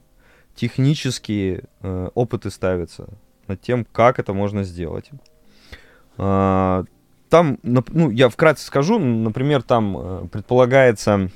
технические 0.56 1.64
э, 1.82 2.10
опыты 2.14 2.52
ставятся 2.52 3.08
над 3.52 3.62
тем, 3.62 3.86
как 3.92 4.20
это 4.20 4.34
можно 4.34 4.64
сделать. 4.64 5.10
А, 6.18 6.84
Там, 7.30 7.58
ну, 7.64 8.10
я 8.12 8.28
вкратце 8.28 8.66
скажу, 8.66 9.00
например, 9.00 9.62
там 9.62 9.98
э, 9.98 10.28
предполагается 10.32 11.30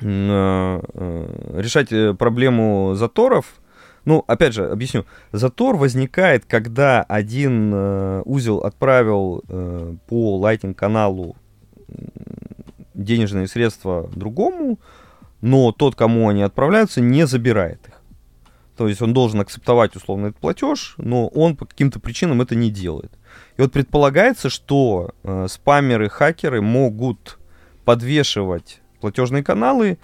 э, 0.00 0.80
э, 0.94 1.60
решать 1.60 2.18
проблему 2.18 2.94
заторов. 2.94 3.44
Ну, 4.04 4.24
опять 4.28 4.52
же, 4.54 4.70
объясню. 4.70 5.04
Затор 5.32 5.76
возникает, 5.76 6.44
когда 6.44 7.02
один 7.02 7.74
узел 8.24 8.58
отправил 8.58 9.42
по 10.06 10.40
Lightning 10.40 10.74
каналу 10.74 11.34
м, 11.88 12.08
денежные 12.94 13.48
средства 13.48 14.08
другому, 14.14 14.78
но 15.40 15.72
тот, 15.72 15.96
кому 15.96 16.28
они 16.28 16.42
отправляются, 16.42 17.00
не 17.00 17.26
забирает 17.26 17.80
их. 17.88 17.95
То 18.76 18.88
есть 18.88 19.00
он 19.00 19.14
должен 19.14 19.40
акцептовать 19.40 19.96
условно 19.96 20.26
этот 20.26 20.40
платеж, 20.40 20.94
но 20.98 21.28
он 21.28 21.56
по 21.56 21.64
каким-то 21.64 21.98
причинам 21.98 22.42
это 22.42 22.54
не 22.54 22.70
делает. 22.70 23.12
И 23.56 23.62
вот 23.62 23.72
предполагается, 23.72 24.50
что 24.50 25.12
э, 25.22 25.46
спамеры, 25.48 26.08
хакеры 26.08 26.60
могут 26.60 27.38
подвешивать 27.84 28.80
платежные 29.00 29.42
каналы, 29.42 29.98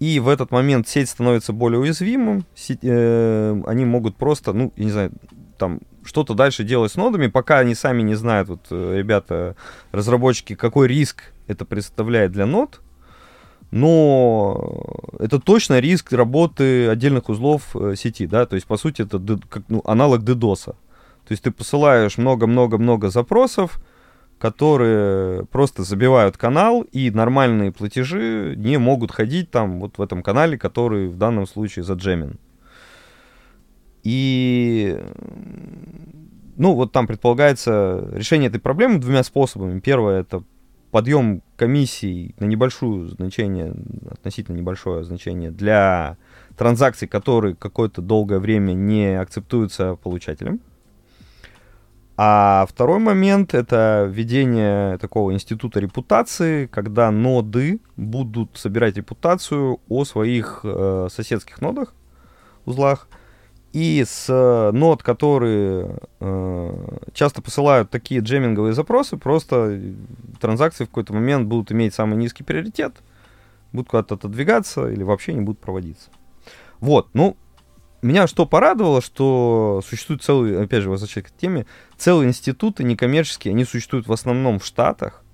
и 0.00 0.20
в 0.20 0.28
этот 0.28 0.50
момент 0.50 0.88
сеть 0.88 1.08
становится 1.08 1.52
более 1.52 1.80
уязвимым. 1.80 2.46
Сеть, 2.54 2.80
э, 2.82 3.62
они 3.66 3.84
могут 3.84 4.16
просто, 4.16 4.52
ну, 4.52 4.72
я 4.76 4.84
не 4.84 4.90
знаю, 4.90 5.12
там 5.58 5.80
что-то 6.04 6.34
дальше 6.34 6.64
делать 6.64 6.92
с 6.92 6.96
нодами, 6.96 7.26
пока 7.28 7.58
они 7.58 7.74
сами 7.74 8.02
не 8.02 8.14
знают, 8.14 8.48
вот 8.48 8.66
э, 8.70 8.98
ребята, 8.98 9.56
разработчики, 9.92 10.54
какой 10.54 10.88
риск 10.88 11.32
это 11.46 11.64
представляет 11.64 12.32
для 12.32 12.46
нод. 12.46 12.80
Но 13.74 14.84
это 15.18 15.40
точно 15.40 15.80
риск 15.80 16.12
работы 16.12 16.86
отдельных 16.86 17.28
узлов 17.28 17.74
э, 17.74 17.96
сети, 17.96 18.24
да, 18.24 18.46
то 18.46 18.54
есть, 18.54 18.68
по 18.68 18.76
сути, 18.76 19.02
это 19.02 19.18
как, 19.48 19.64
ну, 19.68 19.82
аналог 19.84 20.22
DDoS. 20.22 20.66
То 20.66 20.76
есть 21.30 21.42
ты 21.42 21.50
посылаешь 21.50 22.16
много-много-много 22.16 23.10
запросов, 23.10 23.82
которые 24.38 25.44
просто 25.46 25.82
забивают 25.82 26.36
канал, 26.36 26.82
и 26.92 27.10
нормальные 27.10 27.72
платежи 27.72 28.54
не 28.56 28.78
могут 28.78 29.10
ходить 29.10 29.50
там 29.50 29.80
вот 29.80 29.98
в 29.98 30.02
этом 30.02 30.22
канале, 30.22 30.56
который 30.56 31.08
в 31.08 31.16
данном 31.16 31.48
случае 31.48 31.84
заджемен. 31.84 32.38
И 34.04 35.00
ну 36.56 36.74
вот 36.74 36.92
там 36.92 37.08
предполагается 37.08 38.08
решение 38.12 38.50
этой 38.50 38.60
проблемы 38.60 39.00
двумя 39.00 39.24
способами. 39.24 39.80
Первое 39.80 40.20
это 40.20 40.44
подъем 40.94 41.42
комиссий 41.56 42.36
на 42.38 42.44
небольшое 42.44 43.08
значение, 43.08 43.74
относительно 44.12 44.56
небольшое 44.56 45.02
значение 45.02 45.50
для 45.50 46.18
транзакций, 46.56 47.08
которые 47.08 47.56
какое-то 47.56 48.00
долгое 48.00 48.38
время 48.38 48.74
не 48.74 49.18
акцептуются 49.18 49.96
получателем. 49.96 50.60
А 52.16 52.64
второй 52.68 53.00
момент 53.00 53.54
это 53.54 54.08
введение 54.08 54.96
такого 54.98 55.32
института 55.32 55.80
репутации, 55.80 56.66
когда 56.66 57.10
ноды 57.10 57.80
будут 57.96 58.56
собирать 58.56 58.96
репутацию 58.96 59.80
о 59.88 60.04
своих 60.04 60.60
э, 60.62 61.08
соседских 61.10 61.60
нодах, 61.60 61.92
узлах. 62.66 63.08
И 63.74 64.04
с 64.06 64.26
э, 64.28 64.70
нод, 64.70 65.02
которые 65.02 65.98
э, 66.20 66.98
часто 67.12 67.42
посылают 67.42 67.90
такие 67.90 68.20
джеминговые 68.20 68.72
запросы, 68.72 69.16
просто 69.16 69.80
транзакции 70.40 70.84
в 70.84 70.90
какой-то 70.90 71.12
момент 71.12 71.48
будут 71.48 71.72
иметь 71.72 71.92
самый 71.92 72.16
низкий 72.16 72.44
приоритет, 72.44 72.94
будут 73.72 73.88
куда-то 73.90 74.14
отодвигаться 74.14 74.88
или 74.88 75.02
вообще 75.02 75.34
не 75.34 75.40
будут 75.40 75.60
проводиться. 75.60 76.10
Вот, 76.78 77.08
ну, 77.14 77.36
меня 78.00 78.28
что 78.28 78.46
порадовало, 78.46 79.02
что 79.02 79.82
существует 79.84 80.22
целый, 80.22 80.62
опять 80.62 80.84
же, 80.84 80.90
возвращаясь 80.90 81.26
к 81.26 81.36
теме, 81.36 81.66
целые 81.96 82.28
институты 82.28 82.84
некоммерческие, 82.84 83.50
они 83.50 83.64
существуют 83.64 84.06
в 84.06 84.12
основном 84.12 84.60
в 84.60 84.64
Штатах, 84.64 85.24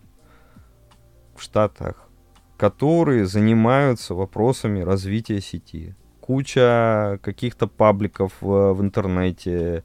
в 1.37 1.43
Штатах, 1.43 2.09
которые 2.57 3.27
занимаются 3.27 4.15
вопросами 4.15 4.81
развития 4.81 5.43
сети. 5.43 5.95
Куча 6.31 7.19
каких-то 7.23 7.67
пабликов 7.67 8.33
в, 8.41 8.73
в 8.73 8.81
интернете, 8.81 9.83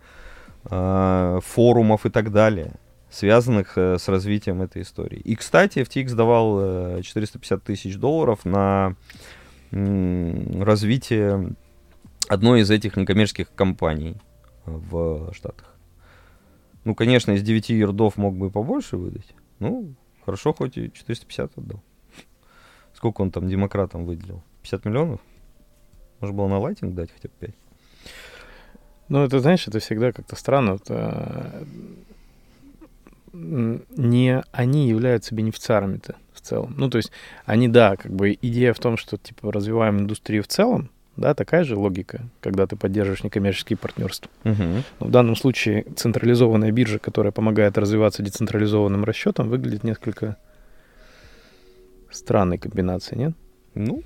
э, 0.69 1.39
форумов 1.43 2.05
и 2.05 2.11
так 2.11 2.31
далее, 2.31 2.73
связанных 3.09 3.79
э, 3.79 3.97
с 3.97 4.07
развитием 4.07 4.61
этой 4.61 4.83
истории. 4.83 5.17
И, 5.21 5.35
кстати, 5.35 5.79
FTX 5.79 6.13
давал 6.13 6.97
э, 6.99 7.01
450 7.01 7.63
тысяч 7.63 7.95
долларов 7.95 8.45
на 8.45 8.95
м, 9.71 10.61
развитие 10.61 11.55
одной 12.29 12.61
из 12.61 12.69
этих 12.69 12.95
некоммерческих 12.95 13.47
компаний 13.55 14.15
в 14.67 15.33
Штатах. 15.33 15.75
Ну, 16.83 16.93
конечно, 16.93 17.31
из 17.31 17.41
9 17.41 17.69
ярдов 17.69 18.17
мог 18.17 18.37
бы 18.37 18.51
побольше 18.51 18.97
выдать. 18.97 19.33
Ну, 19.57 19.95
хорошо, 20.23 20.53
хоть 20.53 20.77
и 20.77 20.91
450 20.91 21.57
отдал. 21.57 21.81
Сколько 22.93 23.23
он 23.23 23.31
там 23.31 23.49
демократам 23.49 24.05
выделил? 24.05 24.43
50 24.61 24.85
миллионов? 24.85 25.21
Может 26.25 26.35
было 26.35 26.47
на 26.47 26.57
лайтинг 26.57 26.95
дать 26.95 27.11
хотя 27.11 27.29
бы 27.29 27.35
5? 27.39 27.51
Ну, 29.09 29.23
это, 29.23 29.39
знаешь, 29.39 29.67
это 29.67 29.77
всегда 29.77 30.11
как-то 30.11 30.35
странно. 30.35 30.79
М, 33.31 33.83
не 33.95 34.41
они 34.51 34.89
являются 34.89 35.35
бенефициарами-то 35.35 36.15
в 36.33 36.41
целом. 36.41 36.73
Ну, 36.77 36.89
то 36.89 36.97
есть 36.97 37.11
они, 37.45 37.67
да, 37.67 37.95
как 37.95 38.11
бы 38.11 38.35
идея 38.41 38.73
в 38.73 38.79
том, 38.79 38.97
что, 38.97 39.17
типа, 39.17 39.51
развиваем 39.51 39.99
индустрию 39.99 40.41
в 40.41 40.47
целом, 40.47 40.89
да, 41.15 41.35
такая 41.35 41.63
же 41.63 41.75
логика, 41.75 42.23
когда 42.41 42.65
ты 42.65 42.75
поддерживаешь 42.75 43.23
некоммерческие 43.23 43.77
партнерства. 43.77 44.31
Угу. 44.45 44.63
Но 45.01 45.05
в 45.05 45.11
данном 45.11 45.35
случае 45.35 45.83
централизованная 45.95 46.71
биржа, 46.71 46.97
которая 46.97 47.31
помогает 47.31 47.77
развиваться 47.77 48.23
децентрализованным 48.23 49.03
расчетом, 49.03 49.49
выглядит 49.49 49.83
несколько 49.83 50.37
странной 52.09 52.57
комбинацией, 52.57 53.25
нет? 53.25 53.33
Ну, 53.75 54.01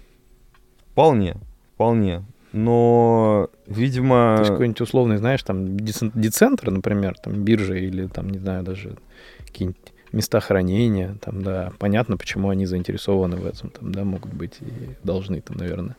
вполне, 0.91 1.37
вполне. 1.79 2.25
Но, 2.51 3.49
видимо... 3.65 4.35
То 4.35 4.41
есть 4.41 4.51
какой-нибудь 4.51 4.81
условный, 4.81 5.17
знаешь, 5.17 5.41
там 5.43 5.77
децен- 5.77 6.11
децентр, 6.13 6.71
например, 6.71 7.15
там 7.23 7.45
биржа 7.45 7.75
или 7.75 8.07
там, 8.07 8.29
не 8.29 8.37
знаю, 8.37 8.63
даже 8.63 8.97
какие-нибудь 9.45 9.93
места 10.11 10.41
хранения, 10.41 11.15
там, 11.21 11.41
да, 11.41 11.71
понятно, 11.79 12.17
почему 12.17 12.49
они 12.49 12.65
заинтересованы 12.65 13.37
в 13.37 13.45
этом, 13.45 13.69
там, 13.69 13.93
да, 13.93 14.03
могут 14.03 14.33
быть 14.33 14.57
и 14.59 14.95
должны 15.03 15.39
там, 15.39 15.55
наверное, 15.55 15.95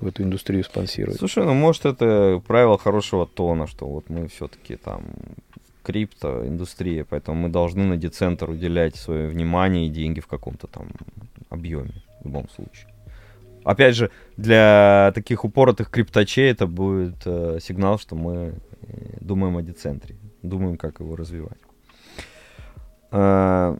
в 0.00 0.06
эту 0.08 0.24
индустрию 0.24 0.64
спонсировать. 0.64 1.18
Слушай, 1.18 1.44
ну 1.44 1.54
может 1.54 1.84
это 1.84 2.42
правило 2.44 2.76
хорошего 2.76 3.26
тона, 3.26 3.68
что 3.68 3.86
вот 3.86 4.10
мы 4.10 4.26
все-таки 4.26 4.74
там 4.76 5.02
криптоиндустрия, 5.84 7.04
поэтому 7.08 7.42
мы 7.42 7.48
должны 7.50 7.84
на 7.84 7.96
децентр 7.96 8.50
уделять 8.50 8.96
свое 8.96 9.28
внимание 9.28 9.86
и 9.86 9.90
деньги 9.90 10.18
в 10.18 10.26
каком-то 10.26 10.66
там 10.66 10.88
объеме 11.50 11.92
в 12.20 12.24
любом 12.24 12.48
случае. 12.48 12.88
Опять 13.68 13.96
же, 13.96 14.10
для 14.38 15.12
таких 15.14 15.44
упоротых 15.44 15.90
крипточей 15.90 16.50
это 16.50 16.66
будет 16.66 17.16
э, 17.26 17.58
сигнал, 17.60 17.98
что 17.98 18.16
мы 18.16 18.34
э, 18.34 19.16
думаем 19.20 19.58
о 19.58 19.62
децентре, 19.62 20.16
думаем, 20.42 20.78
как 20.78 21.00
его 21.00 21.16
развивать. 21.16 21.58
Э, 23.10 23.76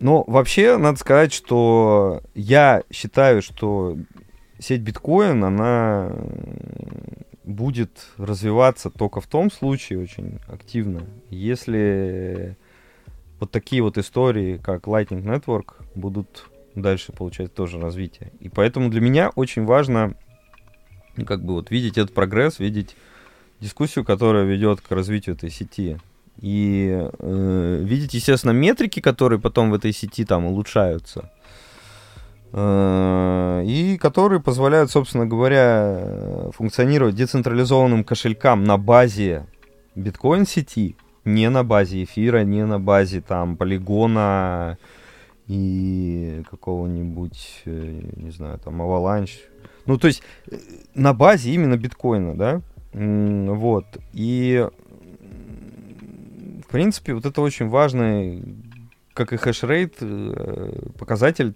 но 0.00 0.24
вообще, 0.26 0.78
надо 0.78 0.98
сказать, 0.98 1.32
что 1.32 2.22
я 2.34 2.82
считаю, 2.90 3.40
что 3.40 3.96
сеть 4.58 4.80
биткоин, 4.80 5.44
она 5.44 6.10
будет 7.44 8.08
развиваться 8.16 8.90
только 8.90 9.20
в 9.20 9.28
том 9.28 9.48
случае 9.52 10.00
очень 10.00 10.40
активно, 10.48 11.02
если 11.30 12.56
вот 13.38 13.52
такие 13.52 13.80
вот 13.80 13.96
истории, 13.96 14.56
как 14.56 14.88
Lightning 14.88 15.22
Network, 15.22 15.84
будут 15.94 16.48
дальше 16.74 17.12
получать 17.12 17.54
тоже 17.54 17.80
развитие. 17.80 18.32
И 18.40 18.48
поэтому 18.48 18.90
для 18.90 19.00
меня 19.00 19.30
очень 19.34 19.64
важно 19.64 20.14
ну, 21.16 21.24
как 21.24 21.44
бы 21.44 21.54
вот 21.54 21.70
видеть 21.70 21.98
этот 21.98 22.14
прогресс, 22.14 22.58
видеть 22.58 22.96
дискуссию, 23.60 24.04
которая 24.04 24.44
ведет 24.44 24.80
к 24.80 24.90
развитию 24.90 25.36
этой 25.36 25.50
сети. 25.50 25.98
и 26.40 27.08
э, 27.18 27.80
видеть, 27.82 28.14
естественно, 28.14 28.50
метрики, 28.52 29.00
которые 29.00 29.38
потом 29.38 29.70
в 29.70 29.74
этой 29.74 29.92
сети 29.92 30.24
там 30.24 30.46
улучшаются. 30.46 31.30
Э, 32.52 33.62
и 33.64 33.96
которые 33.98 34.40
позволяют, 34.40 34.90
собственно 34.90 35.26
говоря, 35.26 36.50
функционировать 36.52 37.14
децентрализованным 37.14 38.04
кошелькам 38.04 38.64
на 38.64 38.76
базе 38.76 39.46
биткоин-сети, 39.94 40.96
не 41.24 41.48
на 41.48 41.64
базе 41.64 42.04
эфира, 42.04 42.42
не 42.42 42.66
на 42.66 42.78
базе 42.78 43.20
там 43.20 43.56
полигона 43.56 44.78
и 45.46 46.42
какого-нибудь, 46.50 47.62
э, 47.66 48.00
не 48.16 48.30
знаю, 48.30 48.58
там, 48.58 48.80
Avalanche. 48.80 49.40
Ну, 49.86 49.98
то 49.98 50.06
есть 50.06 50.22
э, 50.50 50.56
на 50.94 51.12
базе 51.12 51.50
именно 51.50 51.76
биткоина, 51.76 52.36
да? 52.36 52.60
Вот. 52.92 53.86
И, 54.12 54.68
в 56.62 56.70
принципе, 56.70 57.14
вот 57.14 57.26
это 57.26 57.40
очень 57.40 57.68
важный, 57.68 58.44
как 59.14 59.32
и 59.32 59.36
хешрейт, 59.36 59.96
показатель 60.96 61.54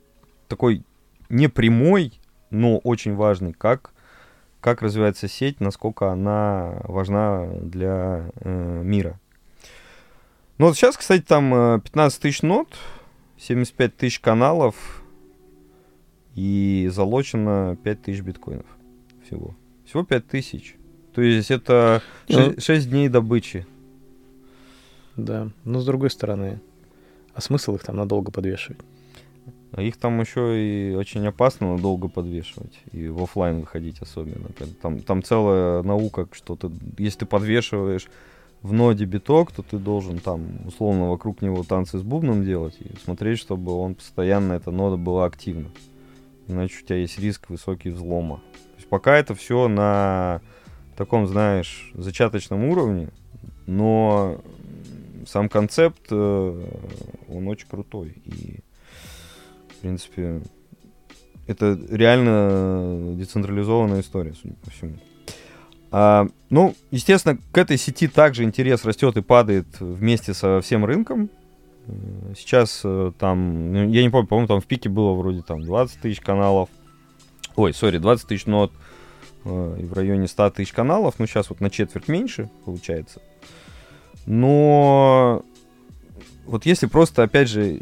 такой 0.49 0.82
непрямой, 1.28 2.18
но 2.51 2.78
очень 2.78 3.14
важный, 3.14 3.53
как, 3.53 3.93
как 4.61 4.82
развивается 4.82 5.28
сеть, 5.28 5.61
насколько 5.61 6.11
она 6.11 6.80
важна 6.84 7.47
для 7.61 8.30
э, 8.41 8.82
мира. 8.82 9.18
Ну 10.59 10.66
вот 10.66 10.76
сейчас, 10.76 10.97
кстати, 10.97 11.22
там 11.22 11.80
15 11.80 12.18
э, 12.18 12.22
тысяч 12.22 12.43
нот, 12.43 12.68
75 13.39 13.97
тысяч 13.97 14.20
каналов 14.20 15.03
и 16.34 16.89
залочено 16.93 17.76
5 17.82 18.03
тысяч 18.03 18.20
биткоинов 18.20 18.66
всего. 19.24 19.55
Всего 19.84 20.05
5 20.05 20.26
тысяч. 20.26 20.76
То 21.14 21.22
есть 21.22 21.51
это 21.51 22.03
6, 22.28 22.39
ну, 22.39 22.61
6 22.61 22.91
дней 22.91 23.09
добычи. 23.09 23.66
Да, 25.16 25.51
но 25.64 25.80
с 25.80 25.84
другой 25.84 26.11
стороны, 26.11 26.61
а 27.34 27.41
смысл 27.41 27.74
их 27.74 27.82
там 27.82 27.97
надолго 27.97 28.30
подвешивать? 28.30 28.80
А 29.72 29.82
их 29.82 29.97
там 29.97 30.20
еще 30.20 30.61
и 30.61 30.95
очень 30.95 31.26
опасно 31.26 31.76
долго 31.78 32.09
подвешивать. 32.09 32.78
И 32.93 33.09
в 33.09 33.22
офлайн 33.22 33.61
выходить 33.61 34.01
особенно. 34.01 34.49
Там, 34.80 35.01
там 35.01 35.22
целая 35.22 35.82
наука, 35.82 36.28
что 36.32 36.57
ты, 36.57 36.70
если 36.99 37.20
ты 37.20 37.26
подвешиваешь 37.26 38.09
в 38.62 38.72
ноде 38.72 39.04
биток, 39.04 39.52
то 39.52 39.62
ты 39.62 39.78
должен 39.78 40.18
там 40.18 40.66
условно 40.66 41.11
вокруг 41.11 41.42
него 41.42 41.62
танцы 41.62 41.98
с 41.98 42.02
бубном 42.02 42.44
делать 42.44 42.76
и 42.80 42.90
смотреть, 43.04 43.38
чтобы 43.38 43.72
он 43.72 43.94
постоянно, 43.94 44.54
эта 44.54 44.70
нода 44.70 44.96
была 44.96 45.26
активна. 45.26 45.70
Иначе 46.48 46.82
у 46.82 46.86
тебя 46.86 46.96
есть 46.96 47.18
риск 47.18 47.50
высокий 47.50 47.90
взлома. 47.90 48.36
То 48.36 48.76
есть 48.76 48.88
пока 48.88 49.16
это 49.16 49.34
все 49.34 49.68
на 49.68 50.40
таком, 50.96 51.26
знаешь, 51.26 51.90
зачаточном 51.94 52.64
уровне, 52.64 53.11
но 53.66 54.40
сам 55.26 55.48
концепт, 55.48 56.06
э, 56.11 56.66
он 57.28 57.48
очень 57.48 57.68
крутой. 57.68 58.16
И 58.24 58.61
в 59.68 59.80
принципе, 59.82 60.40
это 61.46 61.78
реально 61.88 63.14
децентрализованная 63.14 64.00
история, 64.00 64.34
судя 64.34 64.54
по 64.56 64.70
всему. 64.70 64.94
А, 65.91 66.26
ну, 66.51 66.74
естественно, 66.91 67.39
к 67.53 67.59
этой 67.59 67.78
сети 67.78 68.09
также 68.09 68.45
интерес 68.45 68.84
растет 68.84 69.16
и 69.16 69.22
падает 69.22 69.66
вместе 69.80 70.34
со 70.34 70.61
всем 70.61 70.84
рынком. 70.84 71.30
Сейчас 72.36 72.82
э, 72.84 73.12
там, 73.18 73.72
ну, 73.72 73.89
я 73.89 74.03
не 74.03 74.11
помню, 74.11 74.26
по-моему, 74.26 74.49
там 74.49 74.61
в 74.61 74.66
пике 74.66 74.91
было 74.91 75.14
вроде 75.14 75.41
там 75.41 75.62
20 75.62 76.01
тысяч 76.01 76.20
каналов. 76.20 76.68
Ой, 77.57 77.72
сори, 77.72 77.97
20 77.97 78.28
тысяч 78.28 78.45
нот 78.45 78.72
э, 79.45 79.78
и 79.80 79.84
в 79.84 79.95
районе 79.95 80.28
100 80.28 80.51
тысяч 80.51 80.72
каналов. 80.72 81.14
Ну, 81.18 81.26
сейчас 81.26 81.49
вот 81.49 81.61
на 81.61 81.70
четверть 81.70 82.09
меньше 82.09 82.51
получается. 82.66 83.22
Но 84.26 85.43
вот 86.45 86.66
если 86.66 86.86
просто, 86.86 87.22
опять 87.22 87.49
же, 87.49 87.80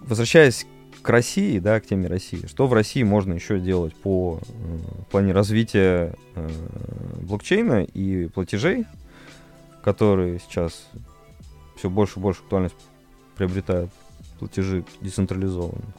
возвращаясь 0.00 0.66
к 1.02 1.08
России, 1.08 1.58
да, 1.58 1.80
к 1.80 1.86
теме 1.86 2.08
России, 2.08 2.46
что 2.46 2.66
в 2.66 2.72
России 2.72 3.02
можно 3.02 3.32
еще 3.32 3.58
делать 3.58 3.94
по 3.94 4.40
э, 4.40 5.02
в 5.02 5.10
плане 5.10 5.32
развития 5.32 6.14
э, 6.34 6.50
блокчейна 7.22 7.84
и 7.84 8.28
платежей, 8.28 8.86
которые 9.82 10.38
сейчас 10.40 10.88
все 11.76 11.88
больше 11.88 12.18
и 12.18 12.22
больше 12.22 12.40
актуальность 12.42 12.76
приобретают 13.36 13.90
платежи 14.38 14.84
децентрализованные. 15.00 15.94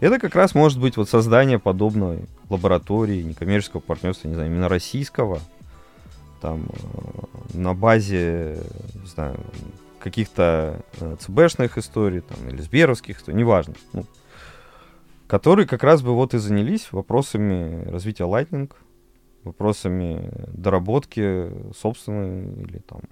Это 0.00 0.18
как 0.18 0.34
раз 0.34 0.54
может 0.54 0.80
быть 0.80 0.96
вот 0.96 1.08
создание 1.08 1.58
подобной 1.58 2.24
лаборатории, 2.48 3.22
некоммерческого 3.22 3.80
партнерства, 3.80 4.28
не 4.28 4.34
знаю, 4.34 4.50
именно 4.50 4.68
российского, 4.68 5.40
там, 6.40 6.66
э, 6.66 7.58
на 7.58 7.74
базе, 7.74 8.58
не 8.94 9.06
знаю, 9.06 9.38
каких-то 10.00 10.80
ЦБшных 11.20 11.76
историй 11.78 12.22
там, 12.22 12.48
или 12.48 12.62
Сберовских 12.62 13.18
историй, 13.18 13.38
неважно. 13.38 13.74
Ну, 13.92 14.06
которые 15.30 15.64
как 15.64 15.84
раз 15.84 16.02
бы 16.02 16.12
вот 16.12 16.34
и 16.34 16.38
занялись 16.38 16.90
вопросами 16.90 17.88
развития 17.88 18.24
Lightning, 18.24 18.68
вопросами 19.44 20.28
доработки 20.48 21.52
собственной 21.72 22.52
или 22.64 22.78
там 22.78 23.02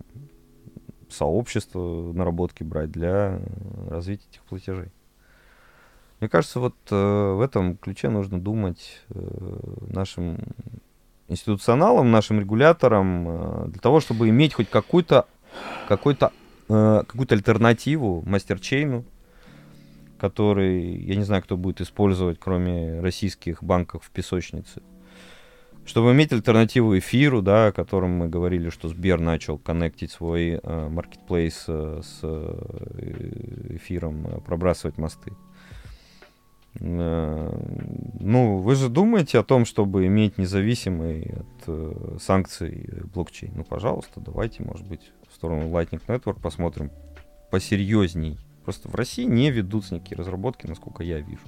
сообщества 1.08 2.12
наработки 2.12 2.64
брать 2.64 2.90
для 2.90 3.40
развития 3.88 4.26
этих 4.32 4.42
платежей. 4.42 4.88
Мне 6.18 6.28
кажется, 6.28 6.58
вот 6.58 6.74
э, 6.90 6.96
в 6.96 7.40
этом 7.40 7.76
ключе 7.76 8.08
нужно 8.08 8.40
думать 8.40 9.00
э, 9.10 9.58
нашим 9.86 10.38
институционалам, 11.28 12.10
нашим 12.10 12.40
регуляторам, 12.40 13.28
э, 13.28 13.68
для 13.68 13.80
того, 13.80 14.00
чтобы 14.00 14.28
иметь 14.28 14.54
хоть 14.54 14.68
какой-то 14.68 15.28
какой-то 15.86 16.32
э, 16.68 17.04
какую-то 17.06 17.36
альтернативу 17.36 18.24
мастерчейну, 18.26 19.04
который, 20.18 20.96
я 21.02 21.16
не 21.16 21.22
знаю, 21.22 21.42
кто 21.42 21.56
будет 21.56 21.80
использовать, 21.80 22.38
кроме 22.38 23.00
российских 23.00 23.62
банков 23.62 24.04
в 24.04 24.10
песочнице. 24.10 24.82
Чтобы 25.86 26.12
иметь 26.12 26.32
альтернативу 26.32 26.98
эфиру, 26.98 27.40
да, 27.40 27.68
о 27.68 27.72
котором 27.72 28.10
мы 28.10 28.28
говорили, 28.28 28.68
что 28.68 28.88
Сбер 28.88 29.20
начал 29.20 29.56
коннектить 29.58 30.10
свой 30.10 30.60
маркетплейс 30.62 31.64
э, 31.66 32.02
с 32.04 32.20
э, 32.22 33.76
эфиром, 33.76 34.26
э, 34.26 34.40
пробрасывать 34.40 34.98
мосты. 34.98 35.32
Э, 36.78 37.50
ну, 38.20 38.58
вы 38.58 38.74
же 38.74 38.90
думаете 38.90 39.38
о 39.38 39.44
том, 39.44 39.64
чтобы 39.64 40.06
иметь 40.06 40.36
независимый 40.36 41.22
от 41.22 41.64
э, 41.68 42.16
санкций 42.20 42.86
блокчейн? 43.14 43.52
Ну, 43.56 43.64
пожалуйста, 43.64 44.20
давайте, 44.20 44.62
может 44.62 44.86
быть, 44.86 45.10
сторону 45.38 45.68
Lightning 45.68 46.02
Network 46.06 46.40
посмотрим 46.40 46.90
посерьезней. 47.50 48.38
Просто 48.68 48.90
в 48.90 48.94
России 48.94 49.24
не 49.24 49.50
ведутся 49.50 49.94
никакие 49.94 50.18
разработки, 50.18 50.66
насколько 50.66 51.02
я 51.02 51.20
вижу. 51.20 51.40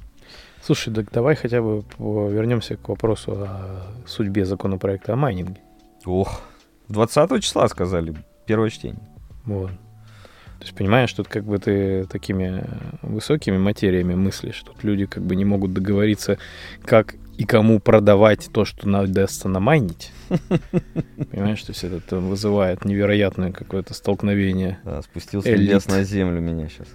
Слушай, 0.63 0.95
так 0.95 1.13
давай 1.13 1.35
хотя 1.35 1.61
бы 1.61 1.85
вернемся 1.99 2.79
к 2.79 2.89
вопросу 2.89 3.33
о 3.33 3.83
судьбе 4.07 4.47
законопроекта 4.47 5.13
о 5.13 5.17
майнинге. 5.17 5.61
Ох, 6.07 6.41
20 6.89 7.43
числа 7.43 7.69
сказали, 7.69 8.15
первое 8.47 8.71
чтение. 8.71 9.07
Вот. 9.45 9.69
То 9.69 10.63
есть 10.63 10.75
понимаешь, 10.75 11.13
тут 11.13 11.29
как 11.29 11.45
бы 11.45 11.59
ты 11.59 12.07
такими 12.07 12.65
высокими 13.03 13.59
материями 13.59 14.15
мыслишь, 14.15 14.63
тут 14.63 14.83
люди 14.83 15.05
как 15.05 15.23
бы 15.23 15.37
не 15.37 15.45
могут 15.45 15.75
договориться, 15.75 16.39
как 16.83 17.17
и 17.37 17.45
кому 17.45 17.81
продавать 17.81 18.49
то, 18.51 18.65
что 18.65 18.89
надастся 18.89 19.51
намайнить. 19.51 20.11
Понимаешь, 21.31 21.63
то 21.65 21.73
есть 21.73 21.85
это 21.85 22.17
вызывает 22.17 22.87
невероятное 22.87 23.53
какое-то 23.53 23.93
столкновение. 23.93 24.79
Да, 24.85 25.03
спустился 25.03 25.55
лес 25.55 25.87
на 25.87 26.03
землю 26.03 26.41
меня 26.41 26.71
сейчас. 26.71 26.89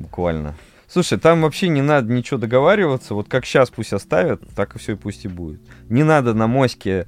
Буквально. 0.00 0.56
Слушай, 0.88 1.18
там 1.18 1.42
вообще 1.42 1.68
не 1.68 1.82
надо 1.82 2.12
ничего 2.12 2.40
договариваться. 2.40 3.14
Вот 3.14 3.28
как 3.28 3.44
сейчас 3.44 3.70
пусть 3.70 3.92
оставят, 3.92 4.42
так 4.56 4.74
и 4.74 4.78
все 4.80 4.92
и 4.92 4.96
пусть 4.96 5.24
и 5.24 5.28
будет. 5.28 5.60
Не 5.88 6.02
надо 6.02 6.34
на 6.34 6.48
моське, 6.48 7.06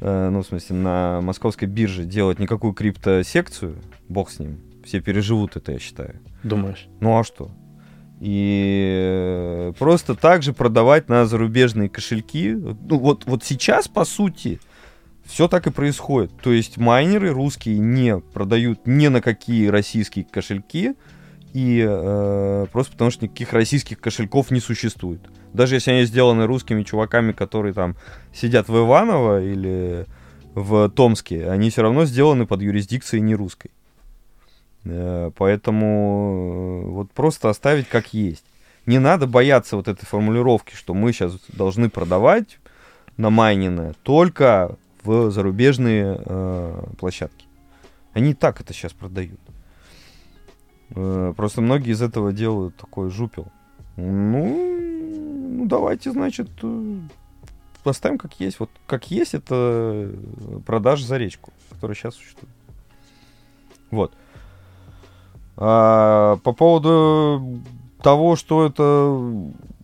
э, 0.00 0.28
ну, 0.28 0.42
в 0.42 0.46
смысле, 0.46 0.76
на 0.76 1.20
московской 1.22 1.66
бирже 1.66 2.04
делать 2.04 2.38
никакую 2.38 2.74
криптосекцию. 2.74 3.76
Бог 4.08 4.30
с 4.30 4.38
ним. 4.38 4.60
Все 4.84 5.00
переживут 5.00 5.56
это, 5.56 5.72
я 5.72 5.78
считаю. 5.78 6.20
Думаешь? 6.42 6.88
Ну 7.00 7.18
а 7.18 7.24
что? 7.24 7.50
И 8.20 9.72
просто 9.78 10.14
также 10.14 10.52
продавать 10.52 11.08
на 11.08 11.24
зарубежные 11.26 11.88
кошельки. 11.88 12.52
Ну, 12.52 12.98
вот, 12.98 13.24
вот 13.24 13.44
сейчас, 13.44 13.88
по 13.88 14.04
сути, 14.04 14.60
все 15.24 15.48
так 15.48 15.66
и 15.66 15.70
происходит. 15.70 16.32
То 16.42 16.52
есть 16.52 16.76
майнеры 16.76 17.30
русские 17.30 17.78
не 17.78 18.18
продают 18.18 18.86
ни 18.86 19.08
на 19.08 19.20
какие 19.20 19.68
российские 19.68 20.24
кошельки, 20.24 20.94
и 21.52 21.84
э, 21.86 22.66
просто 22.72 22.92
потому 22.92 23.10
что 23.10 23.24
никаких 23.24 23.52
российских 23.52 24.00
кошельков 24.00 24.50
не 24.50 24.60
существует. 24.60 25.20
Даже 25.52 25.74
если 25.74 25.90
они 25.90 26.04
сделаны 26.04 26.46
русскими 26.46 26.82
чуваками, 26.82 27.32
которые 27.32 27.74
там 27.74 27.96
сидят 28.32 28.68
в 28.68 28.78
Иваново 28.78 29.42
или 29.42 30.06
в 30.54 30.88
Томске, 30.90 31.48
они 31.48 31.70
все 31.70 31.82
равно 31.82 32.04
сделаны 32.04 32.46
под 32.46 32.62
юрисдикцией 32.62 33.22
не 33.22 33.34
русской. 33.34 33.70
Э, 34.84 35.30
поэтому 35.36 36.84
э, 36.84 36.90
вот 36.90 37.10
просто 37.12 37.50
оставить 37.50 37.88
как 37.88 38.14
есть. 38.14 38.44
Не 38.86 38.98
надо 38.98 39.26
бояться 39.26 39.76
вот 39.76 39.88
этой 39.88 40.06
формулировки, 40.06 40.74
что 40.74 40.94
мы 40.94 41.12
сейчас 41.12 41.38
должны 41.48 41.88
продавать 41.88 42.58
на 43.16 43.30
майнины 43.30 43.94
только 44.02 44.76
в 45.04 45.30
зарубежные 45.30 46.20
э, 46.24 46.84
площадки. 46.98 47.46
Они 48.12 48.32
и 48.32 48.34
так 48.34 48.60
это 48.60 48.72
сейчас 48.72 48.92
продают. 48.92 49.40
Э, 50.94 51.32
Просто 51.36 51.60
многие 51.60 51.92
из 51.92 52.02
этого 52.02 52.32
делают 52.32 52.76
такой 52.76 53.10
жупел. 53.10 53.46
Ну, 53.96 54.78
ну 55.58 55.66
давайте, 55.66 56.12
значит, 56.12 56.48
э, 56.62 56.98
поставим 57.82 58.18
как 58.18 58.38
есть. 58.40 58.60
Вот 58.60 58.70
как 58.86 59.10
есть, 59.10 59.34
это 59.34 60.10
продажа 60.66 61.06
за 61.06 61.16
речку, 61.16 61.52
которая 61.70 61.94
сейчас 61.94 62.14
существует. 62.14 62.54
Вот. 63.90 64.12
А 65.56 66.38
по 66.38 66.52
поводу 66.52 67.60
того, 68.02 68.36
что 68.36 68.66
это 68.66 69.20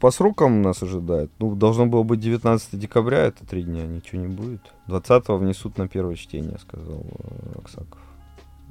по 0.01 0.11
срокам 0.11 0.63
нас 0.63 0.83
ожидает, 0.83 1.31
ну, 1.39 1.55
должно 1.55 1.87
было 1.87 2.03
быть 2.03 2.21
19 2.21 2.79
декабря, 2.79 3.19
это 3.19 3.47
три 3.47 3.63
дня, 3.63 3.87
ничего 3.87 4.23
не 4.23 4.29
будет. 4.29 4.61
20 4.87 5.29
внесут 5.29 5.77
на 5.79 5.89
первое 5.89 6.17
чтение, 6.17 6.59
сказал 6.59 7.05
э, 7.05 7.59
Аксаков. 7.59 8.01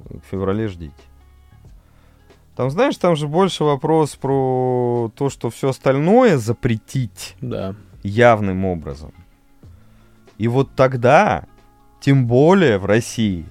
В 0.08 0.20
феврале 0.30 0.68
ждите. 0.68 0.94
Там, 2.58 2.70
знаешь, 2.70 2.96
там 2.96 3.14
же 3.14 3.28
больше 3.28 3.62
вопрос 3.62 4.16
про 4.16 5.12
то, 5.14 5.30
что 5.30 5.48
все 5.48 5.68
остальное 5.68 6.38
запретить 6.38 7.36
Да. 7.40 7.76
явным 8.02 8.64
образом. 8.64 9.12
И 10.38 10.48
вот 10.48 10.74
тогда, 10.74 11.44
тем 12.00 12.26
более 12.26 12.78
в 12.78 12.84
России, 12.84 13.46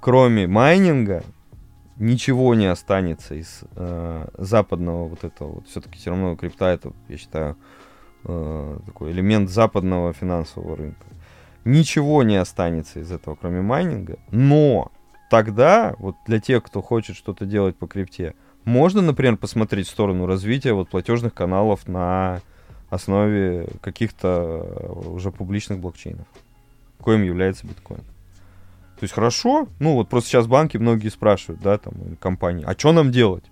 кроме 0.00 0.46
майнинга, 0.46 1.22
ничего 1.98 2.54
не 2.54 2.64
останется 2.64 3.34
из 3.34 3.60
э, 3.76 4.26
западного 4.38 5.06
вот 5.06 5.22
этого 5.22 5.56
вот. 5.56 5.68
Все-таки 5.68 5.98
все 5.98 6.08
равно 6.08 6.34
крипта 6.34 6.68
это, 6.72 6.94
я 7.10 7.18
считаю, 7.18 7.58
э, 8.24 8.78
такой 8.86 9.12
элемент 9.12 9.50
западного 9.50 10.14
финансового 10.14 10.78
рынка. 10.78 11.04
Ничего 11.66 12.22
не 12.22 12.36
останется 12.36 13.00
из 13.00 13.12
этого, 13.12 13.34
кроме 13.34 13.60
майнинга. 13.60 14.16
Но 14.30 14.90
тогда, 15.34 15.96
вот 15.98 16.14
для 16.28 16.38
тех, 16.38 16.62
кто 16.62 16.80
хочет 16.80 17.16
что-то 17.16 17.44
делать 17.44 17.74
по 17.74 17.88
крипте, 17.88 18.34
можно, 18.62 19.02
например, 19.02 19.36
посмотреть 19.36 19.88
в 19.88 19.90
сторону 19.90 20.26
развития 20.26 20.74
вот 20.74 20.88
платежных 20.88 21.34
каналов 21.34 21.88
на 21.88 22.40
основе 22.88 23.66
каких-то 23.80 25.02
уже 25.06 25.32
публичных 25.32 25.80
блокчейнов, 25.80 26.28
коим 27.00 27.24
является 27.24 27.66
биткоин. 27.66 27.98
То 27.98 29.02
есть 29.02 29.12
хорошо, 29.12 29.66
ну 29.80 29.94
вот 29.94 30.08
просто 30.08 30.30
сейчас 30.30 30.46
банки 30.46 30.76
многие 30.76 31.08
спрашивают, 31.08 31.60
да, 31.60 31.78
там, 31.78 31.94
компании, 32.20 32.64
а 32.64 32.78
что 32.78 32.92
нам 32.92 33.10
делать? 33.10 33.42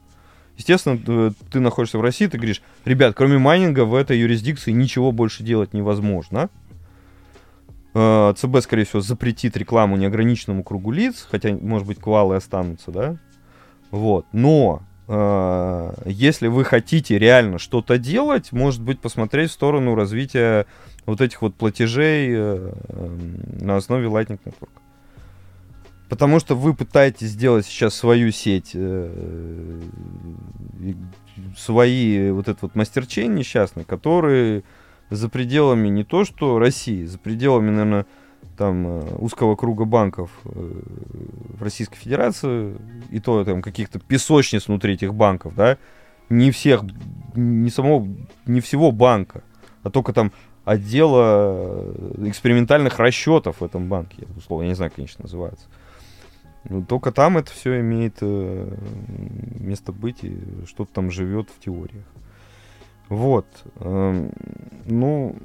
Естественно, 0.57 0.97
т- 0.97 1.35
ты 1.51 1.59
находишься 1.59 1.99
в 1.99 2.03
России, 2.03 2.29
ты 2.29 2.37
говоришь, 2.37 2.63
ребят, 2.85 3.17
кроме 3.17 3.39
майнинга 3.39 3.85
в 3.85 3.97
этой 3.97 4.21
юрисдикции 4.21 4.71
ничего 4.71 5.11
больше 5.11 5.43
делать 5.43 5.75
невозможно. 5.75 6.49
Э, 7.95 8.33
ЦБ, 8.37 8.61
скорее 8.63 8.85
всего, 8.85 9.01
запретит 9.01 9.57
рекламу 9.57 9.97
неограниченному 9.97 10.63
кругу 10.65 10.93
лиц, 10.93 11.27
хотя, 11.31 11.53
может 11.53 11.87
быть, 11.87 11.99
квалы 11.99 12.37
останутся, 12.37 12.91
да? 12.91 13.17
Вот. 13.91 14.25
Но 14.33 14.83
э, 15.09 15.93
если 16.07 16.47
вы 16.49 16.65
хотите 16.65 17.19
реально 17.19 17.59
что-то 17.59 17.99
делать, 17.99 18.53
может 18.53 18.81
быть, 18.81 19.01
посмотреть 19.01 19.51
в 19.51 19.55
сторону 19.55 19.95
развития 19.95 20.67
вот 21.05 21.21
этих 21.21 21.43
вот 21.43 21.55
платежей 21.55 22.31
э, 22.31 22.73
э, 22.89 23.19
на 23.61 23.77
основе 23.77 24.07
Lightning 24.09 24.41
Network. 24.43 24.71
Потому 26.09 26.41
что 26.41 26.55
вы 26.55 26.75
пытаетесь 26.75 27.29
сделать 27.29 27.65
сейчас 27.65 27.95
свою 27.95 28.33
сеть, 28.33 28.77
свои 31.57 32.31
вот 32.31 32.49
этот 32.49 32.63
вот 32.63 32.75
мастерчейн 32.75 33.35
несчастный, 33.35 33.85
который 33.85 34.63
за 35.13 35.29
пределами 35.29 35.89
не 35.89 36.05
то 36.05 36.25
что 36.25 36.59
России, 36.59 37.05
за 37.05 37.19
пределами, 37.19 37.71
наверное, 37.71 38.07
там 38.57 38.87
э, 38.87 39.17
узкого 39.19 39.57
круга 39.57 39.85
банков 39.85 40.31
э, 40.45 40.51
в 40.51 41.63
Российской 41.63 41.97
Федерации, 41.97 42.77
и 43.11 43.21
то 43.21 43.45
там 43.45 43.63
каких-то 43.63 43.99
песочниц 43.99 44.69
внутри 44.69 44.95
этих 44.95 45.15
банков, 45.15 45.55
да, 45.55 45.79
не 46.29 46.51
всех, 46.51 46.83
не 47.35 47.71
самого, 47.71 48.09
не 48.47 48.61
всего 48.61 48.91
банка, 48.91 49.43
а 49.83 49.91
только 49.91 50.13
там 50.13 50.33
отдела 50.65 51.55
э, 51.55 52.29
экспериментальных 52.29 52.99
расчетов 52.99 53.61
в 53.61 53.65
этом 53.65 53.89
банке, 53.89 54.27
условно, 54.37 54.65
я 54.65 54.69
не 54.71 54.75
знаю, 54.75 54.91
как 54.91 54.99
они 54.99 55.09
сейчас 55.09 55.21
называются. 55.21 55.67
Ну, 56.65 56.85
только 56.85 57.11
там 57.11 57.39
это 57.39 57.51
все 57.51 57.81
имеет 57.81 58.21
место 58.23 59.91
быть 59.91 60.23
и 60.23 60.39
что-то 60.69 60.93
там 60.93 61.11
живет 61.11 61.49
в 61.51 61.59
теориях. 61.59 62.05
Вот. 63.09 63.47
эм, 63.77 64.33
ну, 64.87 65.37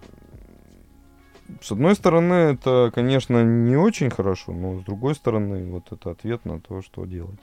с 1.62 1.72
одной 1.72 1.96
стороны, 1.96 2.34
это, 2.34 2.92
конечно, 2.94 3.44
не 3.44 3.76
очень 3.76 4.10
хорошо, 4.10 4.54
но 4.54 4.80
с 4.80 4.84
другой 4.84 5.16
стороны, 5.16 5.70
вот 5.72 5.92
это 5.92 6.12
ответ 6.12 6.46
на 6.46 6.60
то, 6.60 6.82
что 6.82 7.06
делать 7.06 7.40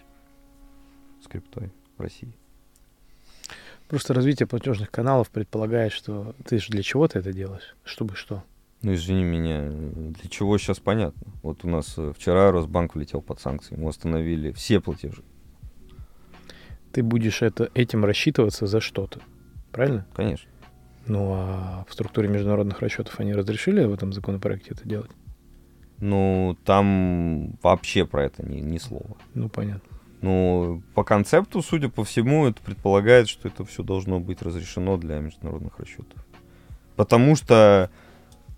с 1.23 1.27
криптой 1.27 1.73
в 1.97 2.01
России. 2.01 2.35
Просто 3.89 4.15
развитие 4.15 4.47
платежных 4.47 4.91
каналов 4.91 5.31
предполагает, 5.31 5.93
что 5.93 6.35
ты 6.47 6.59
же 6.59 6.71
для 6.71 6.83
чего 6.83 7.07
ты 7.07 7.19
это 7.19 7.33
делаешь? 7.33 7.77
Чтобы 7.85 8.15
что? 8.15 8.43
Ну, 8.83 8.95
извини 8.95 9.25
меня, 9.25 9.71
для 9.71 10.29
чего 10.29 10.59
сейчас 10.59 10.79
понятно. 10.79 11.33
Вот 11.43 11.65
у 11.65 11.69
нас 11.69 11.95
э, 11.97 12.13
вчера 12.15 12.51
Росбанк 12.51 12.95
влетел 12.95 13.23
под 13.23 13.41
санкции, 13.41 13.75
ему 13.75 13.89
остановили 13.89 14.53
все 14.53 14.81
платежи. 14.81 15.23
Ты 16.93 17.03
будешь 17.03 17.41
это, 17.41 17.71
этим 17.75 18.05
рассчитываться 18.05 18.67
за 18.67 18.81
что-то. 18.81 19.21
Правильно? 19.75 20.07
Конечно. 20.15 20.49
Ну 21.07 21.33
а 21.35 21.85
в 21.89 21.93
структуре 21.93 22.29
международных 22.29 22.81
расчетов 22.81 23.19
они 23.19 23.35
разрешили 23.35 23.85
в 23.85 23.93
этом 23.93 24.13
законопроекте 24.13 24.71
это 24.71 24.89
делать? 24.89 25.11
Ну, 25.99 26.57
там 26.65 27.57
вообще 27.63 28.05
про 28.05 28.25
это 28.25 28.45
ни, 28.45 28.61
ни 28.61 28.79
слова. 28.79 29.17
Ну, 29.35 29.49
понятно. 29.49 29.89
Ну, 30.23 30.83
по 30.95 31.05
концепту, 31.05 31.61
судя 31.63 31.89
по 31.89 32.05
всему, 32.05 32.47
это 32.47 32.61
предполагает, 32.63 33.29
что 33.29 33.49
это 33.49 33.65
все 33.65 33.83
должно 33.83 34.21
быть 34.21 34.43
разрешено 34.43 34.97
для 34.97 35.19
международных 35.19 35.79
расчетов. 35.79 36.25
Потому 36.97 37.37
что 37.37 37.91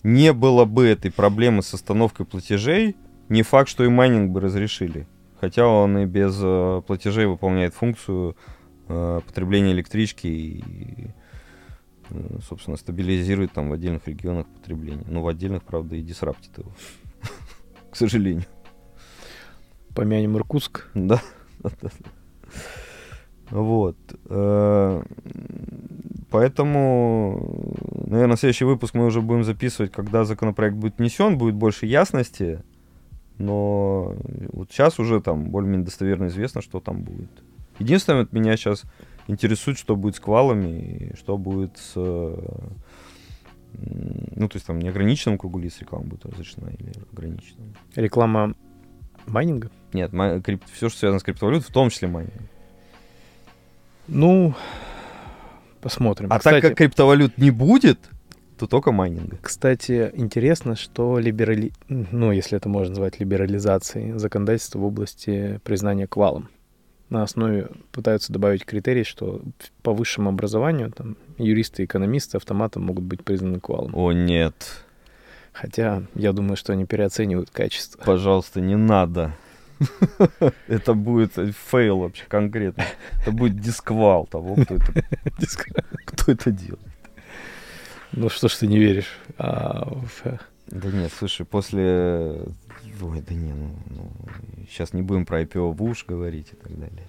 не 0.02 0.32
было 0.32 0.64
бы 0.64 0.86
этой 0.86 1.10
проблемы 1.10 1.62
с 1.62 1.74
остановкой 1.74 2.26
платежей, 2.26 2.94
не 3.28 3.42
факт, 3.42 3.68
что 3.68 3.84
и 3.84 3.88
майнинг 3.88 4.30
бы 4.30 4.40
разрешили. 4.40 5.06
Хотя 5.40 5.66
он 5.66 5.98
и 5.98 6.06
без 6.06 6.38
э, 6.40 6.82
платежей 6.86 7.26
выполняет 7.26 7.74
функцию 7.74 8.36
э, 8.88 9.20
потребления 9.26 9.72
электрички 9.72 10.26
и, 10.26 11.06
э, 12.10 12.38
собственно, 12.46 12.76
стабилизирует 12.76 13.52
там 13.52 13.70
в 13.70 13.72
отдельных 13.72 14.06
регионах 14.08 14.46
потребление. 14.46 15.04
Ну, 15.08 15.22
в 15.22 15.28
отдельных, 15.28 15.62
правда, 15.62 15.96
и 15.96 16.02
дисраптит 16.02 16.58
его. 16.58 16.72
К 17.90 17.96
сожалению. 17.96 18.46
Помянем 19.94 20.36
Иркутск. 20.36 20.88
Да. 20.94 21.20
Вот. 23.50 23.96
Э, 24.28 25.02
Поэтому, 26.30 27.74
наверное, 28.06 28.36
следующий 28.36 28.64
выпуск 28.64 28.94
мы 28.94 29.06
уже 29.06 29.22
будем 29.22 29.44
записывать, 29.44 29.92
когда 29.92 30.24
законопроект 30.24 30.76
будет 30.76 30.98
внесен, 30.98 31.38
будет 31.38 31.54
больше 31.54 31.86
ясности. 31.86 32.62
Но 33.38 34.14
вот 34.52 34.70
сейчас 34.70 34.98
уже 34.98 35.20
там 35.20 35.50
более-менее 35.50 35.84
достоверно 35.84 36.26
известно, 36.26 36.62
что 36.62 36.80
там 36.80 37.02
будет. 37.02 37.30
Единственное, 37.78 38.20
вот 38.20 38.32
меня 38.32 38.56
сейчас 38.56 38.84
интересует, 39.26 39.78
что 39.78 39.96
будет 39.96 40.16
с 40.16 40.20
квалами, 40.20 41.10
и 41.12 41.16
что 41.16 41.36
будет 41.36 41.76
с... 41.78 41.92
э, 41.96 42.36
Ну, 44.36 44.48
то 44.48 44.56
есть 44.56 44.66
там 44.66 44.78
неограниченным 44.78 45.38
кругу 45.38 45.58
лиц 45.58 45.78
реклама 45.80 46.04
будет 46.06 46.24
разрешена 46.26 46.70
или 46.70 46.92
ограниченным. 47.12 47.74
Реклама 47.94 48.54
майнинга? 49.26 49.70
Нет, 49.92 50.12
все, 50.72 50.88
что 50.88 50.98
связано 50.98 51.18
с 51.20 51.22
криптовалютой, 51.22 51.68
в 51.68 51.72
том 51.72 51.90
числе 51.90 52.08
майнинг. 52.08 52.34
Ну, 54.08 54.54
посмотрим. 55.80 56.32
А 56.32 56.38
Кстати, 56.38 56.60
так 56.60 56.70
как 56.70 56.78
криптовалют 56.78 57.38
не 57.38 57.50
будет, 57.50 57.98
то 58.58 58.66
только 58.66 58.92
майнинга. 58.92 59.38
Кстати, 59.42 60.10
интересно, 60.14 60.76
что 60.76 61.18
либерали... 61.18 61.72
ну, 61.88 62.32
если 62.32 62.56
это 62.56 62.68
можно 62.68 62.90
назвать 62.90 63.20
либерализацией 63.20 64.12
законодательства 64.18 64.78
в 64.78 64.84
области 64.84 65.60
признания 65.64 66.06
квалом. 66.06 66.48
На 67.08 67.22
основе 67.22 67.68
пытаются 67.92 68.32
добавить 68.32 68.64
критерий, 68.64 69.04
что 69.04 69.40
по 69.82 69.92
высшему 69.92 70.28
образованию 70.30 70.90
там, 70.90 71.16
юристы 71.38 71.82
и 71.82 71.84
экономисты 71.84 72.36
автоматом 72.36 72.82
могут 72.84 73.04
быть 73.04 73.22
признаны 73.22 73.60
квалом. 73.60 73.92
О, 73.94 74.12
нет. 74.12 74.82
Хотя 75.52 76.02
я 76.14 76.32
думаю, 76.32 76.56
что 76.56 76.72
они 76.72 76.84
переоценивают 76.84 77.50
качество. 77.50 78.02
Пожалуйста, 78.04 78.60
не 78.60 78.76
надо. 78.76 79.32
Это 80.68 80.94
будет 80.94 81.32
fail 81.70 81.98
вообще 81.98 82.24
конкретно. 82.28 82.84
Это 83.22 83.30
будет 83.30 83.60
дисквал 83.60 84.26
того, 84.26 84.56
кто 84.56 84.74
это, 84.74 84.92
кто 86.06 86.32
это 86.32 86.50
делает. 86.50 86.80
Ну 88.12 88.28
что 88.30 88.48
ж 88.48 88.54
ты 88.56 88.66
не 88.66 88.78
веришь? 88.78 89.18
А, 89.38 89.86
в- 89.88 90.38
Да 90.68 90.88
нет, 90.90 91.12
слушай, 91.16 91.44
после... 91.44 92.38
Ой, 93.00 93.20
да 93.20 93.34
не, 93.34 93.52
ну, 93.52 93.76
ну, 93.90 94.10
сейчас 94.68 94.92
не 94.92 95.02
будем 95.02 95.26
про 95.26 95.42
IPO 95.42 95.72
в 95.72 95.82
уж 95.82 96.04
говорить 96.06 96.52
и 96.52 96.56
так 96.56 96.78
далее. 96.78 97.08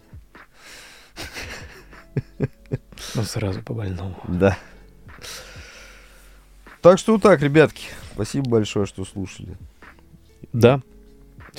ну, 3.15 3.23
сразу 3.23 3.61
по 3.61 3.73
больному. 3.73 4.17
Да. 4.27 4.57
Так 6.81 6.99
что 6.99 7.17
так, 7.17 7.41
ребятки. 7.41 7.88
Спасибо 8.13 8.49
большое, 8.49 8.85
что 8.85 9.05
слушали. 9.05 9.57
Да, 10.53 10.81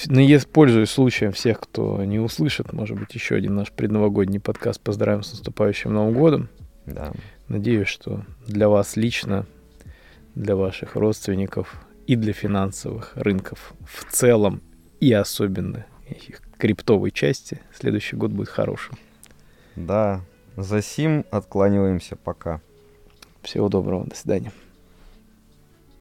Ну, 0.06 0.20
я 0.20 0.40
пользуюсь 0.40 0.90
случаем 0.90 1.32
всех, 1.32 1.60
кто 1.60 2.04
не 2.04 2.18
услышит, 2.18 2.72
может 2.72 2.98
быть, 2.98 3.14
еще 3.14 3.34
один 3.34 3.54
наш 3.54 3.70
предновогодний 3.72 4.40
подкаст 4.40 4.80
«Поздравим 4.80 5.22
с 5.22 5.32
наступающим 5.32 5.92
Новым 5.92 6.14
годом». 6.14 6.48
Да. 6.86 7.12
Надеюсь, 7.48 7.88
что 7.88 8.24
для 8.46 8.68
вас 8.68 8.96
лично, 8.96 9.46
для 10.34 10.56
ваших 10.56 10.94
родственников 10.96 11.74
и 12.08 12.16
для 12.16 12.32
финансовых 12.32 13.12
рынков 13.16 13.74
в 13.86 14.10
целом 14.10 14.62
и 14.98 15.12
особенно 15.12 15.84
их 16.08 16.40
криптовой 16.56 17.10
части 17.10 17.60
следующий 17.72 18.16
год 18.16 18.30
будет 18.32 18.48
хорошим. 18.48 18.96
Да. 19.76 20.22
За 20.56 20.80
сим 20.80 21.26
откланиваемся. 21.30 22.16
Пока. 22.16 22.60
Всего 23.42 23.68
доброго. 23.68 24.06
До 24.06 24.16
свидания. 24.16 24.52